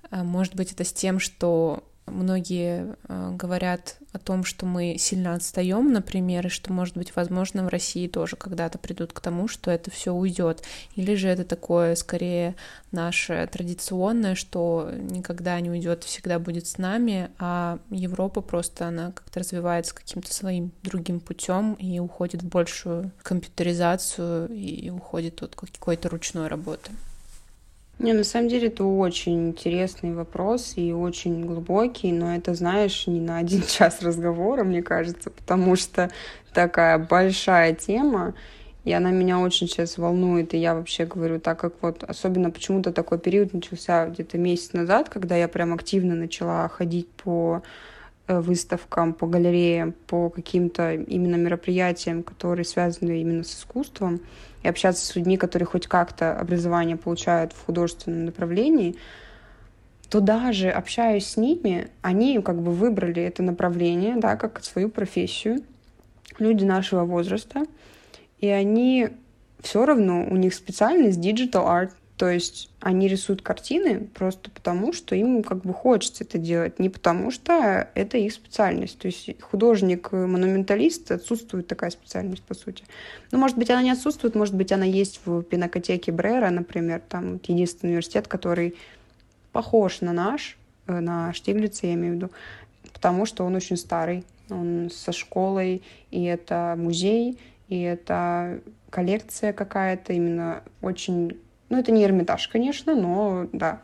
А 0.09 0.23
может 0.23 0.55
быть, 0.55 0.73
это 0.73 0.83
с 0.83 0.93
тем, 0.93 1.19
что 1.19 1.83
многие 2.12 2.95
э, 3.07 3.32
говорят 3.34 3.97
о 4.14 4.20
том, 4.20 4.43
что 4.43 4.66
мы 4.66 4.97
сильно 4.99 5.34
отстаем, 5.34 5.91
например, 5.91 6.47
и 6.47 6.49
что, 6.49 6.74
может 6.74 6.97
быть, 6.97 7.16
возможно, 7.16 7.64
в 7.64 7.70
России 7.70 8.07
тоже 8.07 8.36
когда-то 8.36 8.78
придут 8.78 9.14
к 9.14 9.20
тому, 9.20 9.47
что 9.47 9.72
это 9.72 9.89
все 9.89 10.14
уйдет. 10.14 10.64
Или 10.95 11.16
же 11.16 11.30
это 11.30 11.45
такое, 11.45 11.95
скорее, 11.95 12.55
наше 12.91 13.47
традиционное, 13.51 14.36
что 14.36 14.89
никогда 14.93 15.59
не 15.59 15.70
уйдет, 15.70 16.03
всегда 16.03 16.39
будет 16.39 16.68
с 16.68 16.78
нами, 16.78 17.32
а 17.39 17.80
Европа 17.89 18.41
просто 18.41 18.88
она 18.88 19.12
как-то 19.12 19.39
развивается 19.39 19.95
каким-то 19.95 20.34
своим 20.34 20.72
другим 20.84 21.20
путем 21.20 21.74
и 21.76 21.99
уходит 21.99 22.43
в 22.43 22.49
большую 22.49 23.12
компьютеризацию 23.24 24.49
и 24.49 24.89
уходит 24.89 25.41
от 25.41 25.55
какой-то 25.55 26.09
ручной 26.09 26.47
работы. 26.47 26.91
Не, 28.01 28.13
на 28.13 28.23
самом 28.23 28.49
деле 28.49 28.69
это 28.69 28.83
очень 28.83 29.49
интересный 29.49 30.15
вопрос 30.15 30.73
и 30.75 30.91
очень 30.91 31.45
глубокий, 31.45 32.11
но 32.11 32.35
это, 32.35 32.55
знаешь, 32.55 33.05
не 33.05 33.19
на 33.19 33.37
один 33.37 33.61
час 33.67 34.01
разговора, 34.01 34.63
мне 34.63 34.81
кажется, 34.81 35.29
потому 35.29 35.75
что 35.75 36.09
такая 36.51 36.97
большая 36.97 37.75
тема, 37.75 38.33
и 38.85 38.91
она 38.91 39.11
меня 39.11 39.37
очень 39.37 39.67
сейчас 39.67 39.99
волнует, 39.99 40.55
и 40.55 40.57
я 40.57 40.73
вообще 40.73 41.05
говорю, 41.05 41.39
так 41.39 41.59
как 41.59 41.75
вот, 41.81 42.03
особенно 42.03 42.49
почему-то 42.49 42.91
такой 42.91 43.19
период 43.19 43.53
начался 43.53 44.07
где-то 44.07 44.39
месяц 44.39 44.73
назад, 44.73 45.09
когда 45.09 45.35
я 45.35 45.47
прям 45.47 45.71
активно 45.71 46.15
начала 46.15 46.67
ходить 46.69 47.07
по 47.07 47.61
э, 48.25 48.39
выставкам, 48.39 49.13
по 49.13 49.27
галереям, 49.27 49.93
по 50.07 50.31
каким-то 50.31 50.95
именно 50.95 51.35
мероприятиям, 51.35 52.23
которые 52.23 52.65
связаны 52.65 53.21
именно 53.21 53.43
с 53.43 53.59
искусством, 53.59 54.21
и 54.64 54.68
общаться 54.68 55.05
с 55.05 55.16
людьми, 55.16 55.38
которые 55.38 55.66
хоть 55.66 55.88
как-то 55.88 56.38
образование 56.38 56.97
получают 56.97 57.53
в 57.53 57.66
художественном 57.66 58.26
направлении, 58.26 58.95
то 60.09 60.20
даже 60.20 60.70
общаясь 60.70 61.28
с 61.28 61.38
ними, 61.38 61.89
они 62.01 62.41
как 62.41 62.62
бы 62.62 62.72
выбрали 62.72 63.24
это 63.24 63.43
направление, 63.43 64.18
да, 64.18 64.36
как 64.36 64.64
свою 64.64 64.89
профессию, 64.89 65.64
люди 66.38 66.64
нашего 66.64 67.05
возраста, 67.05 67.64
и 68.39 68.47
они 68.47 69.09
все 69.62 69.86
равно, 69.86 70.26
у 70.30 70.36
них 70.36 70.53
специальность 70.53 71.20
digital 71.20 71.66
art, 71.66 71.91
то 72.22 72.30
есть 72.30 72.69
они 72.82 73.07
рисуют 73.07 73.41
картины 73.41 74.01
просто 74.13 74.51
потому, 74.51 74.93
что 74.93 75.15
им 75.15 75.41
как 75.41 75.63
бы 75.63 75.74
хочется 75.74 76.24
это 76.24 76.38
делать, 76.38 76.78
не 76.78 76.88
потому 76.88 77.32
что 77.32 77.89
это 77.95 78.19
их 78.19 78.32
специальность. 78.34 78.99
То 78.99 79.07
есть 79.07 79.41
художник-монументалист 79.41 81.09
отсутствует 81.09 81.65
такая 81.65 81.89
специальность, 81.89 82.43
по 82.43 82.53
сути. 82.53 82.84
Ну, 83.32 83.39
может 83.39 83.57
быть, 83.57 83.72
она 83.72 83.82
не 83.82 83.89
отсутствует, 83.89 84.36
может 84.36 84.53
быть, 84.53 84.72
она 84.72 84.86
есть 84.86 85.22
в 85.26 85.41
пинокотеке 85.41 86.11
Брера, 86.11 86.51
например, 86.51 87.01
там 87.09 87.39
единственный 87.47 87.89
университет, 87.89 88.28
который 88.28 88.76
похож 89.51 90.01
на 90.01 90.13
наш, 90.13 90.59
э, 90.86 90.99
на 90.99 91.34
Штиглица, 91.34 91.88
я 91.88 91.95
имею 91.95 92.13
в 92.13 92.15
виду, 92.17 92.32
потому 92.93 93.26
что 93.26 93.45
он 93.45 93.55
очень 93.55 93.78
старый, 93.78 94.26
он 94.51 94.91
со 94.93 95.11
школой, 95.11 95.82
и 96.11 96.24
это 96.26 96.76
музей, 96.78 97.39
и 97.67 97.82
это 97.82 98.61
коллекция 98.91 99.53
какая-то 99.53 100.13
именно 100.13 100.61
очень... 100.84 101.39
Ну, 101.72 101.80
это 101.80 101.93
не 101.93 102.03
Эрмитаж, 102.03 102.49
конечно, 102.49 102.95
но 102.95 103.47
да, 103.53 103.82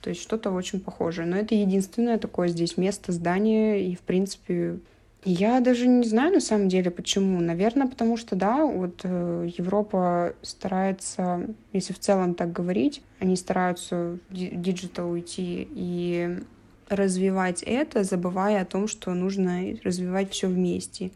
то 0.00 0.10
есть 0.10 0.20
что-то 0.20 0.50
очень 0.50 0.80
похожее. 0.80 1.24
Но 1.24 1.36
это 1.36 1.54
единственное 1.54 2.18
такое 2.18 2.48
здесь 2.48 2.76
место, 2.76 3.12
здание, 3.12 3.80
и, 3.80 3.94
в 3.94 4.00
принципе, 4.00 4.80
я 5.24 5.60
даже 5.60 5.86
не 5.86 6.04
знаю 6.04 6.32
на 6.32 6.40
самом 6.40 6.68
деле 6.68 6.90
почему. 6.90 7.40
Наверное, 7.40 7.86
потому 7.86 8.16
что, 8.16 8.34
да, 8.34 8.64
вот 8.64 9.02
э, 9.04 9.50
Европа 9.56 10.34
старается, 10.42 11.46
если 11.72 11.92
в 11.92 12.00
целом 12.00 12.34
так 12.34 12.50
говорить, 12.50 13.02
они 13.20 13.36
стараются 13.36 14.18
digital 14.30 15.08
уйти 15.08 15.68
и 15.70 16.40
развивать 16.88 17.62
это, 17.62 18.02
забывая 18.02 18.62
о 18.62 18.66
том, 18.66 18.88
что 18.88 19.14
нужно 19.14 19.60
развивать 19.84 20.32
все 20.32 20.48
вместе. 20.48 21.12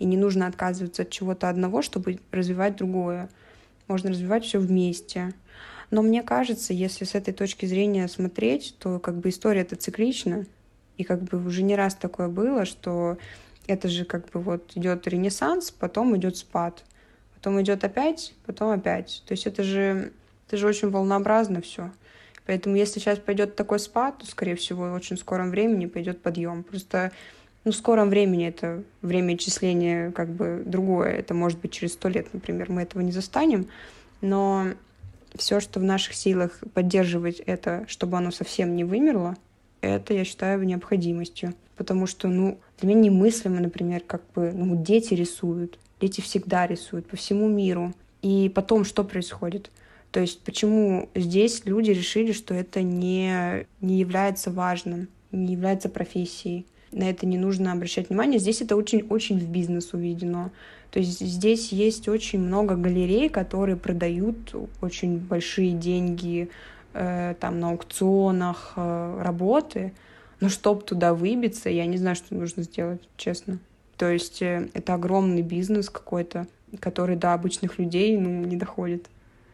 И 0.00 0.04
не 0.04 0.16
нужно 0.16 0.48
отказываться 0.48 1.02
от 1.02 1.10
чего-то 1.10 1.48
одного, 1.48 1.80
чтобы 1.80 2.18
развивать 2.32 2.74
другое. 2.74 3.28
Можно 3.90 4.10
развивать 4.10 4.44
все 4.44 4.60
вместе. 4.60 5.34
Но 5.90 6.02
мне 6.02 6.22
кажется, 6.22 6.72
если 6.72 7.04
с 7.04 7.16
этой 7.16 7.34
точки 7.34 7.66
зрения 7.66 8.06
смотреть, 8.06 8.76
то 8.78 9.00
как 9.00 9.16
бы 9.16 9.30
история 9.30 9.62
это 9.62 9.74
циклична. 9.74 10.46
И 10.96 11.02
как 11.02 11.24
бы 11.24 11.44
уже 11.44 11.64
не 11.64 11.74
раз 11.74 11.96
такое 11.96 12.28
было, 12.28 12.64
что 12.66 13.18
это 13.66 13.88
же 13.88 14.04
как 14.04 14.30
бы 14.30 14.38
вот 14.38 14.70
идет 14.76 15.08
ренессанс, 15.08 15.72
потом 15.72 16.16
идет 16.16 16.36
спад, 16.36 16.84
потом 17.34 17.60
идет 17.60 17.82
опять, 17.82 18.32
потом 18.46 18.70
опять. 18.70 19.24
То 19.26 19.32
есть 19.32 19.48
это 19.48 19.64
же, 19.64 20.12
это 20.46 20.56
же 20.56 20.68
очень 20.68 20.90
волнообразно 20.90 21.60
все. 21.60 21.90
Поэтому 22.46 22.76
если 22.76 23.00
сейчас 23.00 23.18
пойдет 23.18 23.56
такой 23.56 23.80
спад, 23.80 24.18
то, 24.18 24.26
скорее 24.26 24.54
всего, 24.54 24.88
в 24.88 24.94
очень 24.94 25.16
скором 25.16 25.50
времени 25.50 25.86
пойдет 25.86 26.22
подъем. 26.22 26.62
Просто 26.62 27.10
ну, 27.64 27.72
в 27.72 27.76
скором 27.76 28.08
времени 28.08 28.46
это 28.46 28.82
время 29.02 29.36
исчисления 29.36 30.10
как 30.12 30.30
бы 30.30 30.62
другое. 30.64 31.12
Это 31.12 31.34
может 31.34 31.58
быть 31.60 31.72
через 31.72 31.92
сто 31.92 32.08
лет, 32.08 32.32
например, 32.32 32.70
мы 32.70 32.82
этого 32.82 33.02
не 33.02 33.12
застанем. 33.12 33.66
Но 34.20 34.68
все, 35.34 35.60
что 35.60 35.80
в 35.80 35.82
наших 35.82 36.14
силах 36.14 36.62
поддерживать 36.72 37.40
это, 37.40 37.84
чтобы 37.86 38.16
оно 38.16 38.30
совсем 38.30 38.76
не 38.76 38.84
вымерло, 38.84 39.36
это 39.82 40.14
я 40.14 40.24
считаю 40.24 40.62
необходимостью. 40.64 41.54
Потому 41.76 42.06
что, 42.06 42.28
ну, 42.28 42.58
для 42.78 42.88
меня 42.88 43.00
немыслимо, 43.02 43.60
например, 43.60 44.02
как 44.06 44.22
бы, 44.34 44.52
ну, 44.52 44.82
дети 44.82 45.14
рисуют. 45.14 45.78
Дети 46.00 46.20
всегда 46.20 46.66
рисуют 46.66 47.06
по 47.06 47.16
всему 47.16 47.48
миру. 47.48 47.94
И 48.22 48.50
потом 48.54 48.84
что 48.84 49.04
происходит? 49.04 49.70
То 50.12 50.20
есть 50.20 50.40
почему 50.42 51.08
здесь 51.14 51.64
люди 51.64 51.90
решили, 51.90 52.32
что 52.32 52.54
это 52.54 52.82
не, 52.82 53.66
не 53.80 53.98
является 53.98 54.50
важным, 54.50 55.08
не 55.30 55.52
является 55.52 55.88
профессией? 55.88 56.66
На 56.92 57.08
это 57.08 57.26
не 57.26 57.38
нужно 57.38 57.72
обращать 57.72 58.08
внимание. 58.08 58.38
Здесь 58.38 58.62
это 58.62 58.76
очень-очень 58.76 59.38
в 59.38 59.48
бизнес 59.48 59.92
уведено. 59.92 60.50
То 60.90 60.98
есть 60.98 61.20
здесь 61.20 61.70
есть 61.72 62.08
очень 62.08 62.40
много 62.40 62.74
галерей, 62.74 63.28
которые 63.28 63.76
продают 63.76 64.54
очень 64.80 65.18
большие 65.18 65.72
деньги 65.72 66.50
э, 66.94 67.34
там 67.38 67.60
на 67.60 67.70
аукционах 67.70 68.72
э, 68.76 69.22
работы. 69.22 69.92
Но 70.40 70.48
чтобы 70.48 70.82
туда 70.82 71.14
выбиться, 71.14 71.68
я 71.68 71.86
не 71.86 71.96
знаю, 71.96 72.16
что 72.16 72.34
нужно 72.34 72.64
сделать, 72.64 73.00
честно. 73.16 73.58
То 73.96 74.08
есть 74.10 74.42
э, 74.42 74.68
это 74.74 74.94
огромный 74.94 75.42
бизнес 75.42 75.90
какой-то, 75.90 76.48
который 76.80 77.16
до 77.16 77.34
обычных 77.34 77.78
людей 77.78 78.16
ну, 78.18 78.44
не 78.44 78.56
доходит. 78.56 79.06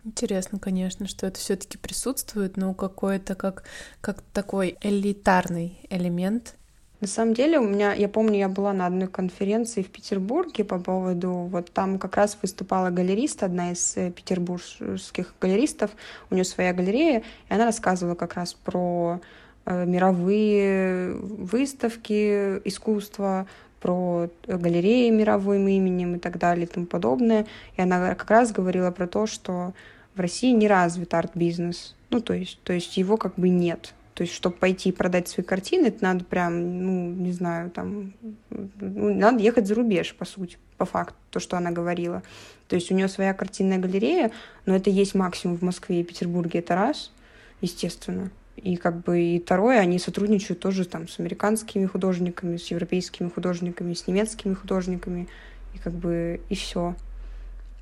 Интересно, 0.05 0.61
конечно, 0.61 1.09
что 1.09 1.26
это 1.26 1.39
все-таки 1.41 1.78
присутствует, 1.78 2.57
но 2.57 2.72
какой-то 2.74 3.34
как, 3.34 3.64
как 4.01 4.22
такой 4.32 4.78
элитарный 4.80 5.80
элемент. 5.91 6.55
На 7.01 7.07
самом 7.07 7.34
деле 7.34 7.59
у 7.59 7.68
меня, 7.68 7.92
я 7.92 8.09
помню, 8.09 8.38
я 8.38 8.49
была 8.49 8.72
на 8.72 8.86
одной 8.86 9.09
конференции 9.09 9.82
в 9.82 9.88
Петербурге 9.88 10.64
по 10.64 10.78
поводу, 10.78 11.30
вот 11.30 11.70
там 11.70 11.99
как 11.99 12.16
раз 12.16 12.38
выступала 12.40 12.88
галерист, 12.88 13.42
одна 13.42 13.72
из 13.72 13.97
э, 13.99 14.11
петербургских 14.11 15.34
галеристов, 15.38 15.90
у 16.30 16.34
нее 16.34 16.44
своя 16.44 16.72
галерея, 16.72 17.22
и 17.51 17.53
она 17.53 17.66
рассказывала 17.66 18.14
как 18.14 18.34
раз 18.34 18.55
про 18.55 19.20
э, 19.66 19.84
мировые 19.84 21.12
выставки 21.12 22.66
искусства, 22.66 23.47
про 23.80 24.30
галереи 24.47 25.11
мировым 25.11 25.68
именем 25.68 26.16
и 26.16 26.18
так 26.18 26.38
далее 26.38 26.64
и 26.64 26.68
тому 26.68 26.86
подобное. 26.86 27.47
И 27.76 27.82
она 27.82 28.14
как 28.14 28.30
раз 28.30 28.53
говорила 28.53 28.90
про 28.90 29.07
то, 29.07 29.26
что 29.26 29.74
в 30.14 30.20
России 30.20 30.53
не 30.53 30.66
развит 30.66 31.12
арт-бизнес. 31.12 31.94
Ну, 32.09 32.20
то 32.20 32.32
есть, 32.32 32.59
то 32.62 32.72
есть 32.72 32.97
его 32.97 33.18
как 33.18 33.34
бы 33.36 33.51
нет. 33.51 33.92
То 34.17 34.23
есть, 34.23 34.33
чтобы 34.33 34.57
пойти 34.57 34.89
и 34.89 34.93
продать 34.93 35.29
свои 35.29 35.45
картины, 35.45 35.89
это 35.89 36.03
надо 36.03 36.25
прям, 36.25 36.83
ну, 36.83 37.11
не 37.11 37.33
знаю, 37.33 37.71
там, 37.71 38.14
ну, 38.49 39.14
надо 39.14 39.43
ехать 39.43 39.67
за 39.67 39.75
рубеж, 39.75 40.14
по 40.14 40.25
сути, 40.25 40.57
по 40.79 40.87
факту, 40.87 41.19
то, 41.31 41.39
что 41.39 41.59
она 41.59 41.71
говорила. 41.71 42.23
То 42.67 42.77
есть 42.77 42.91
у 42.91 42.95
нее 42.95 43.09
своя 43.09 43.35
картинная 43.35 43.77
галерея, 43.77 44.31
но 44.64 44.75
это 44.75 44.89
есть 44.89 45.14
максимум 45.14 45.59
в 45.59 45.62
Москве 45.62 46.01
и 46.01 46.03
Петербурге, 46.03 46.61
это 46.61 46.75
раз, 46.75 47.12
естественно. 47.61 48.31
И 48.57 48.77
как 48.77 49.03
бы 49.03 49.21
и 49.21 49.39
второе, 49.39 49.81
они 49.81 49.99
сотрудничают 49.99 50.61
тоже 50.61 50.87
там 50.87 51.09
с 51.09 51.21
американскими 51.21 51.85
художниками, 51.85 52.57
с 52.57 52.69
европейскими 52.69 53.29
художниками, 53.29 53.93
с 53.93 54.07
немецкими 54.07 54.55
художниками, 54.55 55.29
и 55.75 55.79
как 55.79 55.93
бы 55.93 56.41
и 56.49 56.55
все. 56.55 56.95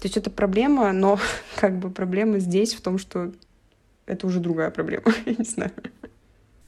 То 0.01 0.07
есть 0.07 0.17
это 0.17 0.31
проблема, 0.31 0.91
но 0.91 1.21
как 1.55 1.79
бы 1.79 1.91
проблема 1.91 2.41
здесь 2.41 2.75
в 2.75 2.81
том, 2.81 2.99
что 2.99 3.31
это 4.07 4.27
уже 4.27 4.41
другая 4.41 4.71
проблема, 4.71 5.05
я 5.27 5.35
не 5.39 5.45
знаю. 5.45 5.71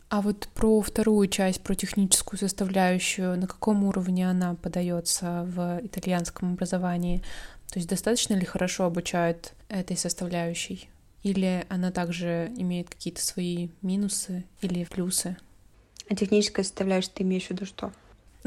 А 0.08 0.20
вот 0.20 0.48
про 0.54 0.80
вторую 0.82 1.26
часть, 1.28 1.62
про 1.62 1.74
техническую 1.74 2.38
составляющую, 2.38 3.36
на 3.36 3.48
каком 3.48 3.82
уровне 3.84 4.30
она 4.30 4.54
подается 4.54 5.44
в 5.48 5.80
итальянском 5.82 6.52
образовании? 6.52 7.22
То 7.72 7.80
есть 7.80 7.88
достаточно 7.88 8.34
ли 8.34 8.44
хорошо 8.44 8.84
обучают 8.84 9.52
этой 9.68 9.96
составляющей? 9.96 10.88
Или 11.24 11.66
она 11.68 11.90
также 11.90 12.52
имеет 12.56 12.88
какие-то 12.88 13.20
свои 13.20 13.70
минусы 13.82 14.44
или 14.60 14.84
плюсы? 14.84 15.36
А 16.08 16.14
техническая 16.14 16.64
составляющая 16.64 17.10
ты 17.12 17.22
имеешь 17.24 17.46
в 17.46 17.50
виду 17.50 17.66
что? 17.66 17.92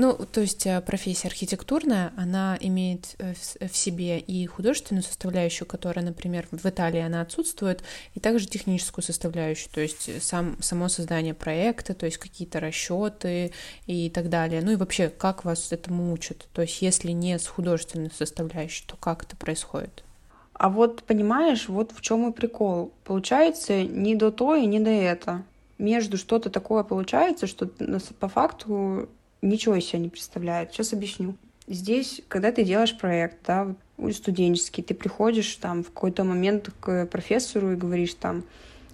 Ну, 0.02 0.14
то 0.14 0.40
есть 0.40 0.66
э, 0.66 0.80
профессия 0.80 1.28
архитектурная, 1.28 2.14
она 2.16 2.58
имеет 2.62 3.18
э, 3.20 3.34
в 3.68 3.76
себе 3.76 4.18
и 4.18 4.46
художественную 4.46 5.04
составляющую, 5.04 5.68
которая, 5.68 6.06
например, 6.06 6.48
в 6.52 6.66
Италии 6.66 7.02
она 7.02 7.20
отсутствует, 7.20 7.84
и 8.16 8.22
также 8.22 8.48
техническую 8.48 9.04
составляющую, 9.04 9.70
то 9.74 9.82
есть 9.82 10.24
сам, 10.24 10.56
само 10.62 10.88
создание 10.88 11.34
проекта, 11.34 11.94
то 11.94 12.06
есть 12.06 12.18
какие-то 12.18 12.62
расчеты 12.62 13.52
и 13.88 14.10
так 14.10 14.30
далее. 14.30 14.62
Ну 14.64 14.72
и 14.72 14.78
вообще, 14.78 15.10
как 15.10 15.44
вас 15.44 15.70
этому 15.74 16.14
учат? 16.14 16.48
То 16.54 16.62
есть 16.62 16.82
если 16.82 17.12
не 17.12 17.38
с 17.38 17.46
художественной 17.46 18.10
составляющей, 18.10 18.86
то 18.88 18.96
как 18.96 19.24
это 19.24 19.36
происходит? 19.36 20.06
А 20.54 20.70
вот 20.70 21.04
понимаешь, 21.04 21.68
вот 21.68 21.92
в 21.92 22.00
чем 22.00 22.30
и 22.30 22.34
прикол. 22.34 22.94
Получается, 23.04 23.84
не 23.84 24.16
до 24.16 24.32
то 24.32 24.56
и 24.56 24.66
не 24.66 24.80
до 24.80 24.92
это. 24.92 25.44
Между 25.78 26.16
что-то 26.16 26.50
такое 26.50 26.84
получается, 26.84 27.48
что 27.48 27.68
по 27.68 28.30
факту 28.30 29.10
ничего 29.42 29.76
из 29.76 29.86
себя 29.86 30.00
не 30.00 30.10
представляет. 30.10 30.72
Сейчас 30.72 30.94
объясню. 30.94 31.36
Здесь, 31.68 32.22
когда 32.28 32.52
ты 32.52 32.64
делаешь 32.64 32.98
проект, 32.98 33.38
да, 33.46 33.76
студенческий, 34.12 34.84
ты 34.84 34.94
приходишь 34.94 35.56
там 35.56 35.84
в 35.84 35.92
какой-то 35.92 36.24
момент 36.24 36.70
к 36.80 37.06
профессору 37.06 37.74
и 37.74 37.76
говоришь 37.76 38.16
там, 38.16 38.44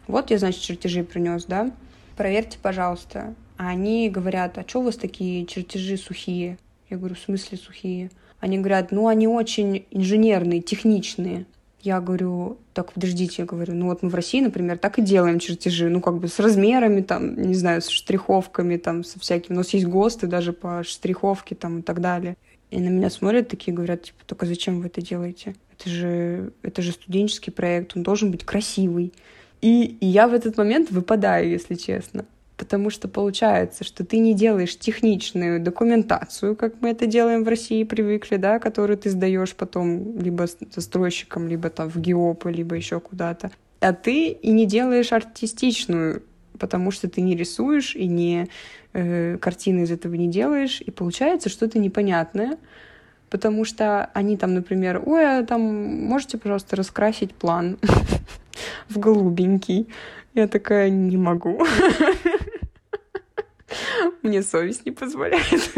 вот 0.08 0.32
я, 0.32 0.38
значит, 0.38 0.62
чертежи 0.62 1.04
принес, 1.04 1.46
да, 1.46 1.72
проверьте, 2.18 2.58
пожалуйста. 2.62 3.34
А 3.58 3.70
они 3.70 4.10
говорят, 4.10 4.58
а 4.58 4.68
что 4.68 4.82
у 4.82 4.84
вас 4.84 4.98
такие 4.98 5.46
чертежи 5.46 5.98
сухие? 5.98 6.58
Я 6.90 6.98
говорю, 6.98 7.16
в 7.16 7.20
смысле 7.20 7.58
сухие? 7.58 8.12
Они 8.40 8.58
говорят, 8.58 8.92
ну, 8.92 9.08
они 9.08 9.28
очень 9.28 9.86
инженерные, 9.92 10.62
техничные. 10.62 11.46
Я 11.86 12.02
говорю, 12.02 12.58
так, 12.74 12.94
подождите, 12.94 13.44
я 13.44 13.46
говорю, 13.46 13.76
ну 13.76 13.86
вот 13.86 14.02
мы 14.02 14.10
в 14.10 14.16
России, 14.16 14.42
например, 14.42 14.80
так 14.80 14.98
и 14.98 15.04
делаем 15.04 15.38
чертежи, 15.38 15.88
ну 15.88 16.02
как 16.02 16.18
бы 16.18 16.28
с 16.28 16.40
размерами, 16.40 17.02
там, 17.02 17.40
не 17.40 17.54
знаю, 17.54 17.80
с 17.80 17.90
штриховками, 17.90 18.78
там, 18.78 19.04
со 19.04 19.20
всякими, 19.20 19.54
у 19.54 19.58
нас 19.60 19.72
есть 19.72 19.86
ГОСТы 19.86 20.26
даже 20.26 20.52
по 20.52 20.84
штриховке, 20.84 21.54
там, 21.54 21.80
и 21.80 21.82
так 21.84 22.02
далее. 22.02 22.38
И 22.72 22.80
на 22.80 22.90
меня 22.90 23.12
смотрят 23.12 23.50
такие, 23.50 23.72
говорят, 23.72 24.02
типа, 24.02 24.18
только 24.26 24.48
зачем 24.48 24.82
вы 24.82 24.88
это 24.88 25.00
делаете? 25.04 25.54
Это 25.78 25.88
же, 25.88 26.54
это 26.64 26.82
же 26.82 26.92
студенческий 26.92 27.54
проект, 27.54 27.96
он 27.96 28.02
должен 28.02 28.32
быть 28.32 28.44
красивый. 28.46 29.14
И, 29.62 29.84
и 30.02 30.08
я 30.08 30.28
в 30.28 30.34
этот 30.34 30.58
момент 30.58 30.90
выпадаю, 30.90 31.48
если 31.48 31.76
честно 31.76 32.26
потому 32.58 32.90
что 32.90 33.08
получается, 33.08 33.84
что 33.84 34.06
ты 34.06 34.18
не 34.18 34.34
делаешь 34.34 34.78
техничную 34.78 35.60
документацию, 35.60 36.56
как 36.56 36.76
мы 36.82 36.90
это 36.90 37.06
делаем 37.06 37.44
в 37.44 37.48
России, 37.48 37.84
привыкли, 37.84 38.38
да, 38.38 38.60
которую 38.60 38.98
ты 38.98 39.10
сдаешь 39.10 39.54
потом 39.56 40.18
либо 40.18 40.48
застройщикам, 40.74 41.48
либо 41.48 41.70
там 41.70 41.90
в 41.90 42.00
ГИОПы, 42.00 42.52
либо 42.52 42.76
еще 42.76 43.00
куда-то. 43.00 43.52
А 43.82 43.94
ты 43.94 44.30
и 44.30 44.52
не 44.52 44.66
делаешь 44.66 45.12
артистичную, 45.12 46.24
потому 46.58 46.92
что 46.92 47.10
ты 47.10 47.22
не 47.22 47.36
рисуешь 47.36 47.96
и 47.96 48.08
не 48.08 48.48
э, 48.94 49.38
картины 49.38 49.84
из 49.84 49.92
этого 49.92 50.16
не 50.16 50.28
делаешь, 50.28 50.82
и 50.82 50.92
получается 50.92 51.50
что-то 51.50 51.78
непонятное, 51.78 52.58
потому 53.30 53.66
что 53.66 54.06
они 54.14 54.38
там, 54.38 54.54
например, 54.54 55.04
ой, 55.06 55.40
а 55.40 55.44
там 55.44 55.62
можете, 55.62 56.38
пожалуйста, 56.38 56.78
раскрасить 56.78 57.34
план 57.34 57.78
в 58.90 58.98
голубенький. 58.98 59.88
Я 60.34 60.48
такая, 60.48 60.90
не 60.90 61.18
могу. 61.18 61.62
Мне 64.22 64.42
совесть 64.42 64.86
не 64.86 64.92
позволяет. 64.92 65.72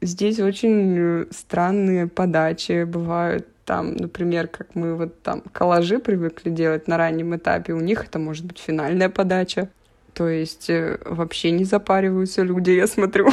Здесь 0.00 0.38
очень 0.40 1.26
странные 1.30 2.06
подачи 2.08 2.84
бывают. 2.84 3.48
Там, 3.64 3.96
например, 3.96 4.48
как 4.48 4.74
мы 4.74 4.94
вот 4.94 5.22
там 5.22 5.40
коллажи 5.40 5.98
привыкли 5.98 6.50
делать 6.50 6.86
на 6.86 6.98
раннем 6.98 7.34
этапе, 7.34 7.72
у 7.72 7.80
них 7.80 8.04
это 8.04 8.18
может 8.18 8.44
быть 8.44 8.58
финальная 8.58 9.08
подача. 9.08 9.70
То 10.12 10.28
есть 10.28 10.68
э, 10.68 10.98
вообще 11.04 11.50
не 11.50 11.64
запариваются 11.64 12.42
люди, 12.42 12.70
я 12.70 12.86
смотрю. 12.86 13.28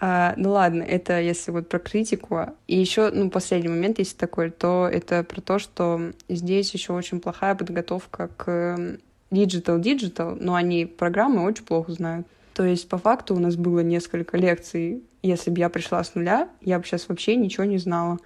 А, 0.00 0.34
ну 0.36 0.50
ладно, 0.50 0.82
это 0.82 1.18
если 1.18 1.50
вот 1.50 1.68
про 1.68 1.78
критику. 1.78 2.40
И 2.66 2.78
еще, 2.78 3.10
ну, 3.10 3.30
последний 3.30 3.70
момент, 3.70 3.98
если 3.98 4.16
такой, 4.16 4.50
то 4.50 4.88
это 4.90 5.24
про 5.24 5.40
то, 5.40 5.58
что 5.58 6.12
здесь 6.28 6.74
еще 6.74 6.92
очень 6.92 7.20
плохая 7.20 7.54
подготовка 7.54 8.28
к 8.36 8.98
digital-digital, 9.34 10.38
но 10.40 10.54
они 10.54 10.86
программы 10.86 11.44
очень 11.44 11.64
плохо 11.64 11.92
знают. 11.92 12.26
То 12.54 12.64
есть, 12.64 12.88
по 12.88 12.98
факту, 12.98 13.34
у 13.34 13.38
нас 13.38 13.56
было 13.56 13.80
несколько 13.80 14.36
лекций. 14.36 15.02
Если 15.22 15.50
бы 15.50 15.58
я 15.58 15.68
пришла 15.68 16.02
с 16.02 16.14
нуля, 16.14 16.48
я 16.60 16.78
бы 16.78 16.84
сейчас 16.84 17.08
вообще 17.08 17.36
ничего 17.36 17.64
не 17.64 17.78
знала. 17.78 18.18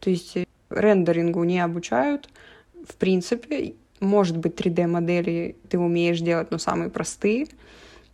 То 0.00 0.10
есть, 0.10 0.36
рендерингу 0.70 1.44
не 1.44 1.60
обучают. 1.60 2.28
В 2.88 2.96
принципе, 2.96 3.74
может 4.00 4.36
быть, 4.36 4.54
3D-модели 4.56 5.56
ты 5.68 5.78
умеешь 5.78 6.20
делать, 6.20 6.50
но 6.50 6.58
самые 6.58 6.90
простые. 6.90 7.46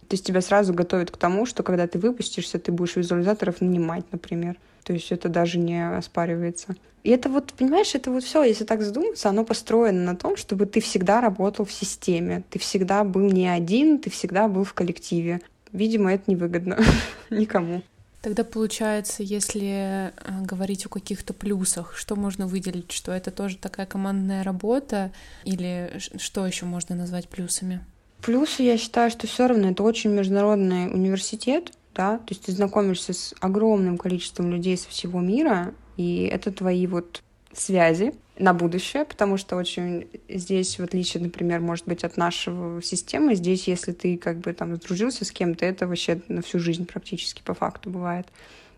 То 0.09 0.15
есть 0.15 0.27
тебя 0.27 0.41
сразу 0.41 0.73
готовят 0.75 1.11
к 1.11 1.17
тому, 1.17 1.47
что 1.47 1.63
когда 1.63 1.87
ты 1.87 1.99
выпустишься, 1.99 2.59
ты 2.59 2.73
будешь 2.73 2.97
визуализаторов 2.97 3.61
нанимать, 3.61 4.05
например. 4.13 4.57
То 4.85 4.93
есть 4.93 5.11
это 5.13 5.29
даже 5.29 5.59
не 5.59 5.97
оспаривается. 5.97 6.77
И 7.05 7.11
это 7.11 7.29
вот, 7.29 7.53
понимаешь, 7.53 7.95
это 7.95 8.11
вот 8.11 8.23
все, 8.23 8.43
если 8.43 8.65
так 8.65 8.83
задуматься, 8.83 9.29
оно 9.29 9.45
построено 9.45 10.05
на 10.05 10.17
том, 10.17 10.37
чтобы 10.37 10.67
ты 10.67 10.81
всегда 10.81 11.21
работал 11.21 11.65
в 11.65 11.73
системе, 11.73 12.45
ты 12.51 12.59
всегда 12.59 13.05
был 13.05 13.31
не 13.31 13.47
один, 13.47 13.99
ты 13.99 14.11
всегда 14.11 14.49
был 14.49 14.65
в 14.65 14.73
коллективе. 14.73 15.41
Видимо, 15.73 16.13
это 16.15 16.31
невыгодно 16.31 16.79
никому. 17.31 17.83
Тогда 18.23 18.43
получается, 18.43 19.23
если 19.23 19.69
э, 19.69 20.11
говорить 20.41 20.87
о 20.87 20.89
каких-то 20.89 21.35
плюсах, 21.35 21.95
что 21.95 22.17
можно 22.17 22.47
выделить, 22.47 22.91
что 22.91 23.13
это 23.13 23.31
тоже 23.31 23.59
такая 23.59 23.85
командная 23.85 24.43
работа, 24.43 25.13
или 25.45 25.93
что 25.99 26.47
еще 26.47 26.65
можно 26.65 26.95
назвать 26.95 27.29
плюсами? 27.29 27.85
Плюсы, 28.25 28.63
я 28.63 28.79
считаю, 28.79 29.11
что 29.11 29.27
все 29.27 29.47
равно 29.47 29.69
это 29.71 29.83
очень 29.83 30.11
международный 30.11 30.87
университет, 30.91 31.73
да, 31.95 32.17
то 32.17 32.25
есть 32.31 32.47
ты 32.47 32.53
знакомишься 32.53 33.13
с 33.13 33.35
огромным 33.39 33.99
количеством 33.99 34.51
людей 34.51 34.79
со 34.79 34.89
всего 34.89 35.21
мира, 35.21 35.75
и 35.99 36.25
это 36.33 36.51
твои 36.51 36.87
вот 36.87 37.23
связи 37.53 38.15
на 38.39 38.55
будущее, 38.55 39.05
потому 39.05 39.37
что 39.37 39.57
очень 39.57 40.09
здесь, 40.27 40.79
в 40.79 40.83
отличие, 40.83 41.23
например, 41.23 41.61
может 41.61 41.87
быть, 41.87 42.03
от 42.03 42.17
нашего 42.17 42.81
системы, 42.81 43.35
здесь, 43.35 43.69
если 43.69 43.93
ты 43.93 44.17
как 44.17 44.39
бы 44.39 44.55
там 44.55 44.75
сдружился 44.77 45.27
с 45.27 45.31
кем-то, 45.31 45.67
это 45.67 45.87
вообще 45.87 46.23
на 46.29 46.41
всю 46.41 46.59
жизнь 46.59 46.87
практически 46.87 47.43
по 47.43 47.53
факту 47.53 47.91
бывает. 47.91 48.27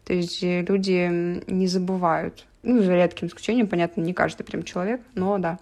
То 0.04 0.12
есть 0.12 0.42
э, 0.42 0.62
люди 0.62 1.40
не 1.46 1.68
забывают. 1.68 2.46
Ну, 2.64 2.82
за 2.82 2.96
редким 2.96 3.28
исключением, 3.28 3.68
понятно, 3.68 4.00
не 4.00 4.12
каждый 4.12 4.42
прям 4.42 4.64
человек, 4.64 5.00
но 5.14 5.38
да. 5.38 5.60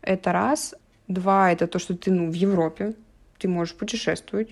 Это 0.00 0.32
раз. 0.32 0.74
Два— 1.06 1.52
это 1.52 1.66
то, 1.68 1.78
что 1.78 1.96
ты, 1.96 2.10
ну, 2.10 2.28
в 2.30 2.34
Европе, 2.34 2.94
ты 3.42 3.48
можешь 3.48 3.74
путешествовать, 3.74 4.50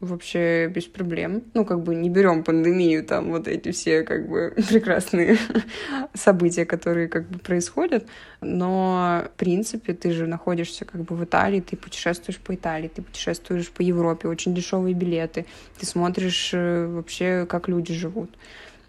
вообще 0.00 0.66
без 0.66 0.84
проблем. 0.84 1.44
Ну, 1.54 1.64
как 1.64 1.82
бы 1.82 1.94
не 1.94 2.10
берем 2.10 2.42
пандемию, 2.42 3.04
там 3.04 3.30
вот 3.30 3.46
эти 3.46 3.70
все 3.70 4.02
как 4.02 4.28
бы 4.28 4.52
прекрасные 4.68 5.38
события, 6.14 6.66
которые 6.66 7.06
как 7.06 7.28
бы 7.28 7.38
происходят, 7.38 8.04
но 8.40 9.22
в 9.24 9.38
принципе 9.38 9.94
ты 9.94 10.10
же 10.10 10.26
находишься 10.26 10.84
как 10.84 11.02
бы 11.02 11.14
в 11.14 11.24
Италии, 11.24 11.60
ты 11.60 11.76
путешествуешь 11.76 12.38
по 12.38 12.54
Италии, 12.54 12.88
ты 12.88 13.00
путешествуешь 13.00 13.70
по 13.70 13.82
Европе, 13.82 14.26
очень 14.26 14.54
дешевые 14.54 14.94
билеты, 14.94 15.46
ты 15.78 15.86
смотришь 15.86 16.50
э, 16.52 16.86
вообще, 16.86 17.46
как 17.48 17.68
люди 17.68 17.94
живут. 17.94 18.30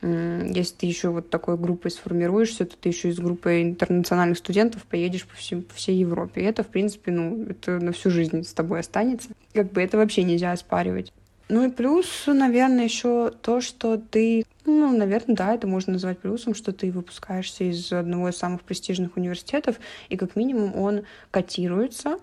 Если 0.02 0.76
ты 0.76 0.86
еще 0.86 1.10
вот 1.10 1.30
такой 1.30 1.58
группой 1.58 1.90
сформируешься, 1.90 2.66
то 2.66 2.76
ты 2.78 2.90
еще 2.90 3.10
из 3.10 3.18
группы 3.18 3.62
интернациональных 3.62 4.38
студентов 4.38 4.84
поедешь 4.84 5.26
по, 5.26 5.36
всем, 5.36 5.64
по 5.64 5.74
всей 5.74 5.98
Европе. 5.98 6.42
И 6.42 6.44
это, 6.44 6.64
в 6.64 6.68
принципе, 6.68 7.12
ну, 7.12 7.46
это 7.50 7.80
на 7.80 7.92
всю 7.92 8.12
жизнь 8.12 8.44
с 8.44 8.54
тобой 8.54 8.82
останется. 8.82 9.30
Как 9.54 9.72
бы 9.72 9.82
это 9.82 9.98
вообще 9.98 10.24
нельзя 10.24 10.52
оспаривать. 10.52 11.12
Ну 11.50 11.66
и 11.66 11.72
плюс, 11.72 12.26
наверное, 12.28 12.84
еще 12.84 13.32
то, 13.42 13.62
что 13.62 13.98
ты, 13.98 14.46
ну, 14.66 14.96
наверное, 14.96 15.36
да, 15.36 15.54
это 15.54 15.66
можно 15.66 15.94
назвать 15.94 16.20
плюсом, 16.20 16.54
что 16.54 16.74
ты 16.74 16.92
выпускаешься 16.92 17.64
из 17.64 17.92
одного 17.94 18.30
из 18.30 18.36
самых 18.36 18.64
престижных 18.64 19.16
университетов, 19.16 19.78
и 20.10 20.18
как 20.18 20.36
минимум 20.36 20.76
он 20.76 21.04
котируется, 21.32 22.20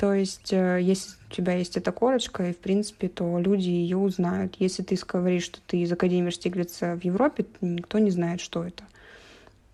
то 0.00 0.14
есть, 0.14 0.50
э, 0.54 0.78
если 0.80 1.10
у 1.28 1.34
тебя 1.34 1.52
есть 1.52 1.76
эта 1.76 1.92
корочка, 1.92 2.48
и, 2.48 2.54
в 2.54 2.56
принципе, 2.56 3.08
то 3.08 3.38
люди 3.38 3.68
ее 3.68 3.98
узнают. 3.98 4.56
Если 4.58 4.82
ты 4.82 4.96
говоришь, 5.06 5.42
что 5.42 5.58
ты 5.66 5.82
из 5.82 5.92
Академии 5.92 6.30
Штиглица 6.30 6.96
в 6.96 7.04
Европе, 7.04 7.44
никто 7.60 7.98
не 7.98 8.10
знает, 8.10 8.40
что 8.40 8.64
это. 8.64 8.82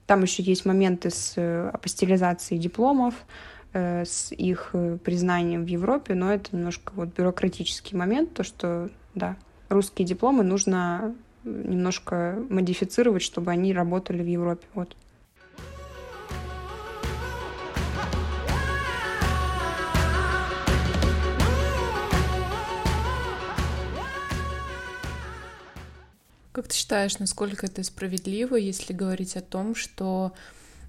Там 0.07 0.23
еще 0.23 0.43
есть 0.43 0.65
моменты 0.65 1.11
с 1.11 1.35
э, 1.37 1.71
апостилизацией 1.73 2.61
дипломов, 2.61 3.15
э, 3.73 4.05
с 4.05 4.33
их 4.33 4.75
признанием 5.05 5.65
в 5.65 5.69
Европе, 5.69 6.15
но 6.15 6.33
это 6.33 6.57
немножко 6.57 6.93
вот 6.97 7.11
бюрократический 7.17 7.97
момент, 7.97 8.35
то, 8.35 8.43
что, 8.43 8.91
да, 9.15 9.37
русские 9.69 10.09
дипломы 10.09 10.43
нужно 10.43 11.15
немножко 11.45 12.37
модифицировать, 12.49 13.23
чтобы 13.23 13.53
они 13.53 13.73
работали 13.73 14.25
в 14.25 14.27
Европе. 14.27 14.67
Вот. 14.75 14.97
Как 26.57 26.69
ты 26.69 26.75
считаешь, 26.75 27.19
насколько 27.19 27.67
это 27.67 27.83
справедливо, 27.83 28.57
если 28.57 28.95
говорить 28.95 29.37
о 29.37 29.43
том, 29.43 29.75
что 29.75 30.33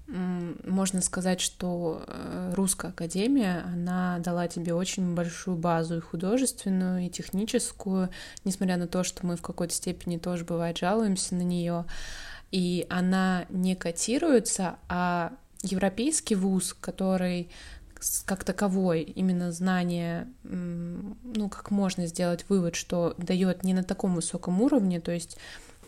можно 0.06 1.02
сказать, 1.02 1.42
что 1.42 2.04
э, 2.06 2.54
русская 2.54 2.88
академия, 2.88 3.66
она 3.66 4.18
дала 4.20 4.48
тебе 4.48 4.72
очень 4.72 5.14
большую 5.14 5.58
базу 5.58 5.98
и 5.98 6.00
художественную, 6.00 7.04
и 7.04 7.10
техническую, 7.10 8.08
несмотря 8.46 8.78
на 8.78 8.86
то, 8.86 9.04
что 9.04 9.26
мы 9.26 9.36
в 9.36 9.42
какой-то 9.42 9.74
степени 9.74 10.16
тоже, 10.16 10.46
бывает, 10.46 10.78
жалуемся 10.78 11.34
на 11.34 11.42
нее, 11.42 11.84
и 12.50 12.86
она 12.88 13.44
не 13.50 13.76
котируется, 13.76 14.78
а 14.88 15.34
европейский 15.62 16.36
вуз, 16.36 16.74
который 16.80 17.50
как 18.24 18.44
таковой 18.44 19.02
именно 19.02 19.52
знание, 19.52 20.28
ну, 20.42 21.48
как 21.48 21.70
можно 21.70 22.06
сделать 22.06 22.44
вывод, 22.48 22.74
что 22.74 23.14
дает 23.18 23.64
не 23.64 23.74
на 23.74 23.82
таком 23.82 24.14
высоком 24.14 24.60
уровне, 24.62 25.00
то 25.00 25.12
есть 25.12 25.36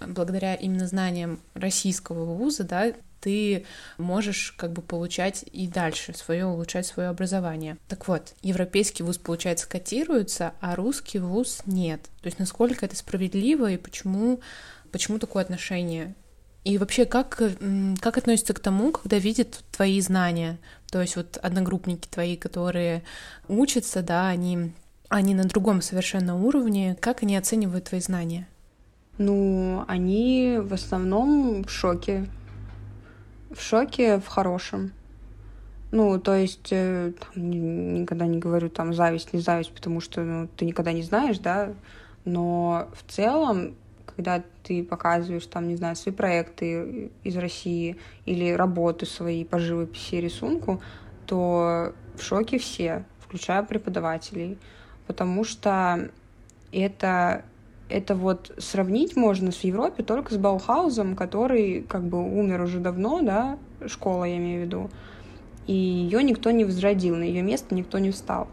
благодаря 0.06 0.54
именно 0.54 0.86
знаниям 0.86 1.40
российского 1.54 2.24
вуза, 2.24 2.64
да, 2.64 2.92
ты 3.20 3.66
можешь 3.98 4.54
как 4.56 4.72
бы 4.72 4.82
получать 4.82 5.44
и 5.52 5.68
дальше 5.68 6.14
свое, 6.14 6.46
улучшать 6.46 6.86
свое 6.86 7.10
образование. 7.10 7.76
Так 7.88 8.08
вот, 8.08 8.34
европейский 8.42 9.02
вуз, 9.02 9.18
получается, 9.18 9.68
котируется, 9.68 10.54
а 10.60 10.74
русский 10.74 11.18
вуз 11.18 11.60
нет. 11.66 12.02
То 12.22 12.26
есть 12.26 12.38
насколько 12.38 12.86
это 12.86 12.96
справедливо 12.96 13.70
и 13.70 13.76
почему, 13.76 14.40
почему 14.90 15.18
такое 15.18 15.42
отношение? 15.42 16.14
И 16.64 16.76
вообще, 16.76 17.06
как, 17.06 17.42
как 18.00 18.18
относится 18.18 18.52
к 18.52 18.60
тому, 18.60 18.92
когда 18.92 19.18
видят 19.18 19.64
твои 19.72 20.00
знания? 20.00 20.58
То 20.90 21.00
есть 21.00 21.16
вот 21.16 21.38
одногруппники 21.38 22.06
твои, 22.06 22.36
которые 22.36 23.02
учатся, 23.48 24.02
да, 24.02 24.28
они, 24.28 24.72
они 25.08 25.34
на 25.34 25.44
другом 25.44 25.80
совершенно 25.80 26.36
уровне, 26.36 26.96
как 27.00 27.22
они 27.22 27.36
оценивают 27.36 27.84
твои 27.84 28.00
знания? 28.00 28.46
Ну, 29.16 29.84
они 29.88 30.58
в 30.60 30.74
основном 30.74 31.64
в 31.64 31.70
шоке. 31.70 32.26
В 33.50 33.60
шоке 33.60 34.18
в 34.18 34.26
хорошем. 34.26 34.92
Ну, 35.92 36.20
то 36.20 36.34
есть, 36.36 36.68
э, 36.70 37.12
там, 37.18 37.50
никогда 37.50 38.26
не 38.26 38.38
говорю 38.38 38.68
там 38.70 38.94
зависть, 38.94 39.32
не 39.32 39.40
зависть, 39.40 39.72
потому 39.72 40.00
что 40.00 40.20
ну, 40.20 40.48
ты 40.56 40.64
никогда 40.64 40.92
не 40.92 41.02
знаешь, 41.02 41.38
да, 41.38 41.72
но 42.24 42.88
в 42.94 43.10
целом, 43.10 43.74
когда 44.20 44.42
ты 44.62 44.84
показываешь 44.84 45.46
там, 45.46 45.68
не 45.68 45.76
знаю, 45.76 45.96
свои 45.96 46.14
проекты 46.14 47.10
из 47.24 47.36
России 47.36 47.96
или 48.26 48.52
работы 48.52 49.06
свои 49.06 49.44
по 49.44 49.58
живописи 49.58 50.16
и 50.16 50.20
рисунку, 50.20 50.82
то 51.26 51.94
в 52.16 52.22
шоке 52.22 52.58
все, 52.58 53.06
включая 53.20 53.62
преподавателей, 53.62 54.58
потому 55.06 55.44
что 55.44 56.10
это 56.70 57.44
это 57.88 58.14
вот 58.14 58.52
сравнить 58.58 59.16
можно 59.16 59.50
с 59.50 59.64
Европе 59.64 60.04
только 60.04 60.34
с 60.34 60.36
Баухаузом, 60.36 61.16
который 61.16 61.82
как 61.88 62.04
бы 62.04 62.22
умер 62.22 62.60
уже 62.60 62.78
давно, 62.78 63.20
да, 63.22 63.58
школа 63.86 64.24
я 64.24 64.36
имею 64.36 64.62
в 64.62 64.64
виду, 64.66 64.90
и 65.66 65.72
ее 65.72 66.22
никто 66.22 66.50
не 66.50 66.64
возродил, 66.66 67.16
на 67.16 67.24
ее 67.24 67.42
место 67.42 67.74
никто 67.74 67.98
не 67.98 68.10
встал. 68.10 68.48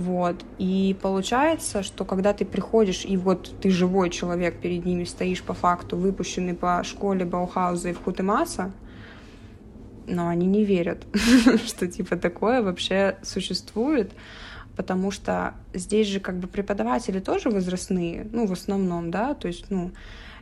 Вот. 0.00 0.46
И 0.56 0.96
получается, 1.02 1.82
что 1.82 2.06
когда 2.06 2.32
ты 2.32 2.46
приходишь, 2.46 3.04
и 3.04 3.18
вот 3.18 3.54
ты 3.60 3.68
живой 3.68 4.08
человек 4.08 4.58
перед 4.58 4.86
ними 4.86 5.04
стоишь 5.04 5.42
по 5.42 5.52
факту, 5.52 5.98
выпущенный 5.98 6.54
по 6.54 6.82
школе 6.84 7.26
Баухауза 7.26 7.90
и 7.90 7.92
Вкутемаса, 7.92 8.72
но 10.06 10.28
они 10.28 10.46
не 10.46 10.64
верят, 10.64 11.04
что 11.66 11.86
типа 11.86 12.16
такое 12.16 12.62
вообще 12.62 13.18
существует. 13.22 14.12
потому 14.74 15.10
что 15.10 15.52
здесь 15.74 16.06
же 16.06 16.18
как 16.18 16.38
бы 16.38 16.48
преподаватели 16.48 17.20
тоже 17.20 17.50
возрастные, 17.50 18.26
ну, 18.32 18.46
в 18.46 18.52
основном, 18.52 19.10
да, 19.10 19.34
то 19.34 19.48
есть, 19.48 19.66
ну, 19.68 19.90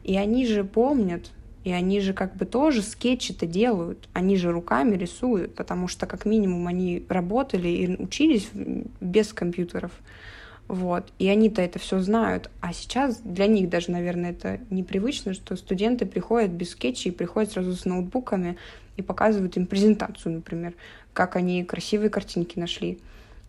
и 0.05 0.17
они 0.17 0.47
же 0.47 0.63
помнят, 0.63 1.33
и 1.65 1.73
они 1.73 2.01
же 2.01 2.13
как 2.13 2.37
бы 2.37 2.47
тоже 2.47 2.83
скетчи-то 2.83 3.47
делают, 3.47 4.09
они 4.13 4.37
же 4.37 4.53
руками 4.53 4.97
рисуют, 4.97 5.55
потому 5.55 5.89
что 5.89 6.07
как 6.07 6.25
минимум 6.25 6.67
они 6.67 7.05
работали 7.09 7.69
и 7.69 8.03
учились 8.03 8.49
без 9.01 9.33
компьютеров. 9.33 9.93
Вот. 10.69 11.11
И 11.19 11.29
они-то 11.29 11.63
это 11.63 11.79
все 11.79 11.99
знают. 11.99 12.51
А 12.61 12.73
сейчас 12.73 13.21
для 13.21 13.47
них 13.47 13.71
даже, 13.71 13.91
наверное, 13.91 14.31
это 14.31 14.61
непривычно, 14.71 15.33
что 15.33 15.57
студенты 15.57 16.05
приходят 16.05 16.51
без 16.51 16.71
скетчей, 16.71 17.11
приходят 17.11 17.53
сразу 17.53 17.75
с 17.75 17.87
ноутбуками 17.87 18.57
и 18.97 19.03
показывают 19.03 19.57
им 19.57 19.67
презентацию, 19.67 20.35
например, 20.35 20.75
как 21.15 21.37
они 21.37 21.65
красивые 21.65 22.11
картинки 22.11 22.59
нашли. 22.59 22.99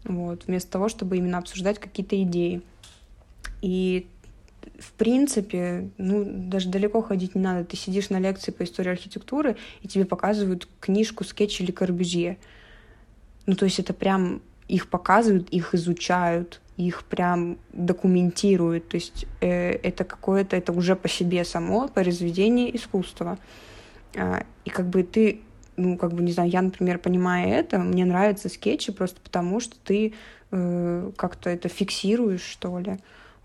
Вот. 0.06 0.46
Вместо 0.48 0.72
того, 0.72 0.88
чтобы 0.88 1.18
именно 1.18 1.38
обсуждать 1.38 1.78
какие-то 1.78 2.22
идеи. 2.24 2.62
И 3.62 4.08
в 4.80 4.92
принципе, 4.94 5.90
ну, 5.98 6.24
даже 6.26 6.70
далеко 6.70 7.02
ходить 7.02 7.36
не 7.36 7.42
надо. 7.42 7.66
Ты 7.66 7.78
сидишь 7.78 8.10
на 8.10 8.20
лекции 8.20 8.52
по 8.52 8.64
истории 8.64 8.90
архитектуры, 8.90 9.58
и 9.82 9.88
тебе 9.88 10.06
показывают 10.06 10.68
книжку, 10.80 11.24
скетч 11.24 11.62
или 11.62 11.72
Корбюзье. 11.72 12.38
Ну, 13.46 13.56
то 13.56 13.66
есть 13.66 13.80
это 13.80 13.94
прям 13.94 14.42
их 14.68 14.90
показывают, 14.90 15.50
их 15.50 15.74
изучают, 15.74 16.62
их 16.78 17.04
прям 17.04 17.58
документируют. 17.74 18.88
То 18.90 18.96
есть 18.96 19.26
э, 19.42 19.72
это 19.72 20.04
какое-то, 20.04 20.56
это 20.56 20.72
уже 20.72 20.96
по 20.96 21.10
себе 21.10 21.44
само 21.44 21.88
произведение 21.88 22.74
искусства. 22.76 23.38
Э, 24.14 24.44
и 24.66 24.70
как 24.70 24.88
бы 24.90 25.04
ты, 25.04 25.42
ну, 25.76 25.98
как 25.98 26.14
бы, 26.14 26.22
не 26.22 26.32
знаю, 26.32 26.50
я, 26.50 26.62
например, 26.62 27.00
понимая 27.00 27.48
это, 27.48 27.80
мне 27.80 28.06
нравятся 28.06 28.48
скетчи 28.50 28.92
просто 28.92 29.20
потому, 29.22 29.60
что 29.60 29.76
ты 29.84 30.14
э, 30.52 31.12
как-то 31.18 31.50
это 31.50 31.68
фиксируешь, 31.68 32.44
что 32.44 32.80
ли. 32.80 33.00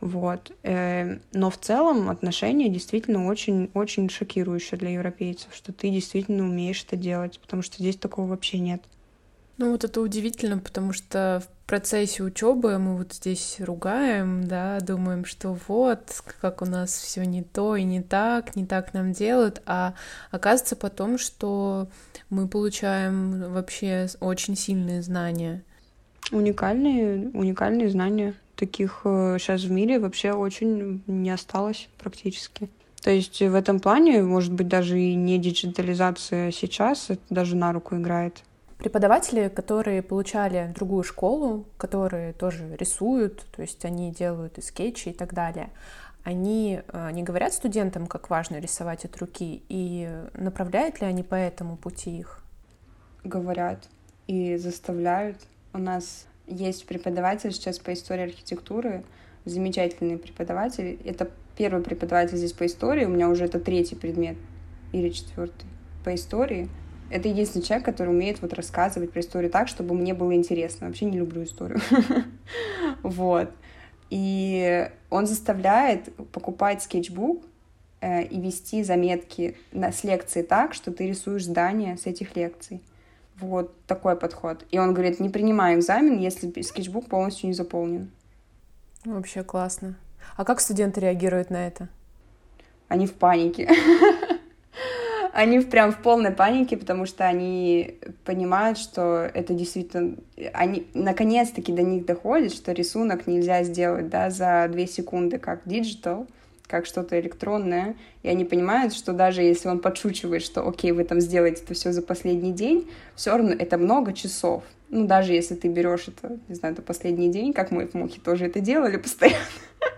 Вот. 0.05 0.53
Э, 0.63 1.17
но 1.33 1.49
в 1.49 1.57
целом 1.57 2.11
отношения 2.11 2.69
действительно 2.69 3.27
очень-очень 3.27 4.11
шокирующие 4.11 4.79
для 4.79 4.91
европейцев, 4.91 5.55
что 5.55 5.73
ты 5.73 5.89
действительно 5.89 6.45
умеешь 6.45 6.85
это 6.87 6.95
делать, 6.95 7.41
потому 7.41 7.63
что 7.63 7.79
здесь 7.79 7.97
такого 7.97 8.27
вообще 8.27 8.59
нет. 8.59 8.83
Ну 9.57 9.71
вот 9.71 9.83
это 9.83 10.03
удивительно, 10.03 10.59
потому 10.59 10.93
что 10.93 11.43
в 11.43 11.67
процессе 11.67 12.23
учебы 12.23 12.77
мы 12.77 12.99
вот 12.99 13.15
здесь 13.15 13.57
ругаем, 13.61 14.47
да, 14.47 14.79
думаем, 14.81 15.25
что 15.25 15.57
вот, 15.69 16.23
как 16.39 16.61
у 16.61 16.67
нас 16.67 16.91
все 16.91 17.25
не 17.25 17.43
то 17.43 17.75
и 17.75 17.83
не 17.83 18.03
так, 18.03 18.57
не 18.57 18.67
так 18.67 18.93
нам 18.93 19.13
делают, 19.13 19.63
а 19.65 19.95
оказывается 20.31 20.77
потом, 20.77 21.17
что 21.17 21.89
мы 22.29 22.47
получаем 22.47 23.55
вообще 23.55 24.09
очень 24.21 24.55
сильные 24.55 25.01
знания. 25.01 25.63
Уникальные, 26.31 27.31
уникальные 27.33 27.89
знания. 27.89 28.35
Таких 28.57 29.01
сейчас 29.03 29.65
э, 29.65 29.67
в 29.67 29.71
мире 29.71 29.99
вообще 29.99 30.33
очень 30.33 31.03
не 31.07 31.31
осталось 31.31 31.89
практически. 31.99 32.69
То 33.03 33.11
есть 33.11 33.41
в 33.41 33.55
этом 33.55 33.81
плане, 33.81 34.23
может 34.23 34.53
быть, 34.53 34.69
даже 34.69 34.99
и 34.99 35.15
не 35.15 35.39
диджитализация 35.39 36.51
сейчас, 36.53 37.11
это 37.11 37.23
даже 37.29 37.55
на 37.57 37.73
руку 37.73 37.97
играет. 37.97 38.43
Преподаватели, 38.79 39.49
которые 39.49 40.03
получали 40.03 40.73
другую 40.75 41.05
школу, 41.05 41.67
которые 41.77 42.33
тоже 42.33 42.77
рисуют, 42.79 43.45
то 43.55 43.63
есть 43.63 43.85
они 43.85 44.11
делают 44.11 44.59
и 44.59 44.63
скетчи 44.63 45.11
и 45.11 45.13
так 45.13 45.35
далее, 45.35 45.71
они 46.23 46.81
э, 46.89 47.11
не 47.13 47.23
говорят 47.23 47.53
студентам, 47.53 48.07
как 48.07 48.31
важно 48.31 48.59
рисовать 48.59 49.05
от 49.05 49.17
руки, 49.19 49.63
и 49.69 50.09
направляют 50.33 51.01
ли 51.01 51.07
они 51.07 51.23
по 51.23 51.35
этому 51.35 51.77
пути 51.77 52.19
их? 52.19 52.43
Говорят 53.23 53.89
и 54.27 54.57
заставляют. 54.57 55.39
У 55.73 55.79
нас 55.79 56.27
есть 56.47 56.87
преподаватель 56.87 57.53
сейчас 57.53 57.79
по 57.79 57.93
истории 57.93 58.25
архитектуры, 58.25 59.05
замечательный 59.45 60.19
преподаватель. 60.19 60.99
Это 61.05 61.31
первый 61.57 61.83
преподаватель 61.83 62.37
здесь 62.37 62.53
по 62.53 62.67
истории, 62.67 63.05
у 63.05 63.11
меня 63.11 63.29
уже 63.29 63.45
это 63.45 63.61
третий 63.61 63.95
предмет 63.95 64.37
или 64.93 65.11
четвертый 65.11 65.67
по 66.05 66.15
истории— 66.15 66.69
это 67.11 67.29
единственный 67.29 67.63
человек, 67.63 67.85
который 67.85 68.09
умеет 68.09 68.41
вот 68.43 68.53
рассказывать 68.55 69.13
про 69.13 69.21
историю 69.21 69.51
так, 69.51 69.69
чтобы 69.69 69.95
мне 69.95 70.15
было 70.15 70.35
интересно. 70.35 70.87
Вообще 70.87 71.05
не 71.05 71.19
люблю 71.19 71.45
историю. 71.45 71.81
Вот. 73.03 73.51
И 74.11 74.89
он 75.11 75.27
заставляет 75.27 76.15
покупать 76.33 76.83
скетчбук 76.83 77.45
э, 78.01 78.25
и 78.25 78.41
вести 78.41 78.83
заметки 78.83 79.57
с 79.73 80.05
лекции 80.05 80.43
так, 80.43 80.75
что 80.75 80.91
ты 80.91 81.07
рисуешь 81.07 81.45
здания 81.45 81.97
с 81.97 82.07
этих 82.07 82.35
лекций. 82.37 82.81
Вот 83.41 83.75
такой 83.87 84.17
подход. 84.17 84.65
И 84.71 84.79
он 84.79 84.95
говорит, 84.95 85.21
не 85.21 85.29
принимай 85.29 85.75
экзамен, 85.77 86.19
если 86.19 86.63
скетчбук 86.63 87.09
полностью 87.09 87.49
не 87.49 87.55
заполнен. 87.55 88.11
Вообще 89.05 89.43
классно. 89.43 89.97
А 90.37 90.45
как 90.45 90.61
студенты 90.61 91.01
реагируют 91.01 91.51
на 91.51 91.67
это? 91.67 91.89
Они 92.89 93.07
в 93.07 93.15
панике. 93.15 93.69
они 95.33 95.61
прям 95.61 95.93
в 95.93 95.99
полной 95.99 96.31
панике, 96.31 96.77
потому 96.77 97.07
что 97.07 97.25
они 97.25 97.99
понимают, 98.25 98.79
что 98.79 99.29
это 99.35 99.53
действительно... 99.53 100.17
Они 100.53 100.87
наконец-таки 100.95 101.73
до 101.73 101.83
них 101.83 102.07
доходит, 102.07 102.55
что 102.55 102.73
рисунок 102.73 103.27
нельзя 103.27 103.65
сделать 103.65 104.09
да, 104.09 104.31
за 104.31 104.69
две 104.71 104.87
секунды, 104.87 105.39
как 105.39 105.63
digital, 105.65 106.29
как 106.75 106.87
что-то 106.87 107.21
электронное, 107.21 107.95
и 108.25 108.29
они 108.29 108.45
понимают, 108.45 108.95
что 108.95 109.13
даже 109.13 109.43
если 109.43 109.69
он 109.69 109.79
подшучивает, 109.79 110.43
что 110.43 110.67
окей, 110.67 110.91
вы 110.91 111.05
там 111.05 111.21
сделаете 111.21 111.63
это 111.63 111.73
все 111.73 111.93
за 111.93 112.03
последний 112.03 112.53
день, 112.53 112.91
все 113.15 113.31
равно 113.31 113.53
это 113.53 113.79
много 113.79 114.13
часов. 114.13 114.65
Ну, 114.89 115.07
даже 115.07 115.35
если 115.35 115.55
ты 115.55 115.69
берешь 115.69 116.09
это, 116.09 116.37
не 116.49 116.57
знаю, 116.57 116.75
это 116.75 116.83
последний 116.83 117.31
день, 117.31 117.53
как 117.53 117.71
мы 117.71 117.87
в 117.87 117.95
Мухе 117.95 118.21
тоже 118.21 118.47
это 118.47 118.59
делали 118.59 118.97
постоянно, 118.97 119.39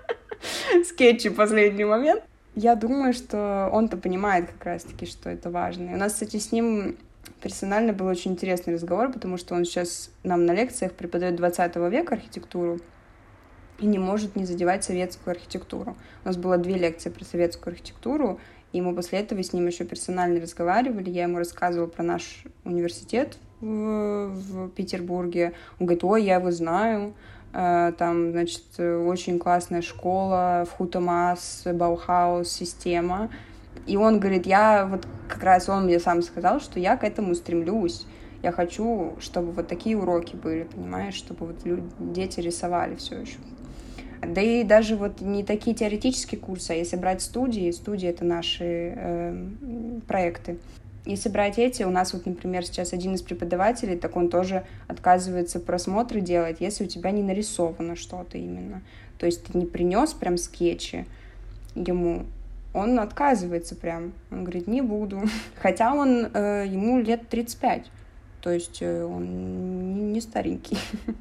скетчи 0.84 1.30
последний 1.30 1.86
момент, 1.86 2.22
я 2.54 2.74
думаю, 2.74 3.14
что 3.14 3.70
он-то 3.72 3.96
понимает 3.96 4.50
как 4.50 4.66
раз-таки, 4.66 5.06
что 5.06 5.30
это 5.30 5.48
важно. 5.48 5.92
И 5.92 5.94
у 5.94 5.96
нас, 5.96 6.12
кстати, 6.12 6.36
с 6.36 6.52
ним 6.52 6.98
персонально 7.40 7.94
был 7.94 8.04
очень 8.04 8.32
интересный 8.32 8.74
разговор, 8.74 9.10
потому 9.10 9.38
что 9.38 9.54
он 9.54 9.64
сейчас 9.64 10.10
нам 10.24 10.44
на 10.44 10.52
лекциях 10.52 10.92
преподает 10.92 11.36
20 11.36 11.74
века 11.76 12.16
архитектуру 12.16 12.80
и 13.78 13.86
не 13.86 13.98
может 13.98 14.36
не 14.36 14.44
задевать 14.44 14.84
советскую 14.84 15.32
архитектуру. 15.32 15.96
У 16.24 16.28
нас 16.28 16.36
было 16.36 16.56
две 16.58 16.74
лекции 16.74 17.10
про 17.10 17.24
советскую 17.24 17.72
архитектуру, 17.72 18.38
и 18.72 18.80
мы 18.80 18.94
после 18.94 19.20
этого 19.20 19.42
с 19.42 19.52
ним 19.52 19.66
еще 19.66 19.84
персонально 19.84 20.40
разговаривали. 20.40 21.10
Я 21.10 21.24
ему 21.24 21.38
рассказывала 21.38 21.88
про 21.88 22.02
наш 22.02 22.44
университет 22.64 23.38
в, 23.60 24.28
в 24.28 24.68
Петербурге. 24.70 25.52
Он 25.78 25.86
говорит, 25.86 26.04
ой, 26.04 26.24
я 26.24 26.36
его 26.36 26.50
знаю. 26.50 27.14
Э, 27.52 27.92
там, 27.96 28.32
значит, 28.32 28.78
очень 28.78 29.38
классная 29.38 29.82
школа, 29.82 30.66
в 30.68 30.76
Хутамас, 30.76 31.62
Баухаус, 31.72 32.50
система. 32.50 33.30
И 33.86 33.96
он 33.96 34.18
говорит, 34.20 34.46
я 34.46 34.86
вот 34.86 35.06
как 35.28 35.42
раз 35.42 35.68
он 35.68 35.84
мне 35.84 36.00
сам 36.00 36.22
сказал, 36.22 36.60
что 36.60 36.80
я 36.80 36.96
к 36.96 37.04
этому 37.04 37.34
стремлюсь. 37.34 38.06
Я 38.42 38.52
хочу, 38.52 39.16
чтобы 39.20 39.52
вот 39.52 39.68
такие 39.68 39.96
уроки 39.96 40.36
были, 40.36 40.64
понимаешь, 40.64 41.14
чтобы 41.14 41.46
вот 41.46 41.64
люди, 41.64 41.86
дети 41.98 42.40
рисовали 42.40 42.94
все 42.96 43.20
еще. 43.20 43.38
Да 44.34 44.40
и 44.40 44.64
даже 44.64 44.96
вот 44.96 45.20
не 45.20 45.44
такие 45.44 45.76
теоретические 45.76 46.40
курсы, 46.40 46.72
а 46.72 46.74
если 46.74 46.96
брать 46.96 47.22
студии, 47.22 47.70
студии 47.70 48.08
это 48.08 48.24
наши 48.24 48.92
э, 48.96 49.46
проекты, 50.06 50.58
если 51.06 51.28
брать 51.28 51.58
эти, 51.58 51.84
у 51.84 51.90
нас 51.90 52.12
вот, 52.12 52.26
например, 52.26 52.64
сейчас 52.66 52.92
один 52.92 53.14
из 53.14 53.22
преподавателей, 53.22 53.96
так 53.96 54.16
он 54.16 54.28
тоже 54.28 54.64
отказывается 54.88 55.60
просмотры 55.60 56.20
делать, 56.20 56.56
если 56.58 56.84
у 56.84 56.88
тебя 56.88 57.12
не 57.12 57.22
нарисовано 57.22 57.94
что-то 57.94 58.38
именно. 58.38 58.82
То 59.18 59.26
есть 59.26 59.44
ты 59.44 59.56
не 59.56 59.66
принес 59.66 60.12
прям 60.12 60.36
скетчи 60.36 61.06
ему, 61.76 62.24
он 62.74 62.98
отказывается 62.98 63.76
прям. 63.76 64.12
Он 64.30 64.42
говорит, 64.42 64.66
не 64.66 64.82
буду. 64.82 65.22
Хотя 65.62 65.94
он, 65.94 66.26
э, 66.32 66.64
ему 66.66 66.98
лет 66.98 67.28
35. 67.28 67.86
То 68.42 68.50
есть 68.50 68.78
э, 68.80 69.04
он 69.04 70.12
не 70.12 70.20
старенький. 70.20 70.78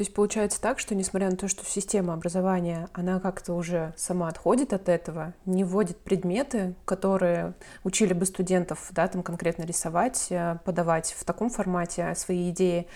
То 0.00 0.02
есть 0.02 0.14
получается 0.14 0.58
так, 0.62 0.78
что 0.78 0.94
несмотря 0.94 1.28
на 1.28 1.36
то, 1.36 1.46
что 1.46 1.62
система 1.62 2.14
образования, 2.14 2.88
она 2.94 3.20
как-то 3.20 3.52
уже 3.52 3.92
сама 3.98 4.28
отходит 4.28 4.72
от 4.72 4.88
этого, 4.88 5.34
не 5.44 5.62
вводит 5.62 5.98
предметы, 5.98 6.74
которые 6.86 7.52
учили 7.84 8.14
бы 8.14 8.24
студентов, 8.24 8.88
да, 8.92 9.08
там 9.08 9.22
конкретно 9.22 9.64
рисовать, 9.64 10.28
э, 10.30 10.56
подавать 10.64 11.14
в 11.18 11.22
таком 11.26 11.50
формате 11.50 12.14
свои 12.16 12.48
идеи, 12.48 12.86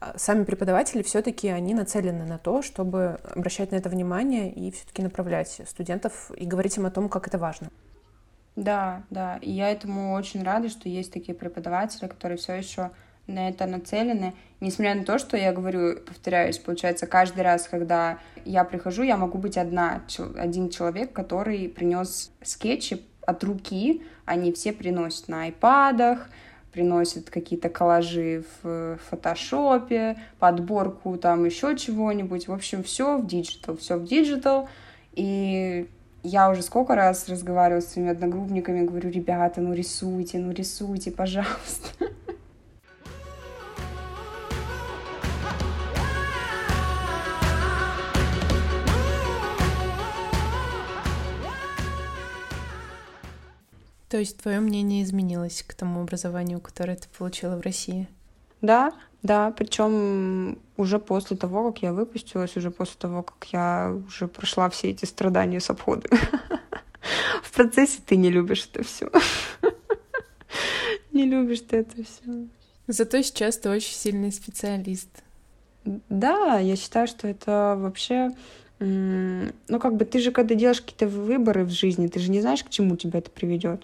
а 0.00 0.16
сами 0.16 0.44
преподаватели 0.44 1.02
все-таки 1.02 1.48
они 1.48 1.74
нацелены 1.74 2.24
на 2.24 2.38
то, 2.38 2.62
чтобы 2.62 3.18
обращать 3.34 3.70
на 3.70 3.76
это 3.76 3.90
внимание 3.90 4.50
и 4.50 4.70
все-таки 4.70 5.02
направлять 5.02 5.60
студентов 5.66 6.30
и 6.34 6.46
говорить 6.46 6.78
им 6.78 6.86
о 6.86 6.90
том, 6.90 7.10
как 7.10 7.28
это 7.28 7.36
важно. 7.36 7.68
Да, 8.56 9.02
да, 9.10 9.36
и 9.42 9.50
я 9.50 9.68
этому 9.70 10.14
очень 10.14 10.42
рада, 10.42 10.70
что 10.70 10.88
есть 10.88 11.12
такие 11.12 11.34
преподаватели, 11.34 12.06
которые 12.08 12.38
все 12.38 12.54
еще 12.54 12.90
на 13.26 13.48
это 13.48 13.66
нацелены. 13.66 14.34
Несмотря 14.60 14.94
на 14.94 15.04
то, 15.04 15.18
что 15.18 15.36
я 15.36 15.52
говорю, 15.52 16.00
повторяюсь, 16.00 16.58
получается, 16.58 17.06
каждый 17.06 17.42
раз, 17.42 17.68
когда 17.68 18.18
я 18.44 18.64
прихожу, 18.64 19.02
я 19.02 19.16
могу 19.16 19.38
быть 19.38 19.56
одна, 19.56 20.02
один 20.36 20.70
человек, 20.70 21.12
который 21.12 21.68
принес 21.68 22.32
скетчи 22.42 23.02
от 23.26 23.42
руки, 23.44 24.02
они 24.24 24.52
все 24.52 24.72
приносят 24.72 25.28
на 25.28 25.44
айпадах, 25.44 26.28
приносит 26.72 27.30
какие-то 27.30 27.68
коллажи 27.68 28.44
в 28.62 28.98
фотошопе, 29.08 30.16
подборку 30.38 31.16
там 31.18 31.44
еще 31.44 31.76
чего-нибудь. 31.76 32.48
В 32.48 32.52
общем, 32.52 32.82
все 32.82 33.16
в 33.18 33.26
digital, 33.26 33.76
все 33.76 33.96
в 33.96 34.04
digital. 34.04 34.68
И 35.12 35.88
я 36.24 36.50
уже 36.50 36.62
сколько 36.62 36.94
раз 36.94 37.28
разговаривала 37.28 37.80
с 37.80 37.92
своими 37.92 38.10
одногруппниками, 38.10 38.84
говорю, 38.84 39.10
ребята, 39.10 39.60
ну 39.60 39.72
рисуйте, 39.72 40.38
ну 40.38 40.52
рисуйте, 40.52 41.12
пожалуйста. 41.12 42.08
То 54.14 54.20
есть 54.20 54.36
твое 54.36 54.60
мнение 54.60 55.02
изменилось 55.02 55.64
к 55.66 55.74
тому 55.74 56.02
образованию, 56.02 56.60
которое 56.60 56.96
ты 56.96 57.08
получила 57.18 57.56
в 57.56 57.62
России? 57.62 58.06
Да, 58.60 58.92
да, 59.24 59.50
причем 59.50 60.60
уже 60.76 61.00
после 61.00 61.36
того, 61.36 61.72
как 61.72 61.82
я 61.82 61.92
выпустилась, 61.92 62.56
уже 62.56 62.70
после 62.70 62.94
того, 62.96 63.24
как 63.24 63.44
я 63.52 63.92
уже 64.06 64.28
прошла 64.28 64.70
все 64.70 64.90
эти 64.90 65.04
страдания 65.04 65.58
с 65.58 65.68
обхода. 65.68 66.08
В 67.42 67.50
процессе 67.50 67.98
ты 68.06 68.14
не 68.14 68.30
любишь 68.30 68.70
это 68.72 68.84
все. 68.84 69.10
Не 71.10 71.24
любишь 71.24 71.62
ты 71.62 71.78
это 71.78 72.04
все. 72.04 72.46
Зато 72.86 73.20
сейчас 73.20 73.58
ты 73.58 73.68
очень 73.68 73.94
сильный 73.94 74.30
специалист. 74.30 75.10
Да, 75.84 76.60
я 76.60 76.76
считаю, 76.76 77.08
что 77.08 77.26
это 77.26 77.74
вообще 77.76 78.30
ну, 78.80 79.78
как 79.80 79.96
бы 79.96 80.04
ты 80.04 80.18
же, 80.18 80.30
когда 80.30 80.54
делаешь 80.54 80.80
какие-то 80.80 81.06
выборы 81.06 81.64
в 81.64 81.70
жизни, 81.70 82.08
ты 82.08 82.18
же 82.18 82.30
не 82.30 82.40
знаешь, 82.40 82.64
к 82.64 82.70
чему 82.70 82.96
тебя 82.96 83.20
это 83.20 83.30
приведет. 83.30 83.82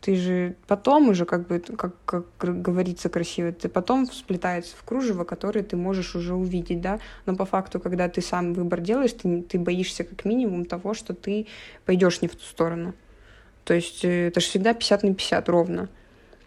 Ты 0.00 0.16
же 0.16 0.56
потом 0.66 1.10
уже, 1.10 1.24
как 1.26 1.46
бы, 1.46 1.60
как, 1.60 1.94
как 2.04 2.60
говорится 2.60 3.08
красиво, 3.08 3.52
ты 3.52 3.68
потом 3.68 4.06
всплетается 4.06 4.76
в 4.76 4.82
кружево, 4.82 5.22
которое 5.22 5.62
ты 5.62 5.76
можешь 5.76 6.16
уже 6.16 6.34
увидеть, 6.34 6.80
да. 6.80 6.98
Но 7.24 7.36
по 7.36 7.44
факту, 7.44 7.78
когда 7.78 8.08
ты 8.08 8.20
сам 8.20 8.52
выбор 8.52 8.80
делаешь, 8.80 9.12
ты, 9.12 9.42
ты 9.42 9.60
боишься 9.60 10.02
как 10.02 10.24
минимум 10.24 10.64
того, 10.64 10.94
что 10.94 11.14
ты 11.14 11.46
пойдешь 11.86 12.20
не 12.20 12.26
в 12.26 12.34
ту 12.34 12.42
сторону. 12.42 12.94
То 13.64 13.74
есть 13.74 14.04
э, 14.04 14.26
это 14.26 14.40
же 14.40 14.46
всегда 14.46 14.74
50 14.74 15.04
на 15.04 15.14
50 15.14 15.48
ровно. 15.48 15.88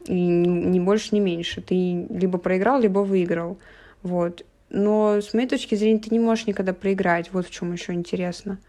И 0.05 0.13
ни 0.13 0.79
больше, 0.81 1.15
ни 1.15 1.21
меньше. 1.21 1.61
Ты 1.61 2.07
либо 2.09 2.37
проиграл, 2.37 2.81
либо 2.81 2.99
выиграл. 2.99 3.57
Вот. 4.03 4.43
Но 4.75 5.21
с 5.21 5.33
моей 5.33 5.47
точки 5.47 5.75
зрения 5.75 5.99
ты 5.99 6.09
не 6.11 6.19
можешь 6.19 6.47
никогда 6.47 6.73
проиграть. 6.73 7.31
Вот 7.31 7.47
в 7.47 7.49
чем 7.49 7.71
еще 7.71 7.93
интересно. 7.93 8.59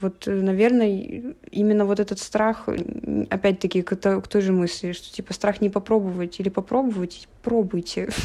Вот, 0.00 0.26
э, 0.26 0.30
наверное, 0.32 1.34
именно 1.50 1.84
вот 1.84 2.00
этот 2.00 2.18
страх, 2.18 2.68
опять-таки, 3.28 3.82
к, 3.82 3.94
к 3.94 4.28
той 4.28 4.40
же 4.40 4.52
мысли, 4.52 4.92
что 4.92 5.12
типа 5.12 5.34
страх 5.34 5.60
не 5.60 5.68
попробовать 5.68 6.40
или 6.40 6.48
попробовать, 6.48 7.28
пробуйте. 7.42 8.08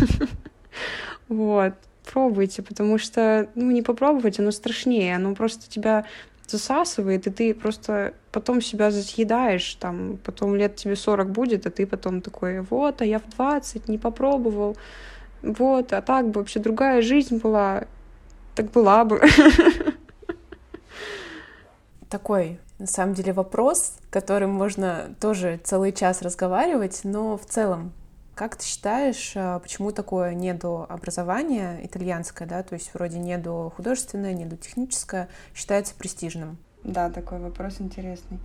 Вот, 1.28 1.74
пробуйте, 2.10 2.62
потому 2.62 2.98
что, 2.98 3.50
ну, 3.56 3.72
не 3.72 3.82
попробовать, 3.82 4.40
оно 4.40 4.52
страшнее, 4.52 5.16
оно 5.16 5.36
просто 5.36 5.70
тебя 5.70 6.06
засасывает, 6.48 7.28
и 7.28 7.32
ты 7.32 7.54
просто 7.54 8.14
потом 8.32 8.62
себя 8.62 8.92
съедаешь, 8.92 9.76
там, 9.76 10.18
потом 10.24 10.56
лет 10.56 10.78
тебе 10.78 10.96
40 10.96 11.32
будет, 11.32 11.66
а 11.66 11.70
ты 11.72 11.86
потом 11.86 12.22
такой, 12.22 12.62
вот, 12.62 13.02
а 13.02 13.06
я 13.06 13.20
в 13.20 13.28
20 13.36 13.90
не 13.90 13.98
попробовал, 13.98 14.78
вот, 15.42 15.94
а 15.94 16.02
так 16.02 16.30
бы 16.30 16.42
вообще 16.42 16.60
другая 16.60 17.02
жизнь 17.02 17.38
была, 17.38 17.84
так 18.56 18.72
была 18.72 19.06
бы. 19.06 19.22
Такой, 22.10 22.60
на 22.80 22.88
самом 22.88 23.14
деле, 23.14 23.34
вопрос, 23.34 23.98
который 24.10 24.48
можно 24.48 25.14
тоже 25.20 25.60
целый 25.64 25.92
час 25.92 26.22
разговаривать, 26.22 27.02
но 27.04 27.38
в 27.38 27.46
целом, 27.46 27.92
как 28.34 28.56
ты 28.56 28.66
считаешь, 28.66 29.34
а, 29.36 29.60
почему 29.60 29.92
такое 29.92 30.34
недообразование 30.36 31.86
итальянское, 31.86 32.48
да, 32.48 32.64
то 32.64 32.76
есть 32.76 32.94
вроде 32.94 33.20
недохудожественное, 33.20 34.34
недотехническое, 34.34 35.28
считается 35.54 35.96
престижным? 35.96 36.58
Да, 36.84 37.10
такой 37.10 37.40
вопрос 37.40 37.82
интересный. 37.82 38.40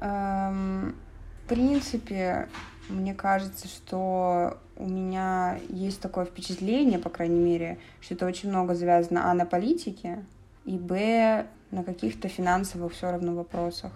Эм, 0.00 0.96
в 1.44 1.48
принципе, 1.48 2.48
мне 2.88 3.14
кажется, 3.14 3.68
что 3.68 4.58
у 4.76 4.86
меня 4.86 5.58
есть 5.68 6.00
такое 6.00 6.24
впечатление, 6.24 6.98
по 6.98 7.10
крайней 7.10 7.40
мере, 7.40 7.78
что 8.00 8.14
это 8.14 8.26
очень 8.26 8.48
много 8.48 8.74
завязано 8.74 9.30
а 9.30 9.34
на 9.34 9.46
политике, 9.46 10.24
и 10.64 10.76
б 10.76 11.46
на 11.70 11.84
каких-то 11.84 12.28
финансовых 12.28 12.92
все 12.92 13.10
равно 13.10 13.34
вопросах. 13.34 13.92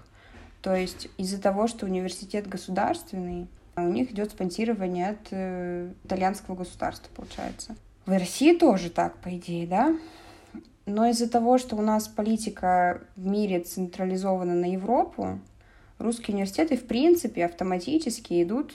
То 0.63 0.75
есть 0.75 1.09
из-за 1.17 1.41
того, 1.41 1.69
что 1.69 1.87
университет 1.87 2.49
государственный, 2.49 3.49
у 3.77 3.83
них 3.83 4.11
идет 4.11 4.33
спонсирование 4.33 5.11
от 5.11 5.29
э, 5.31 5.93
итальянского 6.05 6.57
государства, 6.57 7.09
получается. 7.15 7.77
В 8.07 8.11
России 8.11 8.57
тоже 8.57 8.91
так, 8.91 9.17
по 9.19 9.37
идее, 9.37 9.67
да? 9.67 9.97
Но 10.87 11.07
из-за 11.07 11.29
того, 11.29 11.59
что 11.59 11.77
у 11.77 11.83
нас 11.83 12.09
политика 12.09 13.03
в 13.15 13.27
мире 13.27 13.61
централизована 13.61 14.55
на 14.55 14.73
Европу, 14.73 15.39
русские 15.99 16.35
университеты, 16.35 16.77
в 16.77 16.87
принципе, 16.87 17.45
автоматически 17.45 18.43
идут 18.43 18.75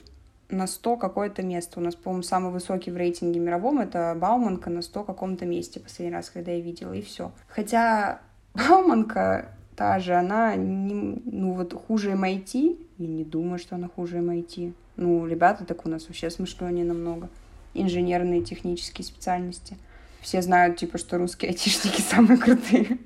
на 0.50 0.68
100 0.68 0.98
какое-то 0.98 1.44
место. 1.44 1.80
У 1.80 1.84
нас, 1.84 1.96
по-моему, 1.96 2.24
самый 2.24 2.52
высокий 2.52 2.92
в 2.92 2.98
рейтинге 2.98 3.40
мировом— 3.40 3.80
это 3.80 4.16
Бауманка 4.20 4.70
на 4.70 4.82
100 4.82 5.04
каком-то 5.04 5.46
месте 5.46 5.80
последний 5.80 6.14
раз, 6.14 6.30
когда 6.30 6.52
я 6.52 6.60
видела, 6.60 6.94
и 6.94 7.02
все. 7.02 7.32
Хотя 7.48 8.22
Бауманка 8.54 9.50
та 9.76 10.00
же, 10.00 10.14
она 10.14 10.56
не, 10.56 11.22
ну 11.26 11.54
вот 11.54 11.74
хуже 11.74 12.12
MIT, 12.12 12.78
я 12.98 13.08
не 13.08 13.24
думаю, 13.24 13.60
что 13.60 13.76
она 13.76 13.88
хуже 13.88 14.18
MIT. 14.18 14.74
Ну, 14.96 15.26
ребята 15.26 15.66
так 15.66 15.86
у 15.86 15.90
нас 15.90 16.08
вообще 16.08 16.30
смышленнее 16.30 16.86
намного. 16.86 17.30
Инженерные, 17.74 18.44
технические 18.44 19.06
специальности. 19.06 19.78
Все 20.22 20.42
знают, 20.42 20.78
типа, 20.78 20.98
что 20.98 21.18
русские 21.18 21.50
айтишники 21.50 22.02
самые 22.10 22.38
крутые. 22.38 23.00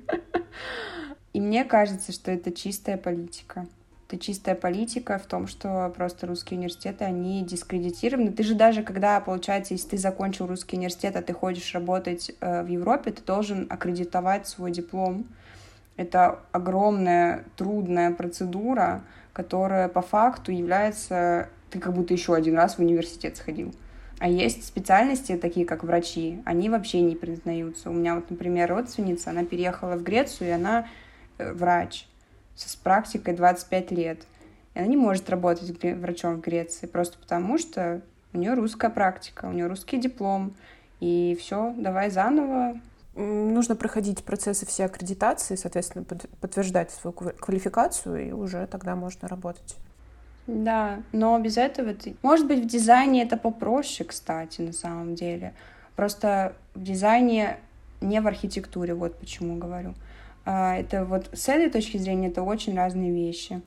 И 1.32 1.40
мне 1.40 1.64
кажется, 1.64 2.12
что 2.12 2.30
это 2.30 2.52
чистая 2.52 2.96
политика. 2.96 3.66
Это 4.08 4.18
чистая 4.18 4.54
политика 4.54 5.18
в 5.18 5.26
том, 5.26 5.46
что 5.46 5.92
просто 5.94 6.26
русские 6.26 6.56
университеты, 6.56 7.04
они 7.04 7.44
дискредитированы. 7.44 8.32
Ты 8.32 8.42
же 8.42 8.54
даже, 8.54 8.82
когда, 8.82 9.20
получается, 9.20 9.74
если 9.74 9.88
ты 9.88 9.98
закончил 9.98 10.46
русский 10.46 10.76
университет, 10.78 11.14
а 11.16 11.20
ты 11.20 11.34
хочешь 11.34 11.74
работать 11.74 12.32
э, 12.40 12.62
в 12.62 12.68
Европе, 12.68 13.10
ты 13.10 13.22
должен 13.22 13.66
аккредитовать 13.68 14.48
свой 14.48 14.70
диплом. 14.70 15.26
Это 15.98 16.38
огромная, 16.52 17.44
трудная 17.56 18.10
процедура, 18.10 19.02
которая 19.34 19.88
по 19.88 20.00
факту 20.00 20.52
является... 20.52 21.50
Ты 21.68 21.78
как 21.78 21.92
будто 21.92 22.14
еще 22.14 22.34
один 22.34 22.56
раз 22.56 22.76
в 22.76 22.78
университет 22.78 23.36
сходил. 23.36 23.74
А 24.20 24.26
есть 24.26 24.64
специальности, 24.64 25.36
такие 25.36 25.66
как 25.66 25.84
врачи, 25.84 26.40
они 26.46 26.70
вообще 26.70 27.02
не 27.02 27.14
признаются. 27.14 27.90
У 27.90 27.92
меня 27.92 28.14
вот, 28.14 28.30
например, 28.30 28.70
родственница, 28.70 29.30
она 29.30 29.44
переехала 29.44 29.96
в 29.96 30.02
Грецию, 30.02 30.48
и 30.48 30.52
она 30.52 30.88
э, 31.36 31.52
врач 31.52 32.07
с 32.66 32.76
практикой 32.76 33.34
25 33.34 33.90
лет. 33.92 34.22
И 34.74 34.78
она 34.78 34.88
не 34.88 34.96
может 34.96 35.28
работать 35.30 35.70
врачом 35.82 36.36
в 36.36 36.40
Греции, 36.40 36.86
просто 36.86 37.18
потому 37.18 37.58
что 37.58 38.02
у 38.32 38.38
нее 38.38 38.54
русская 38.54 38.90
практика, 38.90 39.46
у 39.46 39.52
нее 39.52 39.66
русский 39.66 39.98
диплом. 39.98 40.54
И 41.00 41.36
все, 41.40 41.74
давай 41.76 42.10
заново. 42.10 42.80
Нужно 43.14 43.74
проходить 43.74 44.22
процессы 44.24 44.66
все 44.66 44.84
аккредитации, 44.84 45.56
соответственно, 45.56 46.04
подтверждать 46.40 46.90
свою 46.90 47.12
квалификацию, 47.12 48.28
и 48.28 48.32
уже 48.32 48.66
тогда 48.66 48.94
можно 48.94 49.28
работать. 49.28 49.76
Да, 50.46 51.02
но 51.12 51.38
без 51.38 51.58
этого 51.58 51.94
ты... 51.94 52.16
Может 52.22 52.46
быть, 52.46 52.64
в 52.64 52.66
дизайне 52.66 53.22
это 53.22 53.36
попроще, 53.36 54.08
кстати, 54.08 54.62
на 54.62 54.72
самом 54.72 55.14
деле. 55.14 55.52
Просто 55.94 56.54
в 56.74 56.82
дизайне 56.82 57.58
не 58.00 58.20
в 58.20 58.26
архитектуре, 58.26 58.94
вот 58.94 59.18
почему 59.18 59.56
говорю. 59.56 59.94
А, 60.50 60.76
это 60.76 61.04
вот 61.04 61.28
с 61.34 61.50
этой 61.50 61.68
точки 61.68 61.98
зрения 61.98 62.28
это 62.28 62.42
очень 62.42 62.74
разные 62.74 63.12
вещи, 63.12 63.60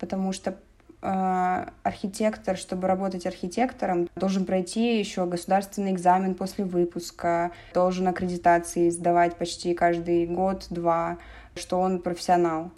потому 0.00 0.32
что 0.32 0.56
а, 1.00 1.72
архитектор, 1.84 2.56
чтобы 2.56 2.88
работать 2.88 3.24
архитектором, 3.24 4.08
должен 4.16 4.44
пройти 4.44 4.98
еще 4.98 5.26
государственный 5.26 5.92
экзамен 5.92 6.34
после 6.34 6.64
выпуска, 6.64 7.52
должен 7.72 8.08
аккредитации 8.08 8.90
сдавать 8.90 9.36
почти 9.36 9.74
каждый 9.74 10.26
год-два, 10.26 11.18
что 11.54 11.78
он 11.78 12.00
профессионал. 12.00 12.72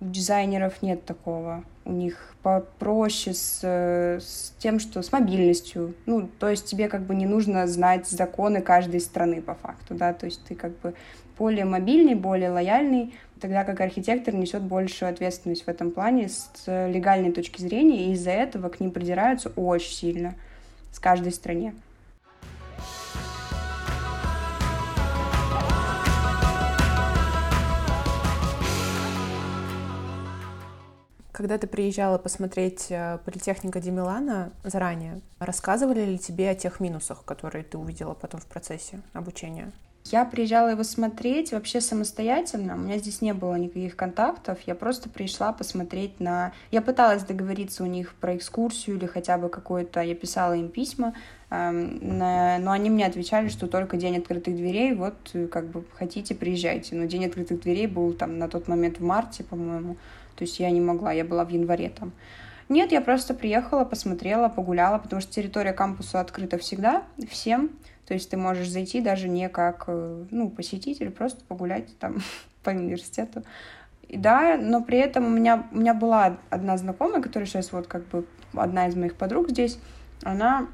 У 0.00 0.04
дизайнеров 0.04 0.82
нет 0.82 1.06
такого. 1.06 1.64
У 1.86 1.92
них 1.92 2.34
попроще 2.42 3.34
с, 3.34 3.64
с 3.64 4.52
тем, 4.58 4.78
что 4.78 5.00
с 5.00 5.10
мобильностью. 5.10 5.94
Ну, 6.04 6.28
то 6.38 6.50
есть 6.50 6.66
тебе 6.66 6.88
как 6.88 7.04
бы 7.04 7.14
не 7.14 7.24
нужно 7.24 7.66
знать 7.66 8.06
законы 8.06 8.60
каждой 8.60 9.00
страны 9.00 9.40
по 9.40 9.54
факту, 9.54 9.94
да, 9.94 10.12
то 10.12 10.26
есть 10.26 10.44
ты 10.44 10.54
как 10.54 10.78
бы 10.80 10.92
более 11.38 11.64
мобильный, 11.64 12.14
более 12.14 12.50
лояльный, 12.50 13.14
тогда 13.40 13.64
как 13.64 13.80
архитектор 13.80 14.34
несет 14.34 14.62
большую 14.62 15.10
ответственность 15.10 15.64
в 15.64 15.68
этом 15.68 15.90
плане 15.90 16.28
с 16.28 16.50
легальной 16.66 17.32
точки 17.32 17.60
зрения, 17.60 18.06
и 18.06 18.12
из-за 18.12 18.30
этого 18.30 18.68
к 18.68 18.80
ним 18.80 18.90
придираются 18.90 19.50
очень 19.56 19.92
сильно 19.92 20.34
с 20.92 20.98
каждой 20.98 21.32
стране. 21.32 21.74
Когда 31.34 31.58
ты 31.58 31.66
приезжала 31.66 32.16
посмотреть 32.16 32.86
э, 32.90 33.18
Политехника 33.24 33.80
Ди 33.80 33.90
Милана 33.90 34.52
заранее, 34.62 35.20
рассказывали 35.40 36.04
ли 36.04 36.16
тебе 36.16 36.48
о 36.48 36.54
тех 36.54 36.78
минусах, 36.78 37.24
которые 37.24 37.64
ты 37.64 37.76
увидела 37.76 38.14
потом 38.14 38.38
в 38.40 38.46
процессе 38.46 39.02
обучения? 39.12 39.72
Я 40.10 40.26
приезжала 40.26 40.68
его 40.68 40.82
смотреть 40.82 41.52
вообще 41.52 41.80
самостоятельно. 41.80 42.74
У 42.74 42.78
меня 42.78 42.98
здесь 42.98 43.22
не 43.22 43.32
было 43.32 43.54
никаких 43.54 43.96
контактов. 43.96 44.58
Я 44.66 44.74
просто 44.74 45.08
пришла 45.08 45.50
посмотреть 45.52 46.20
на... 46.20 46.52
Я 46.70 46.82
пыталась 46.82 47.24
договориться 47.24 47.82
у 47.82 47.86
них 47.86 48.14
про 48.16 48.36
экскурсию 48.36 48.96
или 48.96 49.06
хотя 49.06 49.38
бы 49.38 49.48
какое-то... 49.48 50.02
Я 50.02 50.14
писала 50.14 50.52
им 50.52 50.68
письма, 50.68 51.14
но 51.48 52.70
они 52.70 52.90
мне 52.90 53.06
отвечали, 53.06 53.48
что 53.48 53.66
только 53.66 53.96
день 53.96 54.18
открытых 54.18 54.54
дверей, 54.54 54.94
вот 54.94 55.14
как 55.50 55.68
бы 55.68 55.84
хотите, 55.94 56.34
приезжайте. 56.34 56.94
Но 56.96 57.06
день 57.06 57.24
открытых 57.24 57.62
дверей 57.62 57.86
был 57.86 58.12
там 58.12 58.38
на 58.38 58.48
тот 58.48 58.68
момент 58.68 58.98
в 58.98 59.02
марте, 59.02 59.42
по-моему. 59.42 59.96
То 60.36 60.44
есть 60.44 60.60
я 60.60 60.70
не 60.70 60.82
могла, 60.82 61.12
я 61.12 61.24
была 61.24 61.46
в 61.46 61.48
январе 61.48 61.88
там. 61.88 62.12
Нет, 62.68 62.92
я 62.92 63.00
просто 63.00 63.34
приехала, 63.34 63.84
посмотрела, 63.84 64.48
погуляла, 64.48 64.98
потому 64.98 65.20
что 65.20 65.32
территория 65.32 65.72
кампуса 65.72 66.20
открыта 66.20 66.58
всегда, 66.58 67.02
всем. 67.28 67.70
То 68.06 68.14
есть 68.14 68.30
ты 68.30 68.36
можешь 68.36 68.68
зайти 68.68 69.00
даже 69.00 69.28
не 69.28 69.48
как 69.48 69.84
э, 69.86 70.24
ну, 70.30 70.50
посетитель, 70.50 71.10
просто 71.10 71.42
погулять 71.44 71.96
там 71.98 72.18
по 72.62 72.70
университету. 72.70 73.42
И 74.08 74.16
да, 74.16 74.56
но 74.58 74.82
при 74.82 74.98
этом 74.98 75.26
у 75.26 75.30
меня, 75.30 75.66
у 75.72 75.78
меня 75.78 75.94
была 75.94 76.36
одна 76.50 76.76
знакомая, 76.76 77.22
которая 77.22 77.46
сейчас 77.46 77.72
вот 77.72 77.86
как 77.86 78.06
бы 78.08 78.26
одна 78.54 78.88
из 78.88 78.94
моих 78.94 79.16
подруг 79.16 79.50
здесь, 79.50 79.78
она, 80.22 80.66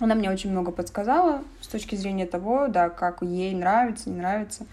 она 0.00 0.14
мне 0.14 0.30
очень 0.30 0.50
много 0.50 0.70
подсказала 0.70 1.42
с 1.60 1.68
точки 1.68 1.96
зрения 1.96 2.26
того, 2.26 2.68
да, 2.68 2.88
как 2.88 3.22
ей 3.22 3.54
нравится, 3.54 4.10
не 4.10 4.16
нравится. 4.16 4.66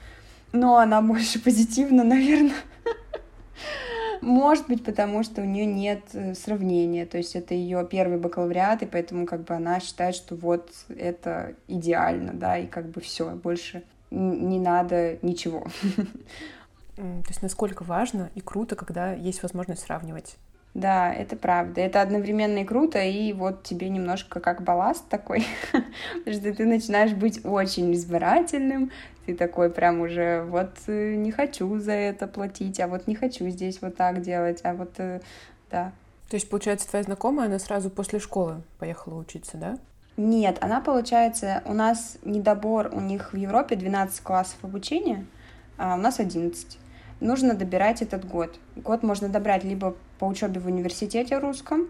Но 0.53 0.77
она 0.77 1.01
больше 1.01 1.39
позитивно, 1.43 2.03
наверное. 2.03 2.55
Может 4.21 4.67
быть, 4.67 4.83
потому 4.83 5.23
что 5.23 5.41
у 5.41 5.45
нее 5.45 5.65
нет 5.65 6.01
э, 6.13 6.33
сравнения, 6.33 7.05
то 7.05 7.17
есть 7.17 7.35
это 7.35 7.53
ее 7.53 7.87
первый 7.89 8.17
бакалавриат, 8.17 8.83
и 8.83 8.85
поэтому 8.85 9.25
как 9.25 9.43
бы 9.43 9.53
она 9.55 9.79
считает, 9.79 10.15
что 10.15 10.35
вот 10.35 10.69
это 10.89 11.55
идеально, 11.67 12.33
да, 12.33 12.57
и 12.57 12.67
как 12.67 12.89
бы 12.89 13.01
все, 13.01 13.29
больше 13.31 13.83
не 14.11 14.59
надо 14.59 15.17
ничего. 15.21 15.67
То 16.95 17.27
есть 17.27 17.41
насколько 17.41 17.83
важно 17.83 18.31
и 18.35 18.41
круто, 18.41 18.75
когда 18.75 19.13
есть 19.13 19.43
возможность 19.43 19.81
сравнивать 19.81 20.37
да, 20.75 21.11
это 21.13 21.37
правда. 21.37 21.79
Это 21.79 22.01
одновременно 22.01 22.59
и 22.59 22.65
круто, 22.65 23.01
и 23.01 23.31
вот 23.31 23.63
тебе 23.63 23.87
немножко 23.87 24.41
как 24.41 24.61
балласт 24.61 25.07
такой, 25.07 25.45
потому 25.71 26.37
что 26.37 26.53
ты 26.53 26.65
начинаешь 26.65 27.13
быть 27.13 27.39
очень 27.45 27.93
избирательным, 27.93 28.91
ты 29.25 29.35
такой 29.35 29.69
прям 29.69 30.01
уже 30.01 30.43
вот 30.43 30.71
э, 30.87 31.15
не 31.15 31.31
хочу 31.31 31.79
за 31.79 31.93
это 31.93 32.27
платить, 32.27 32.81
а 32.81 32.87
вот 32.87 33.07
не 33.07 33.15
хочу 33.15 33.47
здесь 33.47 33.81
вот 33.81 33.95
так 33.95 34.21
делать, 34.21 34.59
а 34.63 34.73
вот 34.73 34.91
э, 34.97 35.21
да. 35.71 35.93
То 36.29 36.35
есть, 36.35 36.49
получается, 36.49 36.89
твоя 36.89 37.03
знакомая, 37.03 37.47
она 37.47 37.57
сразу 37.57 37.89
после 37.89 38.19
школы 38.19 38.61
поехала 38.77 39.15
учиться, 39.15 39.55
да? 39.55 39.77
Нет, 40.17 40.57
она, 40.59 40.81
получается, 40.81 41.63
у 41.65 41.73
нас 41.73 42.17
недобор, 42.25 42.89
у 42.91 42.99
них 42.99 43.31
в 43.31 43.37
Европе 43.37 43.77
12 43.77 44.19
классов 44.21 44.57
обучения, 44.61 45.25
а 45.77 45.95
у 45.95 45.97
нас 45.97 46.19
11 46.19 46.79
нужно 47.19 47.53
добирать 47.53 48.01
этот 48.01 48.25
год. 48.27 48.59
Год 48.75 49.03
можно 49.03 49.29
добрать 49.29 49.63
либо 49.63 49.95
по 50.19 50.25
учебе 50.25 50.59
в 50.59 50.67
университете 50.67 51.37
русском, 51.37 51.89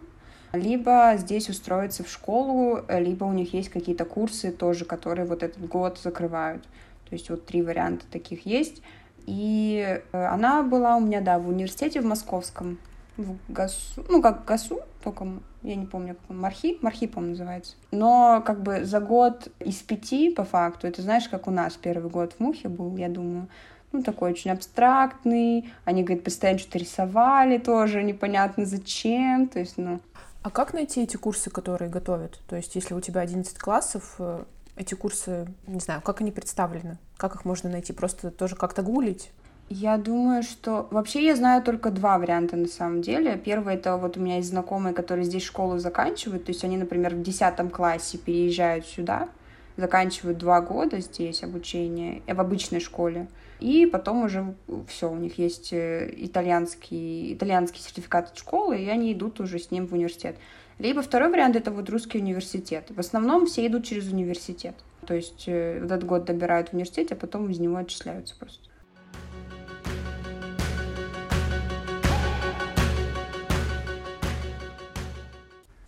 либо 0.53 1.13
здесь 1.17 1.49
устроиться 1.49 2.03
в 2.03 2.09
школу, 2.09 2.81
либо 2.89 3.25
у 3.25 3.33
них 3.33 3.53
есть 3.53 3.69
какие-то 3.69 4.05
курсы 4.05 4.51
тоже, 4.51 4.85
которые 4.85 5.25
вот 5.25 5.43
этот 5.43 5.67
год 5.67 5.99
закрывают. 6.01 6.63
То 7.09 7.13
есть 7.13 7.29
вот 7.29 7.45
три 7.45 7.61
варианта 7.61 8.05
таких 8.11 8.45
есть. 8.45 8.81
И 9.25 10.01
э, 10.11 10.25
она 10.25 10.63
была 10.63 10.97
у 10.97 10.99
меня, 10.99 11.21
да, 11.21 11.39
в 11.39 11.49
университете 11.49 12.01
в 12.01 12.05
Московском, 12.05 12.77
в 13.17 13.37
ГАСУ, 13.47 14.05
ну, 14.09 14.21
как 14.21 14.45
ГАСУ, 14.45 14.81
только 15.03 15.27
я 15.63 15.75
не 15.75 15.85
помню, 15.85 16.15
как 16.15 16.29
он, 16.29 16.39
Мархи, 16.39 16.77
Мархи, 16.81 17.07
по-моему, 17.07 17.31
называется. 17.31 17.75
Но 17.91 18.43
как 18.45 18.61
бы 18.61 18.85
за 18.85 18.99
год 18.99 19.47
из 19.59 19.77
пяти, 19.77 20.29
по 20.29 20.43
факту, 20.43 20.87
это 20.87 21.01
знаешь, 21.01 21.27
как 21.27 21.47
у 21.47 21.51
нас 21.51 21.73
первый 21.73 22.09
год 22.09 22.33
в 22.33 22.39
Мухе 22.39 22.69
был, 22.69 22.95
я 22.97 23.09
думаю, 23.09 23.47
ну, 23.91 24.03
такой 24.03 24.31
очень 24.31 24.51
абстрактный. 24.51 25.71
Они, 25.85 26.03
говорит, 26.03 26.23
постоянно 26.23 26.59
что-то 26.59 26.79
рисовали 26.79 27.57
тоже, 27.57 28.03
непонятно 28.03 28.65
зачем, 28.65 29.47
то 29.47 29.59
есть, 29.59 29.77
ну... 29.77 29.99
А 30.43 30.51
как 30.51 30.73
найти 30.73 31.01
эти 31.01 31.17
курсы, 31.17 31.49
которые 31.49 31.89
готовят? 31.89 32.39
То 32.47 32.55
есть, 32.55 32.75
если 32.75 32.93
у 32.93 33.01
тебя 33.01 33.21
11 33.21 33.57
классов, 33.57 34.15
э, 34.19 34.43
эти 34.75 34.93
курсы, 34.93 35.47
не 35.65 35.79
знаю, 35.79 36.01
как 36.01 36.21
они 36.21 36.31
представлены? 36.31 36.97
Как 37.17 37.33
их 37.35 37.45
можно 37.45 37.69
найти? 37.69 37.93
Просто 37.93 38.29
тоже 38.29 38.55
как-то 38.55 38.83
гуглить? 38.83 39.31
Я 39.69 39.97
думаю, 39.97 40.43
что... 40.43 40.87
Вообще 40.91 41.25
я 41.25 41.35
знаю 41.35 41.63
только 41.63 41.89
два 41.89 42.19
варианта 42.19 42.55
на 42.55 42.67
самом 42.67 43.01
деле. 43.01 43.35
Первый— 43.37 43.73
это 43.75 43.97
вот 43.97 44.17
у 44.17 44.19
меня 44.19 44.37
есть 44.37 44.49
знакомые, 44.49 44.93
которые 44.93 45.25
здесь 45.25 45.43
школу 45.43 45.79
заканчивают. 45.79 46.45
То 46.45 46.51
есть 46.51 46.63
они, 46.63 46.77
например, 46.77 47.15
в 47.15 47.23
10 47.23 47.71
классе 47.71 48.19
переезжают 48.19 48.85
сюда, 48.85 49.29
заканчивают 49.77 50.37
два 50.37 50.61
года 50.61 50.99
здесь 50.99 51.41
обучение 51.41 52.21
э, 52.27 52.35
в 52.35 52.41
обычной 52.41 52.79
школе. 52.79 53.27
И 53.59 53.85
потом 53.85 54.23
уже 54.23 54.55
все, 54.87 55.09
у 55.09 55.15
них 55.15 55.37
есть 55.37 55.71
э, 55.71 56.13
итальянский, 56.17 57.33
итальянский 57.33 57.81
сертификат 57.81 58.31
от 58.31 58.37
школы, 58.37 58.77
и 58.79 58.89
они 58.89 59.13
идут 59.13 59.39
уже 59.39 59.59
с 59.59 59.71
ним 59.71 59.87
в 59.87 59.93
университет. 59.93 60.35
Либо 60.77 61.01
второй 61.01 61.29
вариант— 61.29 61.55
это 61.57 61.71
вот 61.71 61.89
русский 61.89 62.19
университет. 62.19 62.87
В 62.89 62.99
основном 62.99 63.45
все 63.45 63.65
идут 63.65 63.85
через 63.85 64.11
университет. 64.11 64.75
То 65.07 65.13
есть 65.13 65.45
э, 65.47 65.81
этот 65.83 66.03
год 66.03 66.25
добирают 66.25 66.69
в 66.69 66.73
университете, 66.73 67.13
а 67.13 67.17
потом 67.17 67.49
из 67.49 67.59
него 67.59 67.77
отчисляются 67.77 68.35
просто. 68.37 68.69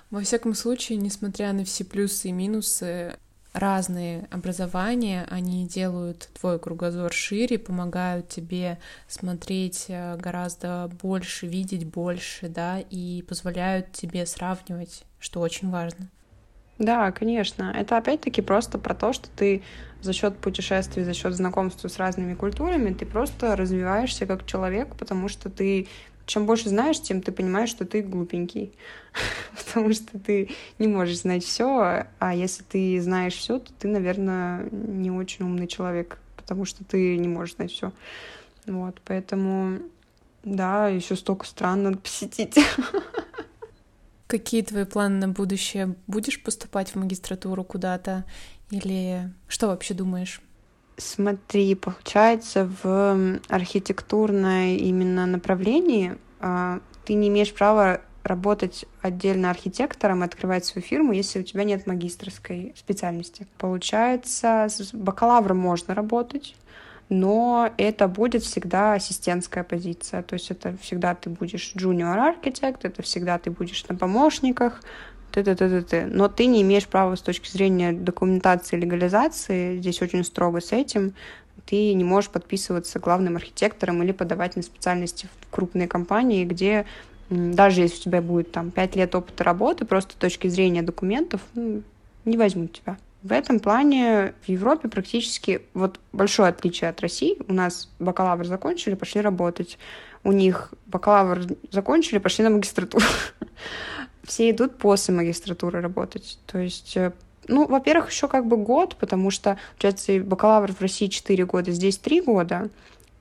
Во 0.09 0.21
всяком 0.21 0.53
случае, 0.53 0.97
несмотря 0.99 1.51
на 1.51 1.65
все 1.65 1.83
плюсы 1.83 2.29
и 2.29 2.31
минусы, 2.31 3.17
разные 3.57 4.27
образования, 4.31 5.27
они 5.29 5.67
делают 5.67 6.29
твой 6.39 6.59
кругозор 6.59 7.11
шире, 7.11 7.57
помогают 7.57 8.29
тебе 8.29 8.79
смотреть 9.07 9.85
э, 9.87 10.17
гораздо 10.17 10.89
больше, 11.01 11.47
видеть 11.47 11.85
больше, 11.85 12.49
да, 12.49 12.79
и 12.79 13.23
позволяют 13.23 13.91
тебе 13.91 14.25
сравнивать, 14.25 15.03
что 15.19 15.39
очень 15.41 15.69
важно. 15.69 16.09
Да, 16.77 17.11
конечно. 17.11 17.73
Это 17.75 17.97
опять-таки 17.97 18.41
просто 18.41 18.77
про 18.77 18.93
то, 18.93 19.11
что 19.11 19.29
ты 19.35 19.63
за 20.01 20.13
счет 20.13 20.37
путешествий, 20.37 21.03
за 21.03 21.13
счет 21.13 21.33
знакомства 21.33 21.87
с 21.87 21.97
разными 21.97 22.35
культурами, 22.35 22.93
ты 22.93 23.05
просто 23.05 23.55
развиваешься 23.55 24.27
как 24.27 24.45
человек, 24.45 24.95
потому 24.95 25.27
что 25.27 25.49
ты 25.49 25.87
чем 26.27 26.45
больше 26.45 26.69
знаешь, 26.69 27.01
тем 27.01 27.21
ты 27.21 27.31
понимаешь, 27.31 27.69
что 27.69 27.85
ты 27.85 28.03
глупенький. 28.03 28.73
Потому 29.57 29.93
что 29.93 30.19
ты 30.19 30.51
не 30.77 30.87
можешь 30.87 31.19
знать 31.19 31.43
все, 31.43 32.05
а 32.19 32.35
если 32.35 32.63
ты 32.63 33.01
знаешь 33.01 33.33
все, 33.33 33.59
то 33.59 33.71
ты, 33.79 33.87
наверное, 33.87 34.69
не 34.71 35.09
очень 35.09 35.45
умный 35.45 35.67
человек, 35.67 36.19
потому 36.35 36.65
что 36.65 36.83
ты 36.83 37.17
не 37.17 37.29
можешь 37.29 37.55
знать 37.55 37.71
все. 37.71 37.93
Вот, 38.67 39.01
поэтому, 39.05 39.79
да, 40.43 40.89
еще 40.89 41.15
столько 41.15 41.45
стран 41.45 41.83
надо 41.83 41.97
посетить. 41.97 42.59
Какие 44.27 44.61
твои 44.61 44.83
планы 44.83 45.27
на 45.27 45.29
будущее? 45.29 45.95
Будешь 46.05 46.43
поступать 46.43 46.89
в 46.89 46.95
магистратуру 46.95 47.63
куда-то? 47.63 48.25
Или 48.69 49.33
что 49.47 49.67
вообще 49.67 49.93
думаешь? 49.93 50.41
Смотри, 50.97 51.75
получается, 51.75 52.69
в 52.81 53.39
архитектурное 53.49 54.77
именно 54.77 55.27
направлении 55.27 56.17
а, 56.39 56.79
ты 57.05 57.13
не 57.13 57.27
имеешь 57.27 57.53
права 57.53 58.01
работать 58.23 58.85
отдельно 59.01 59.51
архитектором 59.51 60.23
и 60.23 60.25
открывать 60.25 60.65
свою 60.65 60.85
фирму, 60.85 61.13
если 61.13 61.39
у 61.39 61.43
тебя 61.43 61.63
нет 61.63 61.87
магистрской 61.87 62.73
специальности. 62.75 63.47
Получается, 63.59 64.65
с 64.69 64.91
бакалавром 64.91 65.57
можно 65.57 65.93
работать, 65.93 66.55
но 67.09 67.71
это 67.77 68.07
будет 68.07 68.43
всегда 68.43 68.93
ассистентская 68.93 69.63
позиция. 69.63 70.23
То 70.23 70.33
есть 70.33 70.51
это 70.51 70.75
всегда 70.81 71.15
ты 71.15 71.29
будешь 71.29 71.73
junior 71.75 72.17
architect, 72.17 72.79
это 72.81 73.01
всегда 73.01 73.37
ты 73.37 73.49
будешь 73.51 73.87
на 73.87 73.95
помощниках, 73.95 74.81
ты. 75.43 76.05
Но 76.05 76.27
ты 76.27 76.45
не 76.45 76.61
имеешь 76.61 76.87
права 76.87 77.15
с 77.15 77.21
точки 77.21 77.49
зрения 77.49 77.91
документации 77.91 78.77
легализации, 78.77 79.77
здесь 79.77 80.01
очень 80.01 80.23
строго 80.23 80.61
с 80.61 80.71
этим, 80.71 81.13
ты 81.65 81.93
не 81.93 82.03
можешь 82.03 82.29
подписываться 82.29 82.99
главным 82.99 83.35
архитектором 83.35 84.01
или 84.01 84.11
подавать 84.11 84.55
на 84.55 84.61
специальности 84.61 85.27
в 85.41 85.53
крупные 85.53 85.87
компании, 85.87 86.45
где 86.45 86.85
даже 87.29 87.81
если 87.81 87.99
у 87.99 88.03
тебя 88.03 88.21
будет 88.21 88.51
там 88.51 88.71
5 88.71 88.95
лет 88.95 89.13
опыта 89.13 89.43
работы, 89.43 89.85
просто 89.85 90.13
с 90.13 90.15
точки 90.15 90.47
зрения 90.47 90.81
документов, 90.81 91.41
ну, 91.55 91.83
не 92.23 92.37
возьмут 92.37 92.73
тебя. 92.73 92.97
В 93.23 93.31
этом 93.33 93.59
плане 93.59 94.33
в 94.43 94.49
Европе 94.49 94.87
практически 94.87 95.61
вот 95.73 95.99
большое 96.13 96.49
отличие 96.49 96.89
от 96.89 97.01
России. 97.01 97.37
У 97.47 97.53
нас 97.53 97.89
бакалавр 97.99 98.45
закончили, 98.45 98.93
пошли 98.93 99.21
работать. 99.21 99.77
У 100.23 100.31
них 100.31 100.73
бакалавр 100.85 101.41
закончили, 101.71 102.19
пошли 102.19 102.43
на 102.45 102.51
магистратуру. 102.51 103.05
все 104.27 104.51
идут 104.51 104.77
после 104.77 105.15
магистратуры 105.15 105.81
работать. 105.81 106.37
То 106.45 106.59
есть, 106.59 106.95
э, 106.97 107.13
ну, 107.47 107.65
во-первых, 107.65 108.11
еще 108.11 108.27
как 108.27 108.45
бы 108.45 108.57
год, 108.57 108.97
потому 108.97 109.31
что, 109.31 109.57
получается, 109.77 110.19
бакалавр 110.19 110.73
в 110.73 110.81
России 110.81 111.07
4 111.07 111.45
года, 111.45 111.71
здесь 111.71 111.97
3 111.97 112.21
года. 112.21 112.69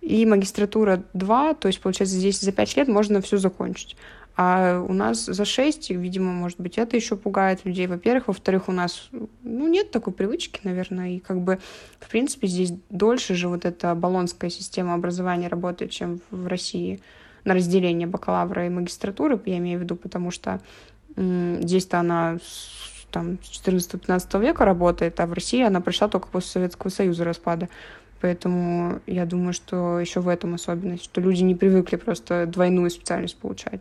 и 0.02 0.24
магистратура 0.24 1.02
2, 1.14 1.54
то 1.54 1.66
есть, 1.66 1.80
получается, 1.80 2.14
здесь 2.14 2.40
за 2.40 2.52
5 2.52 2.76
лет 2.76 2.88
можно 2.88 3.20
все 3.20 3.38
закончить. 3.38 3.96
А 4.36 4.84
у 4.86 4.92
нас 4.92 5.24
за 5.24 5.44
6, 5.44 5.90
видимо, 5.90 6.30
может 6.30 6.60
быть, 6.60 6.78
это 6.78 6.94
еще 6.94 7.16
пугает 7.16 7.64
людей, 7.64 7.86
во-первых. 7.86 8.28
Во-вторых, 8.28 8.68
у 8.68 8.72
нас, 8.72 9.08
ну, 9.42 9.66
нет 9.66 9.90
такой 9.90 10.12
привычки, 10.12 10.60
наверное, 10.62 11.16
и 11.16 11.18
как 11.18 11.40
бы, 11.40 11.58
в 11.98 12.08
принципе, 12.08 12.46
здесь 12.46 12.72
дольше 12.90 13.34
же 13.34 13.48
вот 13.48 13.64
эта 13.64 13.94
баллонская 13.94 14.50
система 14.50 14.94
образования 14.94 15.48
работает, 15.48 15.90
чем 15.90 16.20
в 16.30 16.46
России 16.46 17.00
на 17.46 17.54
разделение 17.54 18.06
бакалавра 18.06 18.66
и 18.66 18.68
магистратуры, 18.68 19.40
я 19.46 19.56
имею 19.58 19.78
в 19.78 19.82
виду, 19.82 19.96
потому 19.96 20.30
что 20.30 20.60
здесь-то 21.16 22.00
она 22.00 22.38
с, 22.42 23.06
там, 23.10 23.38
с 23.42 23.60
14-15 23.66 24.40
века 24.40 24.64
работает, 24.64 25.18
а 25.20 25.26
в 25.26 25.32
России 25.32 25.62
она 25.62 25.80
пришла 25.80 26.08
только 26.08 26.28
после 26.28 26.50
Советского 26.50 26.90
Союза 26.90 27.24
распада. 27.24 27.68
Поэтому 28.20 29.00
я 29.06 29.26
думаю, 29.26 29.52
что 29.52 30.00
еще 30.00 30.20
в 30.20 30.28
этом 30.28 30.54
особенность, 30.54 31.04
что 31.04 31.20
люди 31.20 31.42
не 31.42 31.54
привыкли 31.54 31.96
просто 31.96 32.46
двойную 32.46 32.90
специальность 32.90 33.36
получать. 33.36 33.80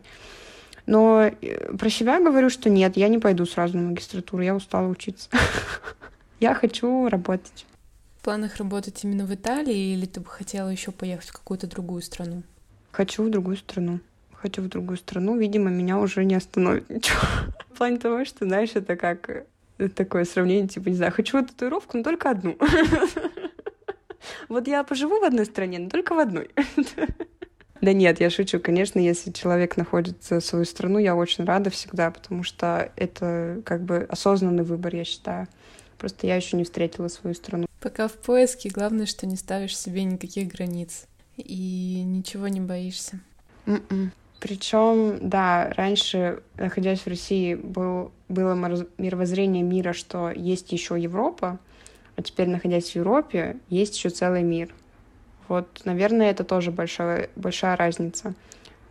Но 0.86 1.22
э, 1.22 1.76
про 1.76 1.90
себя 1.90 2.20
говорю, 2.20 2.48
что 2.50 2.70
нет, 2.70 2.96
я 2.96 3.08
не 3.08 3.18
пойду 3.18 3.44
сразу 3.44 3.76
на 3.76 3.90
магистратуру, 3.90 4.42
я 4.42 4.54
устала 4.54 4.88
учиться. 4.88 5.28
Я 6.38 6.54
хочу 6.54 7.08
работать. 7.08 7.64
В 8.20 8.24
планах 8.24 8.56
работать 8.56 9.02
именно 9.04 9.24
в 9.24 9.34
Италии 9.34 9.94
или 9.94 10.04
ты 10.04 10.20
бы 10.20 10.26
хотела 10.26 10.68
еще 10.68 10.90
поехать 10.90 11.30
в 11.30 11.32
какую-то 11.32 11.66
другую 11.66 12.02
страну? 12.02 12.42
Хочу 12.92 13.24
в 13.24 13.30
другую 13.30 13.56
страну. 13.56 14.00
Хочу 14.46 14.62
в 14.62 14.68
другую 14.68 14.96
страну. 14.96 15.36
Видимо, 15.36 15.70
меня 15.70 15.98
уже 15.98 16.24
не 16.24 16.36
остановит 16.36 16.88
ничего. 16.88 17.18
В 17.72 17.76
плане 17.76 17.98
того, 17.98 18.24
что, 18.24 18.44
знаешь, 18.46 18.70
это 18.74 18.94
как 18.94 19.28
э, 19.28 19.88
такое 19.88 20.24
сравнение, 20.24 20.68
типа, 20.68 20.88
не 20.88 20.94
знаю, 20.94 21.10
хочу 21.10 21.44
татуировку, 21.44 21.96
но 21.96 22.04
только 22.04 22.30
одну. 22.30 22.56
Вот 24.48 24.68
я 24.68 24.84
поживу 24.84 25.20
в 25.20 25.24
одной 25.24 25.46
стране, 25.46 25.80
но 25.80 25.88
только 25.88 26.14
в 26.14 26.18
одной. 26.18 26.50
Да 27.80 27.92
нет, 27.92 28.20
я 28.20 28.30
шучу. 28.30 28.58
Конечно, 28.58 28.98
если 29.00 29.32
человек 29.32 29.76
находит 29.76 30.22
свою 30.22 30.64
страну, 30.64 30.98
я 30.98 31.14
очень 31.14 31.44
рада 31.44 31.70
всегда, 31.70 32.10
потому 32.10 32.42
что 32.42 32.90
это 32.96 33.60
как 33.64 33.82
бы 33.82 34.06
осознанный 34.08 34.64
выбор, 34.64 34.94
я 34.94 35.04
считаю. 35.04 35.46
Просто 35.98 36.26
я 36.26 36.36
еще 36.36 36.56
не 36.56 36.64
встретила 36.64 37.08
свою 37.08 37.34
страну. 37.34 37.66
Пока 37.80 38.08
в 38.08 38.14
поиске, 38.14 38.70
главное, 38.70 39.06
что 39.06 39.26
не 39.26 39.36
ставишь 39.36 39.76
себе 39.76 40.04
никаких 40.04 40.48
границ 40.48 41.06
и 41.36 42.02
ничего 42.04 42.48
не 42.48 42.60
боишься. 42.60 43.20
М-м. 43.66 44.12
Причем, 44.40 45.18
да, 45.20 45.72
раньше, 45.76 46.42
находясь 46.56 47.00
в 47.00 47.06
России, 47.06 47.54
был, 47.54 48.12
было 48.28 48.54
мировоззрение 48.98 49.62
мира, 49.62 49.92
что 49.92 50.30
есть 50.30 50.72
еще 50.72 51.00
Европа, 51.00 51.58
а 52.16 52.22
теперь, 52.22 52.48
находясь 52.48 52.90
в 52.90 52.96
Европе, 52.96 53.56
есть 53.68 53.96
еще 53.96 54.10
целый 54.10 54.42
мир. 54.42 54.74
Вот, 55.48 55.82
наверное, 55.84 56.30
это 56.30 56.44
тоже 56.44 56.70
большая, 56.70 57.30
большая 57.36 57.76
разница. 57.76 58.34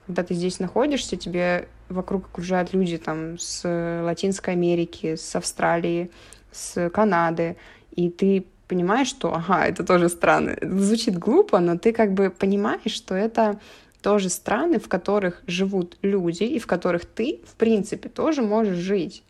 Когда 0.06 0.24
ты 0.24 0.34
здесь 0.34 0.60
находишься, 0.60 1.16
тебе 1.18 1.68
вокруг 1.90 2.26
окружают 2.28 2.74
люди 2.74 2.98
там 2.98 3.38
с 3.38 3.68
Латинской 4.04 4.54
Америки, 4.54 5.16
с 5.16 5.36
Австралии, 5.36 6.12
с 6.52 6.90
Канады, 6.90 7.58
и 7.92 8.10
ты 8.10 8.46
понимаешь, 8.68 9.08
что, 9.08 9.34
ага, 9.34 9.68
это 9.68 9.84
тоже 9.84 10.10
страны. 10.10 10.52
Это 10.52 10.80
звучит 10.80 11.18
глупо, 11.18 11.60
но 11.60 11.78
ты 11.78 11.94
как 11.94 12.14
бы 12.14 12.30
понимаешь, 12.30 12.92
что 12.92 13.16
это 13.16 13.60
тоже 14.06 14.30
страны, 14.30 14.78
в 14.78 14.88
которых 14.88 15.42
живут 15.48 15.98
люди, 16.04 16.44
и 16.44 16.60
в 16.60 16.68
которых 16.68 17.06
ты, 17.06 17.42
в 17.48 17.56
принципе, 17.56 18.08
тоже 18.08 18.44
можешь 18.44 18.78
жить 18.78 19.24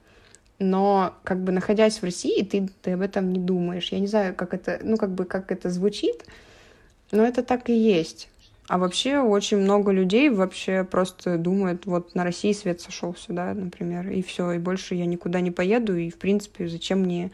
но 0.57 1.13
как 1.23 1.43
бы 1.43 1.51
находясь 1.51 1.97
в 1.99 2.03
России, 2.03 2.41
ты, 2.41 2.69
ты 2.82 2.91
об 2.91 3.01
этом 3.01 3.34
не 3.34 3.39
думаешь. 3.39 3.91
Я 3.91 3.99
не 3.99 4.07
знаю, 4.07 4.34
как 4.34 4.53
это, 4.53 4.80
ну 4.82 4.95
как 4.95 5.13
бы 5.13 5.26
как 5.26 5.51
это 5.51 5.69
звучит, 5.69 6.23
но 7.11 7.26
это 7.26 7.43
так 7.43 7.69
и 7.69 7.73
есть. 7.73 8.30
А 8.67 8.78
вообще 8.78 9.19
очень 9.19 9.57
много 9.57 9.91
людей 9.91 10.30
вообще 10.30 10.86
просто 10.86 11.38
думают, 11.38 11.86
вот 11.86 12.15
на 12.15 12.23
России 12.23 12.53
свет 12.53 12.80
сошел 12.80 13.13
сюда, 13.15 13.53
например, 13.53 14.09
и 14.09 14.21
все, 14.21 14.53
и 14.53 14.57
больше 14.57 14.95
я 14.95 15.05
никуда 15.05 15.41
не 15.41 15.51
поеду, 15.51 15.95
и 15.97 16.09
в 16.09 16.17
принципе 16.17 16.69
зачем 16.69 17.01
мне 17.01 17.32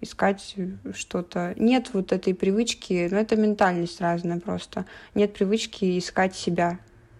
искать 0.00 0.54
что-то. 0.94 1.54
Нет 1.56 1.90
вот 1.92 2.12
этой 2.12 2.34
привычки, 2.34 3.08
ну 3.10 3.18
это 3.18 3.36
ментальность 3.36 4.00
разная 4.00 4.40
просто. 4.40 4.86
Нет 5.14 5.34
привычки 5.34 5.98
искать 5.98 6.34
себя, 6.34 6.78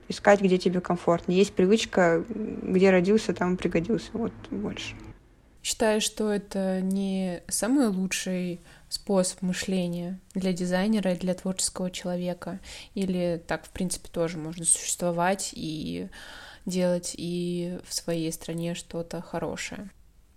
искать, 0.09 0.41
где 0.41 0.59
тебе 0.59 0.81
комфортно. 0.81 1.33
Есть 1.33 1.55
привычка, 1.55 2.25
где 2.29 2.91
родился, 2.91 3.35
там 3.35 3.57
пригодился, 3.57 4.11
вот 4.13 4.33
больше. 4.51 4.95
Считаю, 5.63 6.01
что 6.01 6.33
это 6.33 6.81
не 6.81 7.43
самый 7.49 7.89
лучший 7.89 8.61
способ 8.89 9.43
мышления 9.43 10.19
для 10.33 10.53
дизайнера 10.53 11.13
и 11.13 11.19
для 11.19 11.35
творческого 11.35 11.91
человека. 11.91 12.61
Или 12.95 13.43
так, 13.47 13.67
в 13.67 13.71
принципе, 13.71 14.09
тоже 14.09 14.39
можно 14.39 14.65
существовать 14.65 15.51
и 15.53 16.09
делать 16.65 17.15
и 17.19 17.79
в 17.87 17.93
своей 17.93 18.33
стране 18.33 18.75
что-то 18.75 19.21
хорошее. 19.21 19.91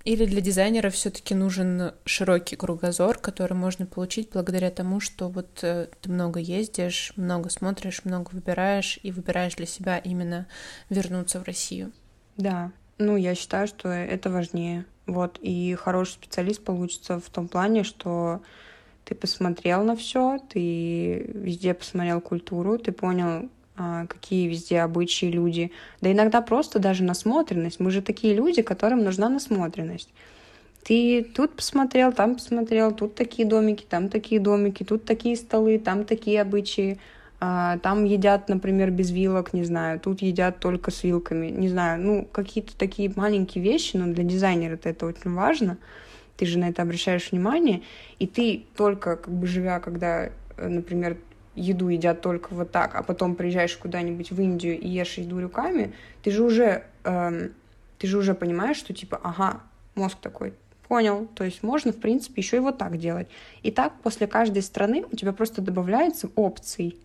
Или 0.04 0.26
для 0.26 0.42
дизайнера 0.42 0.90
все-таки 0.90 1.36
нужен 1.36 1.92
широкий 2.06 2.56
кругозор, 2.56 3.18
который 3.18 3.54
можно 3.54 3.86
получить 3.86 4.30
благодаря 4.34 4.72
тому, 4.72 5.00
что 5.00 5.30
вот 5.30 5.64
э, 5.64 5.88
ты 6.02 6.10
много 6.10 6.40
ездишь, 6.40 7.14
много 7.16 7.50
смотришь, 7.50 8.04
много 8.04 8.30
выбираешь 8.32 9.00
и 9.04 9.12
выбираешь 9.12 9.56
для 9.56 9.68
себя 9.68 9.98
именно 9.98 10.48
вернуться 10.90 11.40
в 11.40 11.44
Россию. 11.44 11.92
Да, 12.38 12.72
ну 12.98 13.16
я 13.16 13.36
считаю, 13.36 13.68
что 13.68 13.90
это 13.90 14.30
важнее. 14.30 14.86
Вот, 15.06 15.38
и 15.42 15.76
хороший 15.76 16.14
специалист 16.14 16.64
получится 16.64 17.20
в 17.20 17.30
том 17.30 17.48
плане, 17.48 17.84
что 17.84 18.42
ты 19.04 19.16
посмотрел 19.16 19.84
на 19.84 19.96
все, 19.96 20.40
ты 20.50 21.32
везде 21.34 21.74
посмотрел 21.74 22.22
культуру, 22.22 22.78
ты 22.78 22.92
понял, 22.92 23.50
какие 24.08 24.48
везде 24.48 24.82
обычаи 24.82 25.26
люди. 25.26 25.72
Да 26.02 26.12
иногда 26.12 26.42
просто 26.42 26.80
даже 26.80 27.04
насмотренность. 27.04 27.80
Мы 27.80 27.92
же 27.92 28.02
такие 28.02 28.34
люди, 28.34 28.62
которым 28.62 29.04
нужна 29.04 29.30
насмотренность. 29.30 30.10
Ты 30.84 31.24
тут 31.24 31.56
посмотрел, 31.56 32.12
там 32.12 32.36
посмотрел, 32.36 32.92
тут 32.92 33.16
такие 33.16 33.48
домики, 33.48 33.86
там 33.88 34.10
такие 34.10 34.42
домики, 34.42 34.84
тут 34.84 35.06
такие 35.06 35.36
столы, 35.36 35.78
там 35.78 36.06
такие 36.06 36.42
обычаи. 36.42 37.00
А, 37.44 37.80
там 37.80 38.06
едят, 38.06 38.50
например, 38.50 38.92
без 38.92 39.10
вилок, 39.10 39.54
не 39.54 39.64
знаю, 39.64 40.00
тут 40.00 40.22
едят 40.22 40.60
только 40.60 40.92
с 40.92 41.04
вилками, 41.04 41.48
не 41.48 41.70
знаю, 41.70 42.00
ну, 42.00 42.28
какие-то 42.32 42.78
такие 42.78 43.12
маленькие 43.16 43.64
вещи, 43.64 43.98
но 43.98 44.14
для 44.14 44.24
дизайнера 44.24 44.80
это 44.84 45.08
очень 45.08 45.34
важно, 45.34 45.80
ты 46.38 46.46
же 46.46 46.60
на 46.60 46.70
это 46.70 46.84
обращаешь 46.84 47.32
внимание, 47.32 47.82
и 48.20 48.28
ты 48.28 48.66
только, 48.78 49.16
как 49.16 49.34
бы 49.34 49.48
живя, 49.48 49.80
когда, 49.80 50.26
э, 50.26 50.68
например, 50.68 51.18
еду 51.56 51.90
едят 51.90 52.22
только 52.22 52.54
вот 52.54 52.72
так, 52.72 52.96
а 52.96 53.04
потом 53.04 53.36
приезжаешь 53.36 53.76
куда-нибудь 53.76 54.32
в 54.32 54.42
Индию 54.42 54.80
и 54.80 54.88
ешь 54.88 55.18
еду 55.18 55.42
руками, 55.42 55.94
ты 56.24 56.32
же 56.32 56.44
уже, 56.44 56.86
эм, 57.04 57.54
ты 57.98 58.08
же 58.08 58.18
уже 58.18 58.34
понимаешь, 58.34 58.78
что 58.78 58.94
типа, 58.94 59.20
ага, 59.22 59.62
мозг 59.96 60.18
такой, 60.22 60.54
понял, 60.88 61.28
то 61.36 61.44
есть 61.44 61.64
можно, 61.64 61.92
в 61.92 61.98
принципе, 61.98 62.42
еще 62.42 62.58
и 62.58 62.60
вот 62.60 62.78
так 62.78 62.98
делать. 62.98 63.28
И 63.64 63.72
так 63.72 63.94
после 64.02 64.28
каждой 64.28 64.62
страны 64.62 65.06
у 65.12 65.16
тебя 65.16 65.34
просто 65.34 65.62
добавляется 65.62 66.30
опций, 66.36 66.98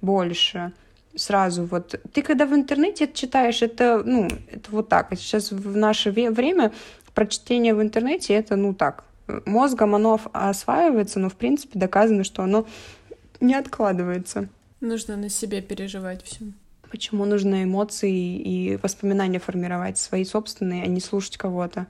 больше 0.00 0.72
сразу 1.14 1.64
вот 1.64 2.00
ты 2.12 2.22
когда 2.22 2.46
в 2.46 2.54
интернете 2.54 3.04
это 3.04 3.16
читаешь 3.16 3.62
это 3.62 4.02
ну 4.04 4.28
это 4.50 4.70
вот 4.70 4.88
так 4.88 5.08
сейчас 5.16 5.52
в 5.52 5.76
наше 5.76 6.10
время 6.10 6.72
прочтение 7.14 7.74
в 7.74 7.82
интернете 7.82 8.34
это 8.34 8.56
ну 8.56 8.74
так 8.74 9.04
мозгом 9.44 9.94
оно 9.94 10.20
осваивается 10.32 11.20
но 11.20 11.28
в 11.28 11.34
принципе 11.34 11.78
доказано 11.78 12.24
что 12.24 12.42
оно 12.42 12.66
не 13.42 13.54
откладывается 13.54 14.48
нужно 14.80 15.16
на 15.16 15.28
себе 15.28 15.60
переживать 15.60 16.24
все 16.24 16.44
почему 16.90 17.24
нужно 17.24 17.64
эмоции 17.64 18.12
и 18.12 18.76
воспоминания 18.76 19.38
формировать 19.38 19.98
свои 19.98 20.24
собственные 20.24 20.84
а 20.84 20.86
не 20.86 21.00
слушать 21.00 21.36
кого-то 21.36 21.86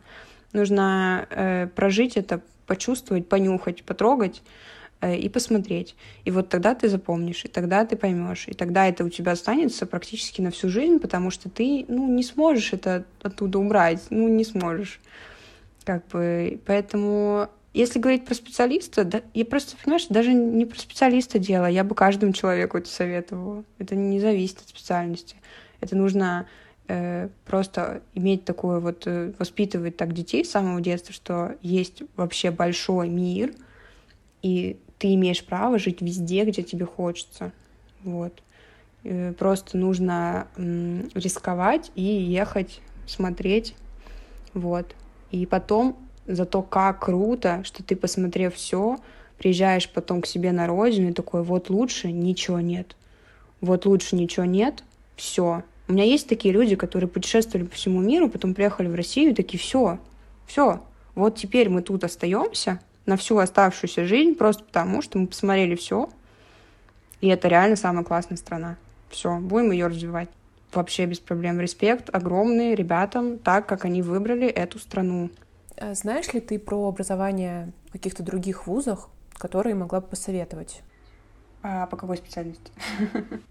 нужно 0.53 1.27
э, 1.31 1.69
прожить 1.75 2.17
это 2.17 2.41
почувствовать 2.67 3.29
понюхать 3.29 3.83
потрогать 3.85 4.43
Э, 5.03 5.17
и 5.17 5.29
посмотреть. 5.29 5.97
И 6.25 6.31
вот 6.31 6.49
тогда 6.49 6.77
ты 6.77 6.89
запомнишь, 6.89 7.45
и 7.45 7.49
тогда 7.49 7.85
ты 7.85 7.97
поймешь, 7.97 8.47
и 8.47 8.55
тогда 8.55 8.87
это 8.87 9.05
у 9.05 9.09
тебя 9.09 9.33
останется 9.33 9.85
практически 9.85 10.41
на 10.41 10.53
всю 10.53 10.69
жизнь, 10.69 11.01
потому 11.01 11.31
что 11.33 11.51
ты, 11.51 11.85
ну, 11.89 12.07
не 12.07 12.23
сможешь 12.23 12.73
это 12.73 13.05
оттуда 13.21 13.59
убрать, 13.59 14.01
ну, 14.11 14.29
не 14.29 14.45
сможешь. 14.45 15.01
Как 15.85 16.07
бы, 16.07 16.61
поэтому 16.67 17.49
если 17.75 17.99
говорить 17.99 18.27
про 18.27 18.35
специалиста, 18.35 19.05
да, 19.05 19.23
я 19.33 19.45
просто, 19.47 19.77
понимаешь, 19.83 20.07
даже 20.09 20.35
не 20.35 20.67
про 20.67 20.79
специалиста 20.79 21.39
дело, 21.39 21.67
я 21.67 21.85
бы 21.85 21.95
каждому 21.95 22.33
человеку 22.33 22.77
это 22.77 22.89
советовала. 22.89 23.65
Это 23.79 23.95
не 23.97 24.21
зависит 24.21 24.59
от 24.59 24.69
специальности. 24.69 25.37
Это 25.81 25.97
нужно 25.97 26.47
э, 26.89 27.31
просто 27.47 28.03
иметь 28.15 28.45
такое 28.45 28.79
вот, 28.79 29.07
э, 29.07 29.33
воспитывать 29.39 29.97
так 29.97 30.13
детей 30.13 30.45
с 30.45 30.51
самого 30.51 30.83
детства, 30.83 31.15
что 31.15 31.55
есть 31.63 32.03
вообще 32.15 32.51
большой 32.51 33.09
мир, 33.09 33.55
и 34.43 34.79
ты 34.99 35.15
имеешь 35.15 35.43
право 35.43 35.79
жить 35.79 36.03
везде, 36.03 36.45
где 36.45 36.63
тебе 36.63 36.85
хочется. 36.85 37.53
Вот. 38.05 38.43
Э, 39.05 39.33
просто 39.33 39.79
нужно 39.79 40.47
рисковать 41.15 41.91
и 41.95 42.03
ехать, 42.03 42.83
смотреть. 43.07 43.75
Вот. 44.53 44.95
И 45.31 45.47
потом 45.47 45.97
за 46.27 46.45
то, 46.45 46.63
как 46.63 47.05
круто, 47.05 47.63
что 47.65 47.83
ты, 47.83 47.97
посмотрев 47.97 48.55
все, 48.55 48.99
приезжаешь 49.39 49.89
потом 49.89 50.23
к 50.23 50.27
себе 50.27 50.53
на 50.53 50.67
родину 50.67 51.11
и 51.11 51.13
такой, 51.13 51.43
вот 51.43 51.71
лучше 51.71 52.13
ничего 52.13 52.61
нет. 52.61 52.97
вот 53.61 53.87
лучше 53.87 54.17
ничего 54.17 54.45
нет, 54.45 54.85
все. 55.17 55.63
У 55.89 55.93
меня 55.93 56.05
есть 56.05 56.29
такие 56.29 56.55
люди, 56.55 56.77
которые 56.77 57.09
путешествовали 57.09 57.67
по 57.67 57.75
всему 57.75 58.01
миру, 58.01 58.29
потом 58.29 58.55
приехали 58.55 58.89
в 58.89 58.95
Россию 58.95 59.33
и 59.33 59.35
такие, 59.35 59.59
все, 59.59 59.99
все, 60.47 60.81
вот 61.15 61.37
теперь 61.37 61.69
мы 61.69 61.83
тут 61.83 62.05
остаемся 62.05 62.81
на 63.05 63.17
всю 63.17 63.39
оставшуюся 63.39 64.05
жизнь, 64.05 64.35
просто 64.35 64.65
потому 64.65 65.03
что 65.03 65.19
мы 65.19 65.27
посмотрели 65.27 65.75
все, 65.75 66.09
и 67.21 67.29
это 67.29 67.49
реально 67.49 67.77
самая 67.77 68.05
классная 68.05 68.37
страна. 68.37 68.77
Все, 69.11 69.39
будем 69.39 69.73
ее 69.73 69.87
развивать. 69.87 70.29
Вообще 70.73 71.05
без 71.07 71.21
проблем. 71.21 71.61
Респект 71.61 72.09
огромный 72.15 72.75
ребятам, 72.75 73.39
так 73.39 73.67
как 73.67 73.85
они 73.85 74.03
выбрали 74.03 74.47
эту 74.47 74.79
страну. 74.79 75.31
А 75.79 75.95
знаешь 75.95 76.33
ли 76.33 76.41
ты 76.41 76.59
про 76.59 76.89
образование 76.89 77.73
в 77.89 77.93
каких-то 77.93 78.23
других 78.23 78.67
вузах, 78.67 79.09
которые 79.35 79.75
могла 79.75 80.01
бы 80.01 80.09
посоветовать? 80.09 80.83
А 81.63 81.87
по 81.87 81.97
какой 81.97 82.17
специальности? 82.17 82.73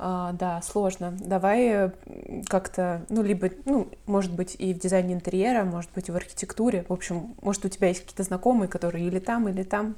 А, 0.00 0.32
да, 0.32 0.62
сложно. 0.62 1.16
Давай 1.18 1.90
как-то, 2.46 3.04
ну, 3.08 3.22
либо, 3.22 3.50
ну, 3.64 3.88
может 4.06 4.32
быть, 4.32 4.54
и 4.56 4.72
в 4.72 4.78
дизайне 4.78 5.14
интерьера, 5.14 5.64
может 5.64 5.90
быть, 5.92 6.08
и 6.08 6.12
в 6.12 6.16
архитектуре. 6.16 6.84
В 6.88 6.92
общем, 6.92 7.34
может, 7.42 7.64
у 7.64 7.68
тебя 7.68 7.88
есть 7.88 8.02
какие-то 8.02 8.22
знакомые, 8.22 8.68
которые 8.68 9.08
или 9.08 9.18
там, 9.18 9.48
или 9.48 9.64
там. 9.64 9.96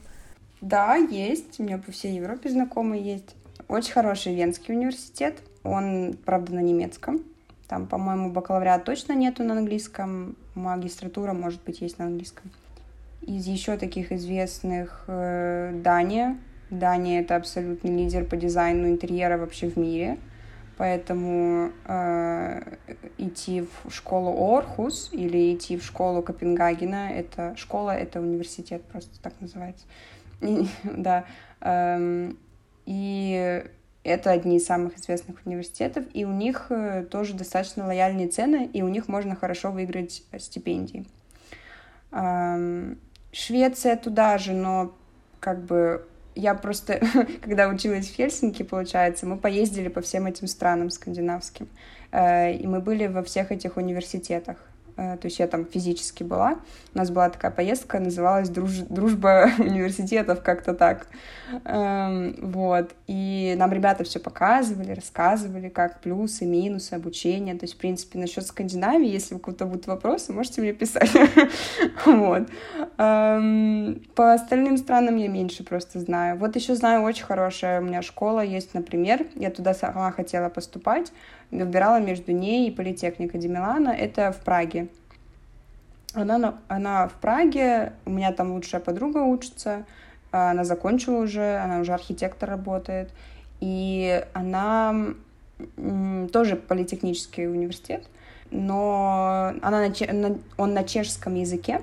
Да, 0.63 0.95
есть. 0.97 1.61
У 1.61 1.65
меня 1.65 1.77
по 1.77 1.93
всей 1.93 2.17
Европе 2.17 2.49
знакомые 2.49 3.03
есть. 3.03 3.37
Очень 3.69 3.93
хороший 3.93 4.35
Венский 4.35 4.75
университет. 4.75 5.37
Он, 5.65 6.17
правда, 6.25 6.55
на 6.55 6.61
немецком. 6.61 7.23
Там, 7.71 7.87
по-моему, 7.87 8.33
бакалавриат 8.33 8.85
точно 8.85 9.13
нету 9.13 9.45
на 9.45 9.57
английском. 9.57 10.35
Магистратура, 10.57 11.35
может 11.35 11.63
быть, 11.63 11.81
есть 11.81 12.01
на 12.01 12.07
английском. 12.07 12.51
Из 13.23 13.47
еще 13.47 13.77
таких 13.77 14.11
известных 14.11 15.05
э, 15.07 15.71
Дания, 15.75 16.37
Дания— 16.71 17.21
это 17.23 17.37
абсолютный 17.37 17.97
лидер 17.97 18.25
по 18.25 18.37
дизайну 18.37 18.89
интерьера 18.89 19.39
вообще 19.39 19.69
в 19.69 19.77
мире. 19.77 20.19
Поэтому 20.79 21.71
э, 21.85 22.75
идти 23.19 23.65
в 23.85 23.95
школу 23.95 24.53
Орхус 24.53 25.11
или 25.13 25.55
идти 25.55 25.77
в 25.77 25.85
школу 25.85 26.23
Копенгагена— 26.23 27.13
это 27.15 27.55
школа, 27.57 27.93
это 27.93 28.21
университет 28.21 28.83
просто 28.83 29.23
так 29.23 29.35
называется. 29.39 29.87
да. 30.83 31.25
Эм, 31.61 32.37
и 32.85 33.63
это 34.03 34.31
одни 34.31 34.57
из 34.57 34.67
самых 34.67 34.99
известных 34.99 35.45
университетов, 35.45 36.05
и 36.15 36.25
у 36.25 36.33
них 36.33 36.67
э, 36.71 37.05
тоже 37.11 37.35
достаточно 37.35 37.87
лояльные 37.87 38.29
цены, 38.29 38.69
и 38.73 38.83
у 38.83 38.89
них 38.89 39.09
можно 39.09 39.37
хорошо 39.37 39.71
выиграть 39.71 40.23
стипендии. 40.39 41.07
Эм, 42.13 42.99
Швеция 43.33 43.97
туда 43.97 44.39
же, 44.39 44.55
но 44.55 44.93
как 45.39 45.65
бы 45.65 46.07
я 46.35 46.55
просто, 46.55 47.01
когда 47.43 47.69
училась 47.69 48.09
в 48.09 48.15
Хельсинки, 48.15 48.63
получается, 48.63 49.27
мы 49.27 49.37
поездили 49.37 49.89
по 49.89 50.01
всем 50.01 50.27
этим 50.27 50.47
странам 50.47 50.91
скандинавским, 50.91 51.69
э, 52.11 52.55
и 52.55 52.67
мы 52.67 52.81
были 52.81 53.07
во 53.07 53.23
всех 53.23 53.53
этих 53.53 53.77
университетах. 53.77 54.57
Э, 55.01 55.17
то 55.17 55.27
есть 55.27 55.39
я 55.39 55.47
там 55.47 55.65
физически 55.65 56.23
была. 56.23 56.59
У 56.95 56.99
нас 56.99 57.11
была 57.11 57.31
такая 57.31 57.51
поездка, 57.51 57.99
называлась 57.99 58.51
Друж... 58.51 58.81
«Дружба 58.91 59.51
университетов», 59.59 60.43
как-то 60.43 60.75
так. 60.75 61.07
Эм, 61.65 62.37
вот. 62.43 62.91
И 63.07 63.55
нам 63.57 63.73
ребята 63.73 64.05
все 64.05 64.19
показывали, 64.19 64.93
рассказывали, 64.93 65.71
как 65.71 66.01
плюсы, 66.01 66.45
минусы 66.45 66.93
обучения. 66.93 67.55
То 67.55 67.65
есть, 67.65 67.75
в 67.75 67.79
принципе, 67.79 68.19
насчет 68.19 68.47
Скандинавии, 68.47 69.09
если 69.09 69.35
у 69.35 69.39
кого-то 69.39 69.65
будут 69.65 69.87
вопросы, 69.87 70.35
можете 70.35 70.61
мне 70.61 70.75
писать. 70.75 71.11
вот. 72.05 72.43
Эм, 72.99 74.03
по 74.15 74.35
остальным 74.35 74.77
странам 74.77 75.17
я 75.17 75.29
меньше 75.29 75.65
просто 75.65 75.99
знаю. 76.01 76.37
Вот 76.37 76.57
еще 76.57 76.75
знаю, 76.75 77.03
очень 77.05 77.25
хорошая 77.25 77.81
у 77.81 77.85
меня 77.85 78.03
школа 78.03 78.41
есть, 78.41 78.75
например. 78.75 79.25
Я 79.35 79.51
туда 79.51 79.73
сама 79.73 80.13
хотела 80.13 80.51
поступать 80.51 81.11
выбирала 81.51 82.01
между 82.01 82.33
ней 82.33 82.69
и 82.69 82.71
политехникой 82.71 83.41
Ди 83.41 83.49
Милана. 83.49 83.91
Это 83.91 84.33
в 84.33 84.41
Праге. 84.41 84.89
Она, 86.13 86.59
она 86.69 87.09
в 87.09 87.15
Праге, 87.15 87.93
у 88.05 88.11
меня 88.11 88.33
там 88.33 88.53
лучшая 88.53 88.81
подруга 88.81 89.19
учится, 89.19 89.85
она 90.33 90.65
закончила 90.65 91.23
уже, 91.23 91.59
она 91.59 91.81
уже 91.81 91.93
архитектор 91.93 92.49
работает, 92.49 93.11
и 93.61 94.25
она 94.33 95.15
тоже 96.33 96.57
политехнический 96.57 97.47
университет, 97.47 98.09
но 98.51 99.53
она 99.63 99.89
на, 99.89 100.39
он 100.57 100.75
на 100.75 100.85
чешском 100.85 101.35
языке, 101.35 101.83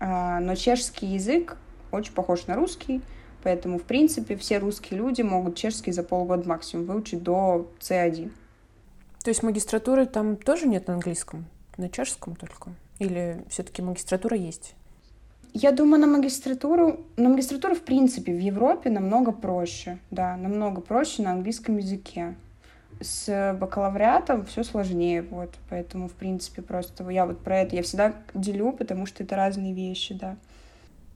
а, 0.00 0.40
но 0.40 0.54
чешский 0.54 1.06
язык 1.06 1.56
очень 1.90 2.12
похож 2.12 2.46
на 2.46 2.54
русский, 2.54 3.02
поэтому, 3.42 3.78
в 3.78 3.82
принципе, 3.82 4.36
все 4.36 4.58
русские 4.58 4.98
люди 4.98 5.22
могут 5.22 5.56
чешский 5.56 5.92
за 5.92 6.02
полгода 6.02 6.48
максимум 6.48 6.86
выучить 6.86 7.22
до 7.22 7.68
C1. 7.80 8.30
То 9.26 9.30
есть 9.30 9.42
магистратуры 9.42 10.06
там 10.06 10.36
тоже 10.36 10.68
нет 10.68 10.86
на 10.86 10.94
английском, 10.94 11.46
на 11.78 11.88
чешском 11.88 12.36
только? 12.36 12.70
Или 13.00 13.42
все-таки 13.48 13.82
магистратура 13.82 14.36
есть? 14.36 14.76
Я 15.52 15.72
думаю, 15.72 16.00
на 16.00 16.06
магистратуру, 16.06 17.00
на 17.16 17.30
магистратуру 17.30 17.74
в 17.74 17.80
принципе 17.80 18.32
в 18.32 18.38
Европе 18.38 18.88
намного 18.88 19.32
проще, 19.32 19.98
да, 20.12 20.36
намного 20.36 20.80
проще 20.80 21.24
на 21.24 21.32
английском 21.32 21.76
языке. 21.76 22.36
С 23.00 23.56
бакалавриатом 23.60 24.46
все 24.46 24.62
сложнее, 24.62 25.22
вот, 25.22 25.56
поэтому 25.70 26.08
в 26.08 26.12
принципе 26.12 26.62
просто 26.62 27.02
я 27.10 27.26
вот 27.26 27.40
про 27.40 27.62
это 27.62 27.74
я 27.74 27.82
всегда 27.82 28.14
делю, 28.32 28.70
потому 28.70 29.06
что 29.06 29.24
это 29.24 29.34
разные 29.34 29.74
вещи, 29.74 30.14
да. 30.14 30.36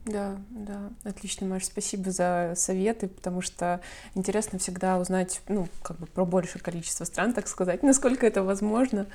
Да, 0.06 0.39
да, 0.51 0.90
отлично, 1.05 1.47
Маш, 1.47 1.64
спасибо 1.64 2.10
за 2.10 2.55
советы, 2.56 3.09
потому 3.09 3.43
что 3.43 3.81
интересно 4.14 4.59
всегда 4.59 4.98
узнать, 4.98 5.43
ну, 5.48 5.68
как 5.82 5.98
бы 5.98 6.06
про 6.06 6.24
большее 6.24 6.62
количество 6.62 7.05
стран, 7.05 7.35
так 7.35 7.47
сказать, 7.48 7.82
насколько 7.85 8.27
это 8.27 8.43
возможно. 8.43 9.06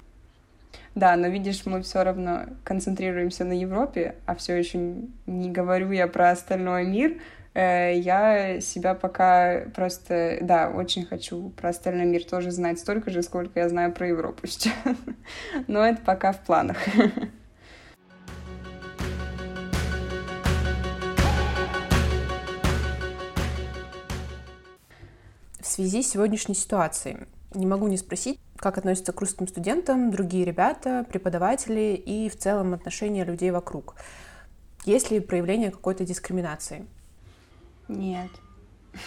Да, 0.94 1.16
но 1.18 1.28
видишь, 1.28 1.66
мы 1.66 1.82
все 1.82 2.04
равно 2.04 2.46
концентрируемся 2.64 3.44
на 3.44 3.54
Европе, 3.54 4.16
а 4.26 4.36
все 4.36 4.56
еще 4.56 4.78
не 5.26 5.52
говорю 5.52 5.92
я 5.92 6.08
про 6.08 6.32
остальной 6.32 6.86
мир. 6.86 7.20
Э, 7.54 7.98
я 7.98 8.62
себя 8.62 8.94
пока 8.94 9.66
просто, 9.74 10.38
да, 10.42 10.70
очень 10.70 11.06
хочу 11.06 11.50
про 11.50 11.70
остальной 11.70 12.06
мир 12.06 12.24
тоже 12.24 12.52
знать 12.52 12.80
столько 12.80 13.12
же, 13.12 13.24
сколько 13.24 13.60
я 13.60 13.68
знаю 13.68 13.92
про 13.92 14.08
Европу 14.08 14.48
сейчас. 14.48 14.74
Но 15.68 15.86
это 15.86 16.02
пока 16.02 16.32
в 16.32 16.42
планах. 16.42 16.78
В 25.66 25.68
связи 25.68 26.04
с 26.04 26.12
сегодняшней 26.12 26.54
ситуацией 26.54 27.18
не 27.56 27.66
могу 27.66 27.88
не 27.88 27.98
спросить, 27.98 28.40
как 28.56 28.78
относятся 28.78 29.14
к 29.14 29.20
русским 29.20 29.48
студентам 29.48 30.12
другие 30.12 30.46
ребята, 30.46 31.04
преподаватели 31.10 31.96
и 31.96 32.30
в 32.30 32.38
целом 32.38 32.76
отношения 32.76 33.26
людей 33.26 33.50
вокруг. 33.50 33.96
Есть 34.86 35.10
ли 35.10 35.20
проявление 35.20 35.72
какой-то 35.72 36.06
дискриминации? 36.06 36.86
Нет. 37.88 38.30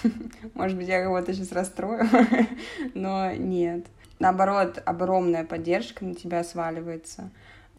Может 0.55 0.77
быть, 0.77 0.89
я 0.89 1.05
кого-то 1.05 1.33
сейчас 1.33 1.53
расстрою, 1.53 2.09
но 2.95 3.31
нет. 3.35 3.87
Наоборот, 4.19 4.83
огромная 4.85 5.45
поддержка 5.45 6.05
на 6.05 6.17
тебя 6.17 6.43
сваливается. 6.43 7.31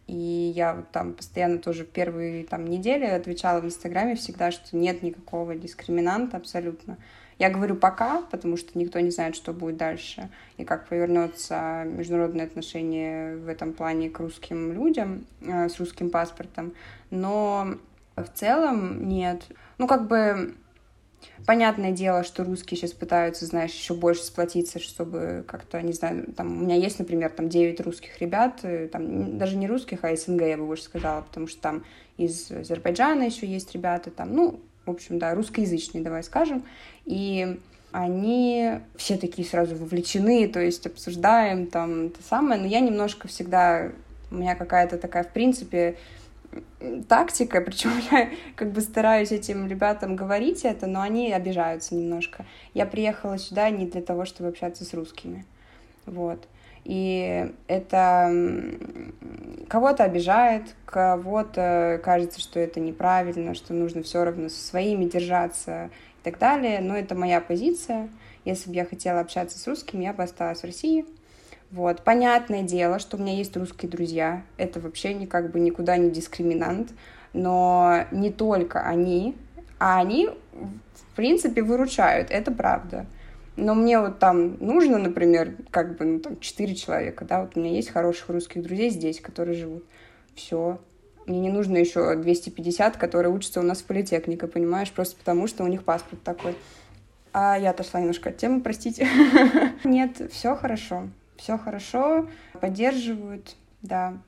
И 0.06 0.52
я 0.56 0.86
там 0.90 1.12
постоянно 1.12 1.58
тоже 1.58 1.84
первые 1.84 2.44
там, 2.44 2.64
недели 2.64 3.04
отвечала 3.04 3.60
в 3.60 3.66
Инстаграме 3.66 4.14
всегда, 4.16 4.50
что 4.50 4.74
нет 4.74 5.02
никакого 5.02 5.54
дискриминанта 5.54 6.38
абсолютно. 6.38 6.96
Я 7.40 7.48
говорю 7.48 7.74
пока, 7.74 8.20
потому 8.30 8.58
что 8.58 8.78
никто 8.78 9.00
не 9.00 9.10
знает, 9.10 9.34
что 9.34 9.54
будет 9.54 9.78
дальше 9.78 10.28
и 10.58 10.64
как 10.64 10.86
повернется 10.88 11.84
международные 11.86 12.44
отношения 12.44 13.36
в 13.36 13.48
этом 13.48 13.72
плане 13.72 14.10
к 14.10 14.20
русским 14.20 14.74
людям 14.74 15.24
э, 15.40 15.70
с 15.70 15.80
русским 15.80 16.10
паспортом. 16.10 16.74
Но 17.08 17.76
в 18.14 18.26
целом 18.34 19.08
нет. 19.08 19.42
Ну, 19.78 19.86
как 19.86 20.06
бы 20.06 20.54
Понятное 21.46 21.92
дело, 21.92 22.24
что 22.24 22.44
русские 22.44 22.78
сейчас 22.78 22.92
пытаются, 22.92 23.44
знаешь, 23.44 23.72
еще 23.72 23.94
больше 23.94 24.22
сплотиться, 24.22 24.78
чтобы 24.78 25.44
как-то, 25.46 25.80
не 25.82 25.92
знаю, 25.92 26.32
там, 26.34 26.62
у 26.62 26.64
меня 26.64 26.76
есть, 26.76 26.98
например, 26.98 27.30
там 27.30 27.48
9 27.48 27.80
русских 27.80 28.20
ребят, 28.20 28.60
э, 28.62 28.88
там, 28.88 29.38
даже 29.38 29.56
не 29.56 29.66
русских, 29.66 30.04
а 30.04 30.14
СНГ, 30.14 30.42
я 30.42 30.56
бы 30.56 30.66
больше 30.66 30.84
сказала, 30.84 31.22
потому 31.22 31.46
что 31.46 31.60
там 31.60 31.84
из 32.16 32.50
Азербайджана 32.50 33.24
еще 33.24 33.46
есть 33.46 33.72
ребята, 33.74 34.10
там, 34.10 34.34
ну, 34.34 34.60
в 34.86 34.90
общем, 34.90 35.18
да, 35.18 35.34
русскоязычные, 35.34 36.02
давай 36.02 36.22
скажем, 36.22 36.64
и 37.04 37.58
они 37.92 38.78
все 38.96 39.16
такие 39.16 39.46
сразу 39.46 39.74
вовлечены, 39.74 40.48
то 40.48 40.60
есть 40.60 40.86
обсуждаем 40.86 41.66
там 41.66 42.06
это 42.06 42.22
самое, 42.22 42.60
но 42.60 42.66
я 42.66 42.80
немножко 42.80 43.28
всегда, 43.28 43.90
у 44.30 44.36
меня 44.36 44.54
какая-то 44.54 44.96
такая, 44.96 45.24
в 45.24 45.32
принципе, 45.32 45.96
тактика, 47.08 47.60
причем 47.64 47.92
я 48.10 48.30
как 48.56 48.72
бы 48.72 48.80
стараюсь 48.80 49.32
этим 49.32 49.66
ребятам 49.66 50.16
говорить 50.16 50.64
это, 50.64 50.86
но 50.86 51.00
они 51.00 51.32
обижаются 51.32 51.94
немножко. 51.94 52.44
Я 52.74 52.86
приехала 52.86 53.38
сюда 53.38 53.70
не 53.70 53.86
для 53.86 54.02
того, 54.02 54.24
чтобы 54.24 54.50
общаться 54.50 54.84
с 54.84 54.94
русскими, 54.94 55.44
вот. 56.06 56.46
И 56.84 57.52
это 57.68 58.32
кого-то 59.68 60.04
обижает, 60.04 60.74
кого-то 60.84 62.00
кажется, 62.02 62.40
что 62.40 62.58
это 62.58 62.80
неправильно, 62.80 63.54
что 63.54 63.74
нужно 63.74 64.02
все 64.02 64.24
равно 64.24 64.48
со 64.48 64.60
своими 64.60 65.04
держаться 65.04 65.90
и 66.20 66.24
так 66.24 66.38
далее. 66.38 66.80
Но 66.80 66.96
это 66.96 67.14
моя 67.14 67.40
позиция. 67.40 68.08
Если 68.44 68.70
бы 68.70 68.76
я 68.76 68.84
хотела 68.84 69.20
общаться 69.20 69.58
с 69.58 69.66
русскими, 69.66 70.04
я 70.04 70.12
бы 70.12 70.22
осталась 70.22 70.60
в 70.60 70.64
России. 70.64 71.04
Вот. 71.70 72.02
Понятное 72.02 72.62
дело, 72.62 72.98
что 72.98 73.16
у 73.16 73.20
меня 73.20 73.36
есть 73.36 73.56
русские 73.56 73.90
друзья. 73.90 74.42
Это 74.56 74.80
вообще 74.80 75.14
не 75.14 75.26
как 75.26 75.52
бы 75.52 75.60
никуда 75.60 75.96
не 75.96 76.10
дискриминант. 76.10 76.90
Но 77.32 78.06
не 78.10 78.30
только 78.30 78.80
они, 78.80 79.36
а 79.78 80.00
они, 80.00 80.30
в 80.52 81.14
принципе, 81.14 81.62
выручают. 81.62 82.30
Это 82.30 82.50
правда. 82.50 83.06
Но 83.56 83.74
мне 83.74 84.00
вот 84.00 84.18
там 84.18 84.56
нужно, 84.60 84.98
например, 84.98 85.56
как 85.70 85.96
бы, 85.96 86.04
ну, 86.04 86.20
там, 86.20 86.40
четыре 86.40 86.74
человека, 86.74 87.24
да, 87.24 87.42
вот 87.42 87.56
у 87.56 87.60
меня 87.60 87.72
есть 87.72 87.90
хороших 87.90 88.28
русских 88.28 88.62
друзей 88.62 88.90
здесь, 88.90 89.20
которые 89.20 89.56
живут. 89.56 89.84
Все. 90.34 90.78
Мне 91.26 91.40
не 91.40 91.50
нужно 91.50 91.76
еще 91.76 92.16
250, 92.16 92.96
которые 92.96 93.32
учатся 93.32 93.60
у 93.60 93.62
нас 93.62 93.82
в 93.82 93.84
политехнике, 93.84 94.46
понимаешь, 94.46 94.90
просто 94.90 95.16
потому 95.16 95.46
что 95.46 95.64
у 95.64 95.66
них 95.66 95.84
паспорт 95.84 96.22
такой. 96.22 96.56
А 97.32 97.58
я 97.58 97.70
отошла 97.70 98.00
немножко 98.00 98.30
от 98.30 98.38
темы, 98.38 98.60
простите. 98.60 99.06
Нет, 99.84 100.32
все 100.32 100.56
хорошо. 100.56 101.08
Все 101.36 101.56
хорошо, 101.56 102.28
поддерживают, 102.60 103.56
да. 103.82 104.18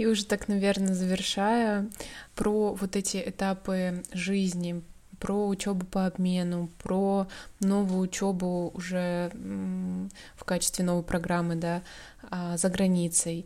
И 0.00 0.06
уже 0.06 0.24
так, 0.24 0.48
наверное, 0.48 0.94
завершая, 0.94 1.90
про 2.34 2.72
вот 2.72 2.96
эти 2.96 3.22
этапы 3.26 4.02
жизни, 4.14 4.82
про 5.18 5.46
учебу 5.46 5.84
по 5.84 6.06
обмену, 6.06 6.70
про 6.82 7.28
новую 7.60 8.00
учебу 8.00 8.70
уже 8.72 9.30
в 10.36 10.44
качестве 10.46 10.86
новой 10.86 11.02
программы, 11.02 11.56
да, 11.56 11.82
а, 12.30 12.56
за 12.56 12.70
границей. 12.70 13.44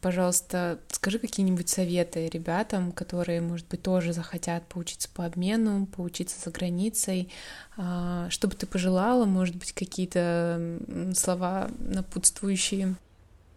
Пожалуйста, 0.00 0.80
скажи 0.88 1.20
какие-нибудь 1.20 1.68
советы 1.68 2.28
ребятам, 2.28 2.90
которые, 2.90 3.40
может 3.40 3.68
быть, 3.68 3.80
тоже 3.80 4.12
захотят 4.12 4.66
поучиться 4.66 5.08
по 5.14 5.24
обмену, 5.24 5.86
поучиться 5.86 6.36
за 6.44 6.50
границей. 6.50 7.30
А, 7.76 8.28
что 8.28 8.48
бы 8.48 8.56
ты 8.56 8.66
пожелала, 8.66 9.24
может 9.24 9.54
быть, 9.54 9.72
какие-то 9.72 10.80
слова 11.14 11.70
напутствующие? 11.78 12.96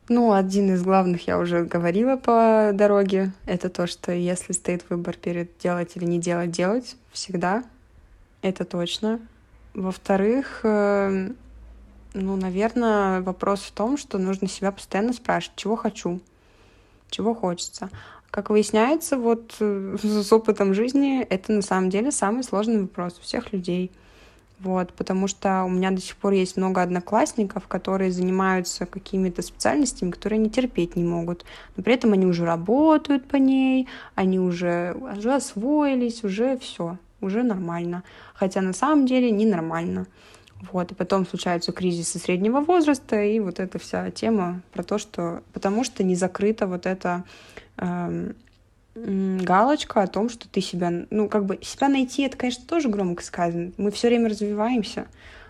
Ну, 0.09 0.31
один 0.31 0.73
из 0.73 0.83
главных 0.83 1.27
я 1.27 1.37
уже 1.37 1.63
говорила 1.65 2.15
по 2.15 2.71
дороге. 2.73 3.33
Это 3.45 3.69
то, 3.69 3.87
что 3.87 4.13
если 4.13 4.53
стоит 4.53 4.85
выбор 4.89 5.17
перед 5.17 5.57
делать 5.57 5.97
или 5.97 6.05
не 6.05 6.17
делать, 6.17 6.51
делать 6.51 6.95
всегда. 7.11 7.65
Это 8.41 8.63
точно. 8.63 9.19
Во-вторых, 9.73 10.61
э, 10.63 11.29
ну, 12.13 12.35
наверное, 12.37 13.21
вопрос 13.21 13.59
в 13.59 13.71
том, 13.71 13.97
что 13.97 14.17
нужно 14.17 14.47
себя 14.47 14.71
постоянно 14.71 15.11
спрашивать, 15.11 15.57
чего 15.57 15.75
хочу, 15.75 16.21
чего 17.09 17.35
хочется. 17.35 17.89
Как 18.31 18.49
выясняется, 18.49 19.17
вот 19.17 19.57
э, 19.59 19.97
с 20.01 20.31
опытом 20.31 20.73
жизни 20.73 21.21
это 21.21 21.51
на 21.51 21.61
самом 21.61 21.89
деле 21.89 22.11
самый 22.11 22.45
сложный 22.45 22.81
вопрос 22.81 23.17
у 23.19 23.23
всех 23.23 23.51
людей— 23.51 23.91
вот, 24.59 24.91
потому 24.93 25.27
что 25.27 25.63
у 25.65 25.69
меня 25.69 25.91
до 25.91 26.01
сих 26.01 26.15
пор 26.15 26.33
есть 26.33 26.57
много 26.57 26.81
одноклассников, 26.81 27.67
которые 27.67 28.11
занимаются 28.11 28.87
какими-то 28.87 29.43
специальностями, 29.43 30.09
которые 30.09 30.39
они 30.39 30.49
терпеть 30.49 30.95
не 30.95 31.03
могут. 31.03 31.45
Но 31.75 31.83
при 31.83 31.93
этом 31.93 32.13
они 32.13 32.25
уже 32.25 32.43
работают 32.43 33.27
по 33.27 33.35
ней, 33.35 33.87
они 34.15 34.39
уже, 34.39 34.95
уже 35.15 35.35
освоились, 35.35 36.23
уже 36.23 36.57
все, 36.57 36.97
уже 37.21 37.43
нормально. 37.43 38.03
Хотя 38.33 38.61
на 38.61 38.73
самом 38.73 39.05
деле 39.05 39.29
ненормально. 39.29 40.07
Вот, 40.71 40.91
и 40.91 40.95
потом 40.95 41.27
случаются 41.27 41.71
кризисы 41.71 42.17
среднего 42.17 42.61
возраста, 42.61 43.21
и 43.21 43.39
вот 43.39 43.59
эта 43.59 43.77
вся 43.77 44.09
тема 44.09 44.61
про 44.73 44.81
то, 44.81 44.97
что 44.97 45.43
потому 45.53 45.83
что 45.83 46.03
не 46.03 46.15
закрыта 46.15 46.65
вот 46.65 46.87
эта 46.87 47.25
эм, 47.77 48.35
галочка 49.05 50.01
о 50.01 50.07
том, 50.07 50.29
что 50.29 50.47
ты 50.47 50.61
себя, 50.61 50.91
ну, 51.09 51.29
как 51.29 51.45
бы 51.45 51.59
себя 51.61 51.89
найти, 51.89 52.23
это, 52.23 52.37
конечно, 52.37 52.65
тоже 52.65 52.89
громко 52.89 53.23
сказано. 53.23 53.71
Мы 53.77 53.91
все 53.91 54.07
время 54.07 54.29
развиваемся, 54.29 55.07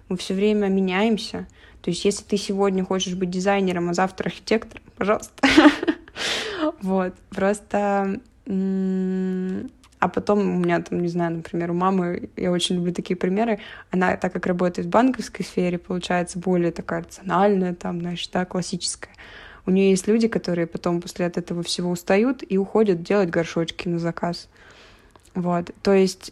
мы 0.09 0.17
все 0.17 0.33
время 0.33 0.67
меняемся. 0.67 1.47
То 1.81 1.91
есть, 1.91 2.03
если 2.05 2.23
ты 2.23 2.37
сегодня 2.37 2.83
хочешь 2.83 3.15
быть 3.15 3.29
дизайнером, 3.29 3.89
а 3.89 3.93
завтра 3.93 4.27
архитектором, 4.27 4.83
пожалуйста. 4.97 5.33
Вот, 6.81 7.13
просто... 7.29 8.19
А 9.99 10.09
потом 10.09 10.39
у 10.39 10.59
меня 10.59 10.81
там, 10.81 11.01
не 11.01 11.07
знаю, 11.07 11.37
например, 11.37 11.71
у 11.71 11.73
мамы, 11.73 12.29
я 12.35 12.51
очень 12.51 12.75
люблю 12.75 12.93
такие 12.93 13.15
примеры, 13.15 13.59
она, 13.89 14.15
так 14.15 14.31
как 14.31 14.45
работает 14.45 14.87
в 14.87 14.91
банковской 14.91 15.43
сфере, 15.43 15.79
получается 15.79 16.37
более 16.37 16.71
такая 16.71 17.01
рациональная, 17.01 17.73
там, 17.73 18.01
знаешь, 18.01 18.27
да, 18.27 18.45
классическая. 18.45 19.13
У 19.67 19.71
нее 19.71 19.89
есть 19.89 20.07
люди, 20.07 20.29
которые 20.29 20.65
потом 20.65 21.01
после 21.01 21.25
от 21.25 21.37
этого 21.37 21.61
всего 21.61 21.91
устают 21.91 22.41
и 22.47 22.57
уходят 22.57 23.03
делать 23.03 23.29
горшочки 23.29 23.89
на 23.89 23.99
заказ. 23.99 24.47
Вот. 25.35 25.71
То 25.83 25.93
есть, 25.93 26.31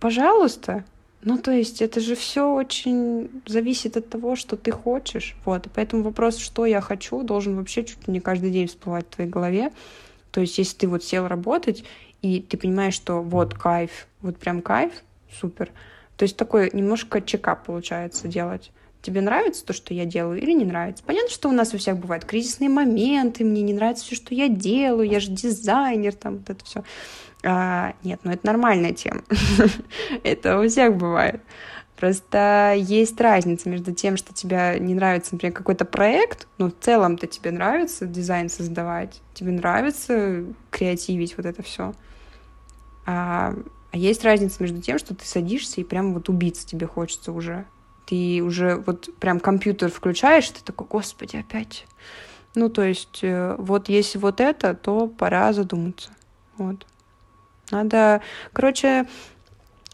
пожалуйста, 0.00 0.84
ну, 1.20 1.36
то 1.36 1.50
есть 1.50 1.82
это 1.82 2.00
же 2.00 2.16
все 2.16 2.50
очень 2.50 3.28
зависит 3.46 3.98
от 3.98 4.08
того, 4.08 4.36
что 4.36 4.56
ты 4.56 4.70
хочешь. 4.70 5.36
Вот. 5.44 5.66
И 5.66 5.68
поэтому 5.68 6.02
вопрос, 6.02 6.38
что 6.38 6.64
я 6.64 6.80
хочу, 6.80 7.22
должен 7.22 7.56
вообще 7.56 7.84
чуть 7.84 8.08
ли 8.08 8.14
не 8.14 8.20
каждый 8.20 8.50
день 8.50 8.68
всплывать 8.68 9.04
в 9.04 9.14
твоей 9.16 9.30
голове. 9.30 9.70
То 10.30 10.40
есть 10.40 10.56
если 10.56 10.78
ты 10.78 10.88
вот 10.88 11.04
сел 11.04 11.28
работать, 11.28 11.84
и 12.22 12.40
ты 12.40 12.56
понимаешь, 12.56 12.94
что 12.94 13.20
вот 13.20 13.52
кайф, 13.52 14.08
вот 14.22 14.38
прям 14.38 14.62
кайф, 14.62 14.92
супер. 15.30 15.70
То 16.16 16.22
есть 16.22 16.38
такой 16.38 16.70
немножко 16.72 17.20
чекап 17.20 17.66
получается 17.66 18.28
делать 18.28 18.72
тебе 19.06 19.20
нравится 19.20 19.64
то, 19.64 19.72
что 19.72 19.94
я 19.94 20.04
делаю, 20.04 20.40
или 20.40 20.52
не 20.52 20.64
нравится. 20.64 21.04
Понятно, 21.06 21.30
что 21.30 21.48
у 21.48 21.52
нас 21.52 21.72
у 21.72 21.78
всех 21.78 21.96
бывают 21.98 22.24
кризисные 22.24 22.68
моменты, 22.68 23.44
мне 23.44 23.62
не 23.62 23.72
нравится 23.72 24.04
все, 24.04 24.16
что 24.16 24.34
я 24.34 24.48
делаю, 24.48 25.08
я 25.08 25.20
же 25.20 25.30
дизайнер, 25.30 26.12
там 26.12 26.38
вот 26.38 26.50
это 26.50 26.64
все. 26.64 26.84
А, 27.44 27.94
нет, 28.02 28.20
ну 28.24 28.32
это 28.32 28.44
нормальная 28.44 28.92
тема. 28.92 29.22
это 30.24 30.58
у 30.58 30.68
всех 30.68 30.96
бывает. 30.96 31.40
Просто 31.96 32.74
есть 32.76 33.18
разница 33.20 33.70
между 33.70 33.94
тем, 33.94 34.16
что 34.16 34.34
тебе 34.34 34.76
не 34.80 34.94
нравится, 34.94 35.34
например, 35.34 35.54
какой-то 35.54 35.84
проект, 35.84 36.48
но 36.58 36.68
в 36.68 36.74
целом-то 36.78 37.26
тебе 37.26 37.52
нравится 37.52 38.06
дизайн 38.06 38.50
создавать, 38.50 39.22
тебе 39.34 39.52
нравится 39.52 40.44
креативить 40.70 41.36
вот 41.36 41.46
это 41.46 41.62
все. 41.62 41.94
А, 43.06 43.54
а 43.92 43.96
есть 43.96 44.24
разница 44.24 44.62
между 44.62 44.82
тем, 44.82 44.98
что 44.98 45.14
ты 45.14 45.24
садишься 45.24 45.80
и 45.80 45.84
прям 45.84 46.12
вот 46.12 46.28
убиться 46.28 46.66
тебе 46.66 46.86
хочется 46.86 47.32
уже 47.32 47.66
ты 48.06 48.40
уже 48.42 48.76
вот 48.76 49.08
прям 49.18 49.40
компьютер 49.40 49.90
включаешь, 49.90 50.48
ты 50.48 50.62
такой, 50.62 50.86
господи, 50.86 51.36
опять. 51.36 51.86
Ну, 52.54 52.70
то 52.70 52.82
есть, 52.82 53.18
э, 53.22 53.54
вот 53.58 53.88
если 53.88 54.18
вот 54.18 54.40
это, 54.40 54.74
то 54.74 55.08
пора 55.08 55.52
задуматься. 55.52 56.10
Вот. 56.56 56.86
Надо, 57.70 58.22
короче, 58.52 59.06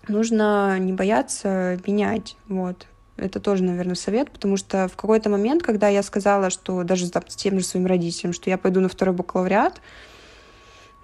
нужно 0.07 0.79
не 0.79 0.93
бояться 0.93 1.79
менять, 1.87 2.37
вот. 2.47 2.87
Это 3.17 3.41
тоже, 3.41 3.63
наверное, 3.63 3.95
совет, 3.95 4.31
потому 4.31 4.57
что 4.57 4.89
в 4.89 4.97
какой-то 4.97 5.29
момент, 5.29 5.63
когда 5.63 5.89
я 5.89 6.03
сказала, 6.03 6.51
что 6.51 6.83
даже 6.83 7.11
там, 7.11 7.23
с 7.29 7.37
тем 7.37 7.59
же 7.59 7.65
своим 7.65 7.87
родителям, 7.87 8.33
что 8.33 8.49
я 8.49 8.59
пойду 8.59 8.81
на 8.81 8.89
второй 8.89 9.15
бакалавриат, 9.15 9.81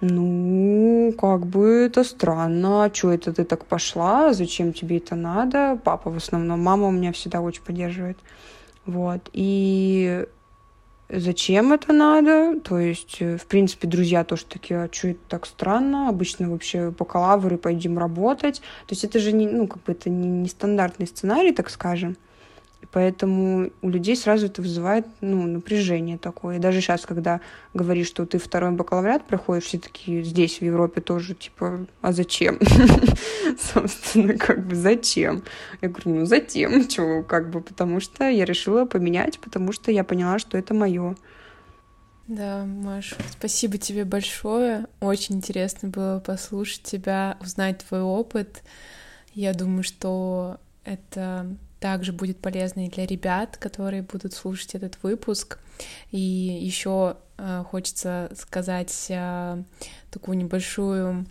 ну, 0.01 1.13
как 1.17 1.45
бы 1.45 1.85
это 1.85 2.03
странно. 2.03 2.85
А 2.85 2.93
что 2.93 3.11
это 3.11 3.33
ты 3.33 3.43
так 3.43 3.65
пошла? 3.65 4.33
Зачем 4.33 4.71
тебе 4.71 4.97
это 4.97 5.15
надо? 5.15 5.79
Папа 5.83 6.09
в 6.09 6.17
основном. 6.17 6.61
Мама 6.61 6.87
у 6.87 6.91
меня 6.91 7.11
всегда 7.11 7.41
очень 7.41 7.63
поддерживает. 7.63 8.17
Вот. 8.85 9.29
И 9.33 10.25
зачем 11.09 11.73
это 11.73 11.91
надо? 11.91 12.59
То 12.61 12.79
есть, 12.79 13.17
э, 13.19 13.37
в 13.37 13.45
принципе, 13.45 13.87
друзья 13.87 14.23
тоже 14.23 14.45
такие, 14.45 14.83
а 14.83 14.89
что 14.91 15.09
это 15.09 15.19
так 15.27 15.45
странно? 15.45 16.07
Обычно 16.09 16.49
вообще 16.49 16.91
бакалавры, 16.91 17.57
пойдем 17.57 17.97
работать. 17.97 18.59
То 18.87 18.93
есть 18.93 19.03
это 19.03 19.19
же 19.19 19.33
не, 19.33 19.47
ну, 19.47 19.67
как 19.67 19.83
бы 19.83 19.91
это 19.91 20.09
не, 20.09 20.29
не 20.29 20.47
стандартный 20.47 21.07
сценарий, 21.07 21.51
так 21.51 21.69
скажем. 21.69 22.15
И 22.81 22.85
поэтому 22.85 23.71
у 23.81 23.89
людей 23.89 24.15
сразу 24.15 24.45
это 24.45 24.61
вызывает 24.61 25.05
ну, 25.21 25.45
напряжение 25.47 26.17
такое. 26.17 26.55
И 26.57 26.59
даже 26.59 26.79
сейчас, 26.79 27.05
когда 27.05 27.41
говоришь, 27.73 28.07
что 28.07 28.25
ты 28.25 28.37
второй 28.37 28.71
бакалавриат 28.71 29.25
проходишь, 29.25 29.65
все 29.65 29.79
такие 29.79 30.23
здесь, 30.23 30.59
в 30.59 30.61
Европе, 30.61 31.01
тоже 31.01 31.35
типа, 31.35 31.85
а 32.01 32.11
зачем? 32.13 32.59
Собственно, 33.59 34.37
как 34.37 34.65
бы 34.65 34.75
зачем? 34.75 35.43
Я 35.81 35.89
говорю, 35.89 36.19
ну 36.19 36.25
затем, 36.25 36.87
чего, 36.87 37.23
как 37.23 37.49
бы, 37.49 37.61
потому 37.61 37.99
что 37.99 38.29
я 38.29 38.45
решила 38.45 38.85
поменять, 38.85 39.39
потому 39.39 39.73
что 39.73 39.91
я 39.91 40.03
поняла, 40.03 40.39
что 40.39 40.57
это 40.57 40.73
мое. 40.73 41.15
Да, 42.27 42.63
Маш, 42.63 43.15
спасибо 43.31 43.79
тебе 43.79 44.05
большое. 44.05 44.85
Очень 45.01 45.37
интересно 45.37 45.89
было 45.89 46.19
послушать 46.19 46.83
тебя, 46.83 47.37
узнать 47.41 47.83
твой 47.87 48.01
опыт. 48.01 48.61
Я 49.33 49.53
думаю, 49.53 49.81
что 49.81 50.59
это 50.85 51.47
также 51.79 52.13
будет 52.13 52.39
полезно 52.39 52.85
и 52.85 52.89
для 52.89 53.05
ребят, 53.05 53.57
которые 53.57 54.01
будут 54.01 54.33
слушать 54.33 54.75
этот 54.75 54.97
выпуск. 55.01 55.59
И 56.11 56.19
еще 56.19 57.17
э, 57.37 57.63
хочется 57.67 58.29
сказать 58.35 59.07
э, 59.09 59.63
такую 60.11 60.37
небольшую 60.37 61.25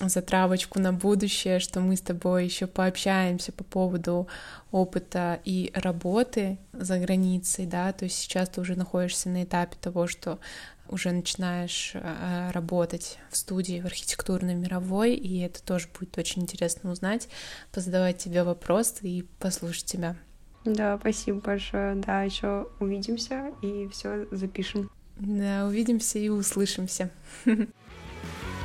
затравочку 0.00 0.80
на 0.80 0.92
будущее, 0.92 1.58
что 1.58 1.80
мы 1.80 1.96
с 1.96 2.00
тобой 2.00 2.44
еще 2.44 2.66
пообщаемся 2.66 3.52
по 3.52 3.64
поводу 3.64 4.28
опыта 4.70 5.40
и 5.44 5.70
работы 5.74 6.58
за 6.72 6.98
границей, 6.98 7.66
да, 7.66 7.92
то 7.92 8.04
есть 8.04 8.16
сейчас 8.16 8.48
ты 8.48 8.60
уже 8.60 8.76
находишься 8.76 9.28
на 9.28 9.44
этапе 9.44 9.76
того, 9.80 10.06
что 10.06 10.38
уже 10.88 11.10
начинаешь 11.10 11.92
э, 11.94 12.50
работать 12.52 13.18
в 13.30 13.36
студии 13.36 13.80
в 13.80 13.86
архитектурной 13.86 14.54
мировой, 14.54 15.14
и 15.14 15.40
это 15.40 15.62
тоже 15.62 15.88
будет 15.98 16.16
очень 16.18 16.42
интересно 16.42 16.90
узнать, 16.92 17.28
позадавать 17.72 18.18
тебе 18.18 18.44
вопросы 18.44 19.00
и 19.02 19.22
послушать 19.40 19.86
тебя. 19.86 20.16
Да, 20.64 20.98
спасибо 20.98 21.40
большое. 21.40 21.94
Да, 21.96 22.22
еще 22.22 22.68
увидимся 22.80 23.52
и 23.62 23.88
все 23.88 24.26
запишем. 24.30 24.90
Да, 25.18 25.66
увидимся 25.66 26.18
и 26.18 26.28
услышимся. 26.28 27.10